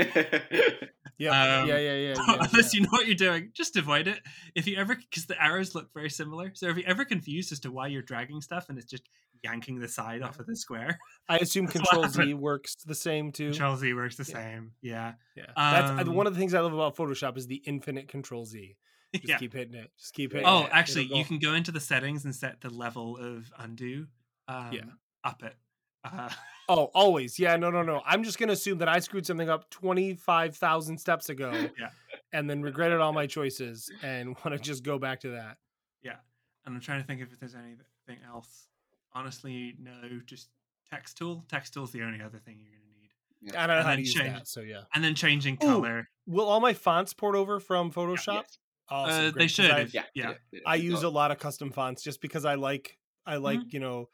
Yeah, 1.19 1.61
Um, 1.63 1.69
yeah, 1.69 1.79
yeah, 1.79 1.95
yeah. 1.95 2.15
yeah, 2.29 2.37
Unless 2.41 2.75
yeah. 2.75 2.79
you 2.79 2.81
know 2.83 2.89
what 2.91 3.07
you're 3.07 3.15
doing, 3.15 3.51
just 3.55 3.75
avoid 3.77 4.07
it. 4.07 4.21
If 4.55 4.67
you 4.67 4.77
ever, 4.77 4.95
because 4.97 5.25
the 5.25 5.43
arrows 5.43 5.75
look 5.75 5.89
very 5.95 6.11
similar, 6.11 6.51
so 6.55 6.69
if 6.69 6.77
you're 6.77 6.87
ever 6.87 7.07
confused 7.07 7.53
as 7.53 7.61
to 7.61 7.73
why 7.73 7.87
you're 7.87 8.03
dragging 8.03 8.43
stuff 8.43 8.69
and 8.69 8.77
it's 8.77 8.91
just 8.91 9.05
yanking 9.43 9.79
the 9.79 9.89
side 9.89 10.21
off 10.21 10.39
of 10.41 10.47
the 10.47 10.55
square, 10.55 10.99
I 11.27 11.39
assume 11.39 11.67
Control 11.69 12.07
Z 12.07 12.35
works 12.35 12.77
the 12.85 12.95
same 12.95 13.33
too. 13.33 13.49
Control 13.49 13.77
Z 13.77 13.95
works 13.95 14.17
the 14.17 14.27
Yeah. 14.29 14.35
same. 14.35 14.73
Yeah, 14.83 15.13
Yeah, 15.35 15.45
that's 15.57 15.91
uh, 15.91 16.11
Um, 16.11 16.15
one 16.15 16.27
of 16.27 16.35
the 16.35 16.39
things 16.39 16.53
I 16.53 16.61
love 16.61 16.75
about 16.75 16.97
Photoshop 16.97 17.39
is 17.39 17.47
the 17.47 17.63
infinite 17.65 18.09
Control 18.09 18.45
Z. 18.45 18.77
Just 19.15 19.27
yeah. 19.27 19.39
keep 19.39 19.55
hitting 19.55 19.75
it. 19.75 19.91
Just 19.99 20.13
keep 20.13 20.33
hitting 20.33 20.47
it. 20.47 20.51
Oh, 20.51 20.65
it. 20.65 20.71
actually, 20.71 21.05
you 21.05 21.25
can 21.25 21.39
go 21.39 21.55
into 21.55 21.73
the 21.73 21.81
settings 21.81 22.27
and 22.27 22.35
set 22.35 22.61
the 22.61 22.69
level 22.69 23.17
of 23.17 23.51
undo. 23.59 24.07
Um, 24.49 24.73
Yeah. 24.73 24.83
up 25.25 25.43
it. 25.43 25.57
Uh, 26.13 26.29
Oh, 26.69 26.91
always. 26.95 27.39
Yeah, 27.39 27.55
no, 27.55 27.71
no, 27.71 27.83
no. 27.83 28.03
I'm 28.05 28.25
just 28.25 28.41
gonna 28.41 28.53
assume 28.55 28.79
that 28.79 28.89
I 28.89 28.99
screwed 28.99 29.25
something 29.25 29.49
up 29.49 29.71
twenty 29.71 30.15
five 30.15 30.57
thousand 30.57 30.99
steps 30.99 31.29
ago. 31.29 31.53
Yeah. 31.79 31.91
And 32.33 32.51
then 32.51 32.61
regretted 32.61 32.99
all 33.01 33.13
my 33.13 33.29
choices 33.29 33.89
and 34.03 34.31
want 34.45 34.47
to 34.51 34.59
just 34.59 34.83
go 34.83 34.99
back 34.99 35.21
to 35.21 35.29
that. 35.31 35.59
yeah, 36.03 36.17
and 36.65 36.75
I'm 36.75 36.81
trying 36.81 37.01
to 37.03 37.07
think 37.07 37.21
if 37.21 37.39
there's 37.39 37.55
anything 37.55 38.21
else. 38.27 38.67
Honestly, 39.15 39.77
no. 39.81 39.93
Just 40.27 40.49
text 40.91 41.17
tool. 41.17 41.45
Text 41.49 41.73
tool's 41.73 41.93
the 41.93 42.03
only 42.03 42.21
other 42.21 42.39
thing 42.39 42.59
you're 42.61 42.73
gonna 42.73 43.53
need. 43.53 43.57
I 43.57 43.67
don't 43.69 43.77
know 43.77 43.79
And 43.79 43.83
how 43.85 43.89
then 43.91 43.97
to 43.99 44.03
use 44.03 44.15
change- 44.15 44.35
that. 44.35 44.49
So 44.49 44.61
yeah. 44.63 44.81
And 44.93 45.05
then 45.05 45.15
changing 45.15 45.59
Ooh, 45.63 45.67
color. 45.69 46.09
Will 46.27 46.47
all 46.47 46.59
my 46.61 46.75
fonts 46.75 47.13
port 47.15 47.37
over 47.37 47.61
from 47.61 47.93
Photoshop? 47.93 48.43
Yes. 48.43 48.59
Awesome, 48.89 49.15
uh, 49.15 49.31
great, 49.31 49.35
they 49.35 49.45
'cause 49.45 49.51
should. 49.53 49.71
I, 49.71 49.81
if- 49.83 49.95
Yeah. 49.95 50.03
yeah. 50.15 50.31
it- 50.31 50.41
it- 50.51 50.63
I 50.67 50.75
use 50.75 51.05
a 51.05 51.09
lot 51.09 51.31
of 51.31 51.39
custom 51.39 51.71
fonts 51.71 52.03
just 52.03 52.21
because 52.21 52.45
I 52.45 52.57
like 52.57 52.99
I 53.25 53.37
like, 53.37 53.61
Mm-hmm. 53.61 53.69
you 53.71 53.79
know, 53.81 54.09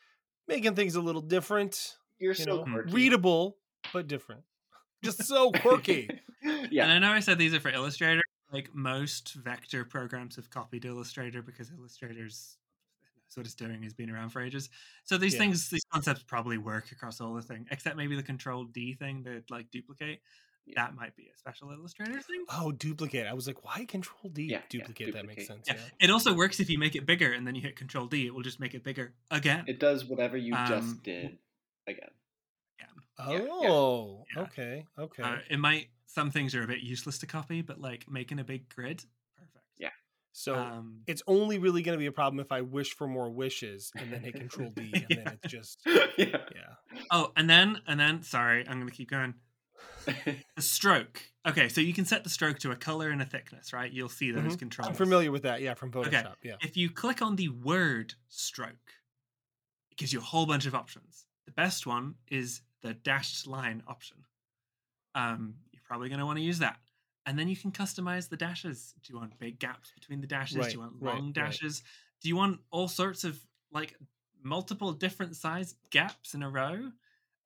making 0.49 0.75
things 0.75 0.95
a 0.95 1.01
little 1.01 1.23
different, 1.23 1.97
You're 2.19 2.33
you 2.35 2.45
so 2.45 2.57
know, 2.59 2.65
quirky. 2.65 2.93
readable, 2.93 3.57
but 3.93 4.07
different. 4.07 4.43
Just 5.05 5.25
so 5.25 5.51
quirky. 5.51 6.09
yeah. 6.71 6.85
And 6.85 6.93
I 6.93 6.99
know 6.99 7.13
I 7.13 7.21
said 7.21 7.39
these 7.39 7.55
are 7.55 7.61
for 7.61 7.71
Illustrator. 7.71 8.23
Like 8.53 8.75
most 8.75 9.35
vector 9.35 9.85
programs 9.85 10.37
have 10.37 10.51
copied 10.51 10.85
Illustrator 10.85 11.43
because 11.43 11.71
Illustrator's 11.71 12.59
knows 13.29 13.37
what 13.37 13.47
it's 13.47 13.55
doing 13.55 13.83
has 13.83 13.95
been 13.95 14.11
around 14.11 14.29
for 14.31 14.43
ages. 14.43 14.69
So 15.05 15.17
these 15.17 15.33
Yeah. 15.33 15.41
things, 15.41 15.71
these 15.71 15.85
concepts 15.93 16.23
probably 16.23 16.59
work 16.59 16.93
across 16.93 17.21
all 17.21 17.33
the 17.35 17.43
thing, 17.43 17.67
except 17.71 17.97
maybe 17.97 18.15
the 18.15 18.23
Control 18.23 18.65
D 18.65 18.93
thing 18.95 19.23
that 19.25 19.51
like 19.51 19.71
duplicate. 19.71 20.21
Yeah. 20.67 20.75
That 20.87 20.95
might 20.95 21.17
be 21.17 21.25
a 21.35 21.37
special 21.39 21.73
Illustrator 21.73 22.21
thing. 22.21 22.45
Oh, 22.49 22.71
duplicate. 22.73 23.27
I 23.27 23.33
was 23.33 23.47
like, 23.49 23.65
why 23.65 23.85
control 23.85 24.31
D? 24.33 24.45
Yeah, 24.45 24.59
yeah, 24.59 24.63
duplicate, 24.69 25.13
that 25.15 25.27
makes 25.27 25.47
sense. 25.47 25.67
Yeah. 25.67 25.75
Yeah. 25.75 26.07
It 26.07 26.11
also 26.11 26.33
works 26.35 26.61
if 26.61 26.71
you 26.71 26.79
make 26.79 26.95
it 26.95 27.05
bigger 27.05 27.33
and 27.33 27.45
then 27.47 27.55
you 27.57 27.63
hit 27.63 27.75
Control 27.77 28.07
D. 28.07 28.27
It 28.27 28.35
will 28.35 28.43
just 28.43 28.61
make 28.61 28.75
it 28.75 28.85
bigger 28.85 29.13
again. 29.31 29.65
It 29.67 29.81
does 29.81 30.05
whatever 30.05 30.37
you 30.37 30.55
Um, 30.55 30.67
just 30.69 31.03
did 31.03 31.39
again. 31.89 32.11
yeah. 32.79 32.87
Oh, 33.19 34.25
Yeah. 34.35 34.43
okay. 34.43 34.87
Okay. 34.99 35.23
Uh, 35.23 35.39
it 35.51 35.59
might. 35.59 35.89
Some 36.07 36.31
things 36.31 36.55
are 36.55 36.63
a 36.63 36.67
bit 36.67 36.81
useless 36.81 37.19
to 37.19 37.27
copy, 37.27 37.63
but 37.63 37.81
like 37.81 38.09
making 38.11 38.39
a 38.39 38.45
big 38.45 38.69
grid, 38.69 39.03
perfect. 39.37 39.65
Yeah. 39.79 39.89
so 40.33 40.55
Um, 40.55 41.03
it's 41.07 41.23
only 41.27 41.59
really 41.59 41.83
going 41.83 41.95
to 41.97 41.99
be 41.99 42.07
a 42.07 42.13
problem 42.13 42.39
if 42.39 42.53
I 42.53 42.61
wish 42.61 42.93
for 42.95 43.09
more 43.09 43.31
wishes 43.31 43.91
and 43.97 44.13
then 44.13 44.21
hit 44.21 44.35
control 44.45 44.71
D 44.71 44.91
and 44.95 45.07
Yeah. 45.09 45.17
then 45.25 45.39
it's 45.43 45.51
just 45.53 45.81
yeah. 45.87 46.37
yeah. 46.55 46.75
oh, 47.11 47.33
and 47.35 47.49
then 47.51 47.81
and 47.87 47.99
then 47.99 48.23
sorry, 48.23 48.67
I'm 48.69 48.79
gonna 48.79 48.91
keep 48.91 49.11
going. 49.11 49.35
The 50.57 50.63
stroke. 50.63 51.23
Okay, 51.47 51.69
so 51.69 51.81
you 51.81 51.93
can 51.95 52.05
set 52.05 52.25
the 52.25 52.31
stroke 52.31 52.59
to 52.61 52.71
a 52.71 52.77
color 52.77 53.11
and 53.11 53.21
a 53.23 53.25
thickness, 53.25 53.73
right? 53.73 53.91
You'll 53.91 54.09
see 54.09 54.31
those 54.31 54.55
Mhm. 54.55 54.59
controls. 54.59 54.89
I'm 54.91 54.95
familiar 54.95 55.31
with 55.33 55.43
that. 55.43 55.61
Yeah, 55.61 55.75
from 55.75 55.91
Okay. 55.95 56.23
Photoshop. 56.23 56.37
Yeah. 56.43 56.57
If 56.61 56.77
you 56.77 56.91
click 56.91 57.23
on 57.23 57.37
the 57.37 57.49
word 57.49 58.15
stroke, 58.29 58.95
it 59.91 59.97
gives 59.97 60.13
you 60.13 60.19
a 60.21 60.23
whole 60.23 60.47
bunch 60.47 60.67
of 60.67 60.75
options. 60.75 61.27
The 61.47 61.53
best 61.53 61.87
one 61.87 62.17
is 62.29 62.63
the 62.81 62.95
dashed 62.95 63.47
line 63.47 63.83
option. 63.87 64.25
Um, 65.15 65.57
you're 65.73 65.83
probably 65.83 66.09
going 66.09 66.21
to 66.21 66.27
want 66.27 66.39
to 66.39 66.43
use 66.45 66.59
that. 66.61 66.81
And 67.27 67.39
then 67.39 67.49
you 67.49 67.57
can 67.57 67.71
customize 67.71 68.29
the 68.29 68.37
dashes. 68.37 68.95
Do 69.03 69.13
you 69.13 69.19
want 69.19 69.39
big 69.39 69.59
gaps 69.59 69.93
between 69.93 70.21
the 70.21 70.27
dashes? 70.27 70.57
Right, 70.59 70.67
Do 70.71 70.73
you 70.75 70.81
want 70.81 71.03
long 71.03 71.27
right. 71.27 71.35
dashes? 71.35 71.83
Do 72.21 72.29
you 72.29 72.37
want 72.37 72.61
all 72.71 72.89
sorts 72.89 73.25
of 73.25 73.41
like 73.71 73.97
multiple 74.43 74.93
different 74.93 75.37
size 75.37 75.75
gaps 75.91 76.35
in 76.35 76.43
a 76.43 76.51
row? 76.51 76.93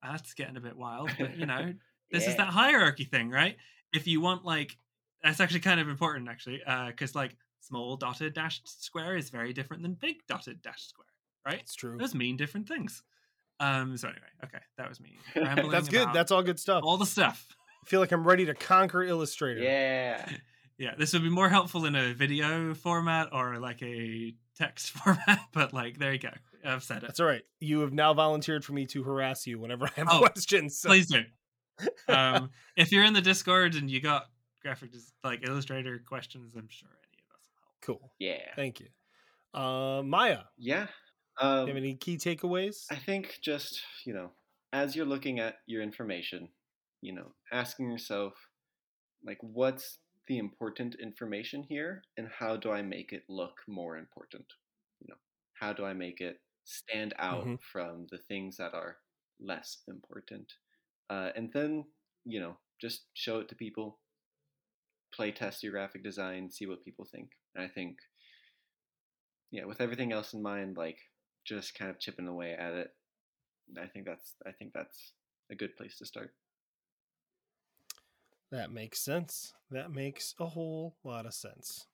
That's 0.03 0.35
getting 0.35 0.57
a 0.57 0.61
bit 0.61 0.77
wild, 0.77 1.11
but 1.19 1.37
you 1.37 1.47
know, 1.47 1.75
this 2.11 2.27
is 2.27 2.37
that 2.37 2.49
hierarchy 2.49 3.05
thing, 3.05 3.31
right? 3.31 3.57
If 3.93 4.07
you 4.07 4.21
want 4.21 4.45
like 4.45 4.77
that's 5.23 5.41
actually 5.41 5.61
kind 5.61 5.81
of 5.81 5.89
important 5.89 6.29
actually, 6.29 6.63
because 6.89 7.15
like 7.15 7.37
small 7.61 7.97
dotted 7.97 8.35
dashed 8.35 8.83
square 8.85 9.17
is 9.17 9.31
very 9.31 9.53
different 9.53 9.83
than 9.83 9.95
big 9.95 10.17
dotted 10.29 10.63
dashed 10.63 10.89
square, 10.91 11.07
right? 11.45 11.61
It's 11.61 11.75
true. 11.75 11.97
Those 11.99 12.15
mean 12.15 12.37
different 12.37 12.69
things. 12.69 13.03
Um. 13.59 13.97
So 13.97 14.09
anyway, 14.09 14.27
okay, 14.45 14.59
that 14.79 14.89
was 14.89 15.01
me. 15.01 15.19
rambling 15.37 15.71
That's 15.71 15.89
good. 15.89 16.09
That's 16.13 16.31
all 16.31 16.43
good 16.43 16.61
stuff. 16.61 16.83
all 16.85 16.97
the 16.99 17.07
stuff. 17.07 17.47
I 17.85 17.89
feel 17.89 18.01
like 18.01 18.13
I'm 18.13 18.27
ready 18.27 18.45
to 18.47 18.55
conquer 18.55 19.03
Illustrator. 19.03 19.61
Yeah. 19.61 20.29
Yeah, 20.79 20.91
this 20.99 21.15
would 21.15 21.23
be 21.23 21.31
more 21.31 21.49
helpful 21.49 21.87
in 21.87 21.97
a 21.97 22.13
video 22.13 22.75
format 22.75 23.31
or 23.33 23.59
like 23.59 23.81
a 23.83 24.35
text 24.59 24.91
format, 24.99 25.41
but 25.55 25.73
like 25.73 25.99
there 25.99 26.13
you 26.13 26.19
go. 26.19 26.29
I've 26.63 26.83
said 26.83 26.99
it. 26.99 27.07
That's 27.07 27.19
all 27.19 27.27
right. 27.27 27.41
You 27.61 27.81
have 27.81 27.95
now 27.95 28.13
volunteered 28.13 28.63
for 28.63 28.75
me 28.75 28.85
to 28.89 29.03
harass 29.03 29.47
you 29.47 29.59
whenever 29.59 29.87
I 29.87 29.91
have 29.97 30.09
Oh, 30.11 30.19
questions. 30.19 30.79
so- 30.79 30.91
Please 30.91 31.07
do. 31.07 31.23
Um, 32.09 32.51
if 32.77 32.93
you're 32.93 33.05
in 33.05 33.13
the 33.13 33.21
Discord 33.21 33.75
and 33.75 33.91
you 33.91 34.01
got 34.01 34.31
graphic 34.63 34.93
des- 34.93 34.99
like 35.25 35.47
Illustrator 35.47 35.99
questions, 35.99 36.55
I'm 36.55 36.69
sure 36.69 36.89
any 36.89 37.23
of 37.23 37.35
us 37.37 37.47
will 37.51 37.61
help. 37.63 38.01
Cool. 38.01 38.13
Yeah. 38.19 38.55
Thank 38.55 38.81
you. 38.81 38.89
Uh, 39.55 40.03
Maia, 40.03 40.45
Yeah. 40.57 40.89
you 41.41 41.47
Um, 41.47 41.67
have 41.69 41.77
any 41.77 41.97
key 41.97 42.17
takeaways? 42.17 42.87
I 42.91 42.97
think 42.97 43.39
just, 43.43 43.83
you 44.05 44.15
know, 44.15 44.33
as 44.73 44.97
you're 44.97 45.07
looking 45.07 45.39
at 45.39 45.57
your 45.67 45.83
information, 45.83 46.49
you 47.01 47.13
know, 47.13 47.35
asking 47.53 47.91
yourself, 47.91 48.35
like, 49.23 49.39
what's 49.43 49.99
the 50.27 50.39
important 50.39 50.95
information 50.97 51.63
here 51.63 52.03
and 52.17 52.29
how 52.29 52.57
do 52.57 52.71
I 52.71 52.83
make 52.83 53.13
it 53.13 53.25
look 53.29 53.63
more 53.69 53.97
important? 53.97 54.47
You 55.01 55.09
know, 55.09 55.19
how 55.55 55.73
do 55.73 55.85
I 55.85 55.93
make 55.93 56.21
it 56.21 56.41
stand 56.65 57.15
out 57.19 57.45
Mhm. 57.45 57.61
from 57.63 58.07
the 58.11 58.19
things 58.19 58.57
that 58.57 58.75
are 58.75 58.99
less 59.39 59.83
important? 59.89 60.53
Uh, 61.09 61.31
and 61.37 61.51
then, 61.53 61.85
you 62.25 62.41
know, 62.41 62.57
just 62.81 63.05
show 63.15 63.39
it 63.39 63.49
to 63.49 63.55
people, 63.55 63.99
play 65.15 65.31
test 65.31 65.63
your 65.63 65.73
graphic 65.73 66.03
design, 66.03 66.51
see 66.51 66.67
what 66.67 66.85
people 66.85 67.05
think. 67.05 67.31
And 67.55 67.65
I 67.65 67.69
think, 67.69 67.99
yeah, 69.51 69.65
with 69.65 69.81
everything 69.81 70.13
else 70.13 70.33
in 70.33 70.43
mind, 70.43 70.77
like 70.77 70.99
just 71.47 71.79
kind 71.79 71.91
of 71.91 72.01
chipping 72.01 72.27
away 72.27 72.55
at 72.59 72.75
it. 72.75 72.91
I 73.81 73.87
think 73.87 74.07
that's 74.07 74.35
I 74.47 74.53
think 74.53 74.73
that's 74.75 75.13
a 75.51 75.55
good 75.55 75.77
place 75.77 75.99
to 75.99 76.07
start. 76.07 76.33
That 78.53 78.71
makes 78.71 79.01
sense. 79.01 79.55
That 79.71 79.91
makes 79.91 80.35
a 80.39 80.47
whole 80.47 80.97
lot 81.03 81.27
of 81.27 81.35
sense. 81.35 81.87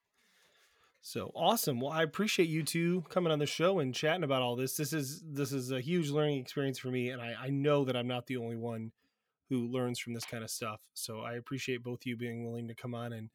So 1.00 1.32
awesome. 1.34 1.80
Well, 1.80 1.90
I 1.90 2.02
appreciate 2.02 2.48
you 2.48 2.62
two 2.62 3.04
coming 3.08 3.32
on 3.32 3.40
the 3.40 3.46
show 3.46 3.80
and 3.80 3.94
chatting 3.94 4.22
about 4.22 4.42
all 4.42 4.54
this. 4.54 4.76
This 4.76 4.92
is 4.92 5.22
this 5.26 5.52
is 5.52 5.72
a 5.72 5.80
huge 5.80 6.10
learning 6.10 6.38
experience 6.40 6.78
for 6.78 6.88
me, 6.88 7.10
and 7.10 7.20
I, 7.20 7.34
I 7.44 7.50
know 7.50 7.84
that 7.84 7.96
I'm 7.96 8.06
not 8.06 8.26
the 8.26 8.36
only 8.36 8.56
one 8.56 8.92
who 9.50 9.66
learns 9.68 9.98
from 9.98 10.14
this 10.14 10.24
kind 10.24 10.42
of 10.44 10.50
stuff. 10.50 10.80
So 10.94 11.20
I 11.20 11.34
appreciate 11.34 11.82
both 11.82 12.06
you 12.06 12.16
being 12.16 12.44
willing 12.44 12.68
to 12.68 12.74
come 12.74 12.94
on 12.94 13.12
and 13.12 13.30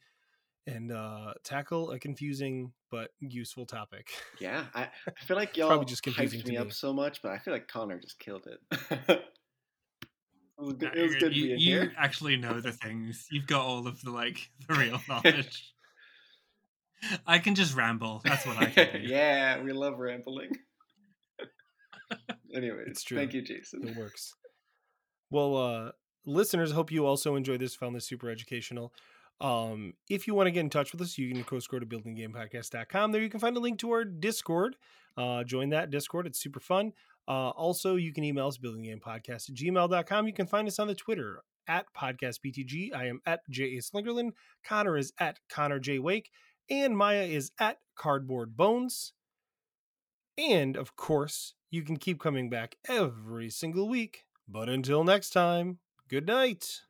and 0.66 0.92
uh, 0.92 1.34
tackle 1.44 1.92
a 1.92 2.00
confusing 2.00 2.74
but 2.92 3.12
useful 3.20 3.66
topic. 3.66 4.10
Yeah, 4.40 4.66
I, 4.76 4.84
I 5.08 5.24
feel 5.26 5.38
like 5.38 5.56
y'all 5.58 5.68
Probably 5.70 5.86
just 5.86 6.04
confusing 6.04 6.40
hyped 6.42 6.44
to 6.44 6.50
me 6.50 6.56
me. 6.58 6.62
up 6.62 6.74
so 6.74 6.92
much, 6.94 7.22
but 7.22 7.32
I 7.32 7.38
feel 7.40 7.54
like 7.54 7.68
Connor 7.68 8.00
just 8.00 8.20
killed 8.20 8.48
it. 8.48 8.60
it 9.10 9.22
was 10.58 10.74
good, 10.74 10.92
Yeah, 10.94 11.00
it 11.00 11.04
was 11.04 11.14
you- 11.14 11.20
good 11.20 11.36
you, 11.36 11.44
being 11.48 11.60
you 11.60 11.80
here. 11.82 11.94
actually 11.98 12.36
know 12.38 12.60
the 12.60 12.72
things. 12.74 13.28
You've 13.32 13.48
got 13.48 13.62
all 13.66 13.88
of 13.88 14.02
the 14.02 14.12
like 14.12 14.50
the 14.68 14.74
real 14.76 15.00
knowledge. 15.08 15.74
I 17.26 17.40
can 17.40 17.56
just 17.56 17.74
ramble. 17.76 18.22
That's 18.26 18.46
what 18.46 18.58
I 18.58 18.66
can 18.66 19.02
do. 19.04 19.08
yeah, 19.08 19.62
we 19.62 19.72
love 19.72 20.00
rambling. 20.00 20.50
Anyways, 22.54 22.88
It's 22.88 23.04
true. 23.04 23.18
thank 23.18 23.34
you, 23.34 23.42
Jason. 23.42 23.88
it 23.88 23.96
works. 23.98 24.34
Well, 25.30 25.56
uh, 25.58 25.92
listeners, 26.26 26.72
hope 26.72 26.92
you 26.92 27.06
also 27.06 27.36
enjoyed 27.36 27.60
this, 27.60 27.76
found 27.76 27.96
this 27.96 28.06
super 28.06 28.30
educational. 28.30 28.94
Um, 29.40 29.94
if 30.10 30.26
you 30.28 30.34
want 30.34 30.48
to 30.48 30.52
get 30.52 30.62
in 30.62 30.70
touch 30.70 30.92
with 30.92 31.02
us, 31.02 31.18
you 31.18 31.30
can 31.30 31.40
of 31.40 31.46
course 31.46 31.68
go 31.68 31.80
to 31.80 31.86
buildinggamepodcast.com. 31.86 33.12
There 33.12 33.22
you 33.22 33.30
can 33.30 33.40
find 33.40 33.56
a 33.56 33.60
link 33.60 33.80
to 33.80 33.92
our 33.92 34.04
Discord. 34.04 34.76
Uh, 35.16 35.44
join 35.44 35.70
that 35.70 35.90
Discord. 35.90 36.28
It's 36.28 36.40
super 36.40 36.60
fun. 36.60 36.94
Uh, 37.28 37.50
also, 37.50 37.96
you 37.96 38.14
can 38.14 38.24
email 38.24 38.48
us 38.48 38.58
buildinggamepodcast 38.58 39.50
at 39.50 39.56
gmail.com. 39.56 40.28
You 40.28 40.34
can 40.34 40.48
find 40.48 40.68
us 40.68 40.80
on 40.80 40.88
the 40.88 40.96
Twitter 40.96 41.42
at 41.68 41.86
podcastbtg. 41.94 42.96
I 42.96 43.08
am 43.08 43.22
at 43.26 43.42
J.A. 43.50 43.82
Slingerland. 43.82 44.32
Connor 44.64 44.98
is 44.98 45.12
at 45.20 45.40
Connor 45.50 45.80
J. 45.80 46.00
Wake. 46.00 46.32
And 46.70 46.98
Maia 46.98 47.24
is 47.24 47.52
at 47.60 47.80
Cardboard 47.96 48.56
Bones. 48.56 49.14
And 50.38 50.78
of 50.78 50.96
course, 50.96 51.56
you 51.70 51.82
can 51.84 51.98
keep 51.98 52.20
coming 52.20 52.50
back 52.50 52.78
every 52.88 53.50
single 53.50 53.90
week. 53.90 54.27
But 54.48 54.70
until 54.70 55.04
next 55.04 55.32
time, 55.32 55.80
good 56.08 56.26
night. 56.26 56.82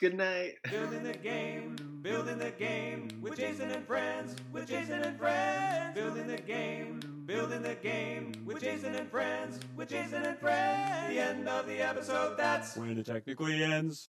Good 0.00 0.16
night. 0.16 0.54
Building 0.68 1.04
the 1.04 1.12
game, 1.12 1.76
building 2.02 2.38
the 2.38 2.50
game 2.50 3.08
with 3.20 3.38
Jason 3.38 3.70
and 3.70 3.86
friends, 3.86 4.34
with 4.52 4.66
Jason 4.66 5.00
and 5.00 5.16
friends. 5.16 5.94
Building 5.94 6.26
the 6.26 6.38
game, 6.38 6.98
building 7.24 7.62
the 7.62 7.76
game 7.76 8.32
with 8.44 8.60
Jason 8.60 8.96
and 8.96 9.08
friends, 9.08 9.60
with 9.76 9.90
Jason 9.90 10.24
and 10.24 10.36
friends. 10.40 11.14
The 11.14 11.20
end 11.20 11.48
of 11.48 11.68
the 11.68 11.80
episode, 11.80 12.36
that's 12.36 12.76
When 12.76 12.98
it 12.98 13.06
technically 13.06 13.62
ends. 13.62 14.08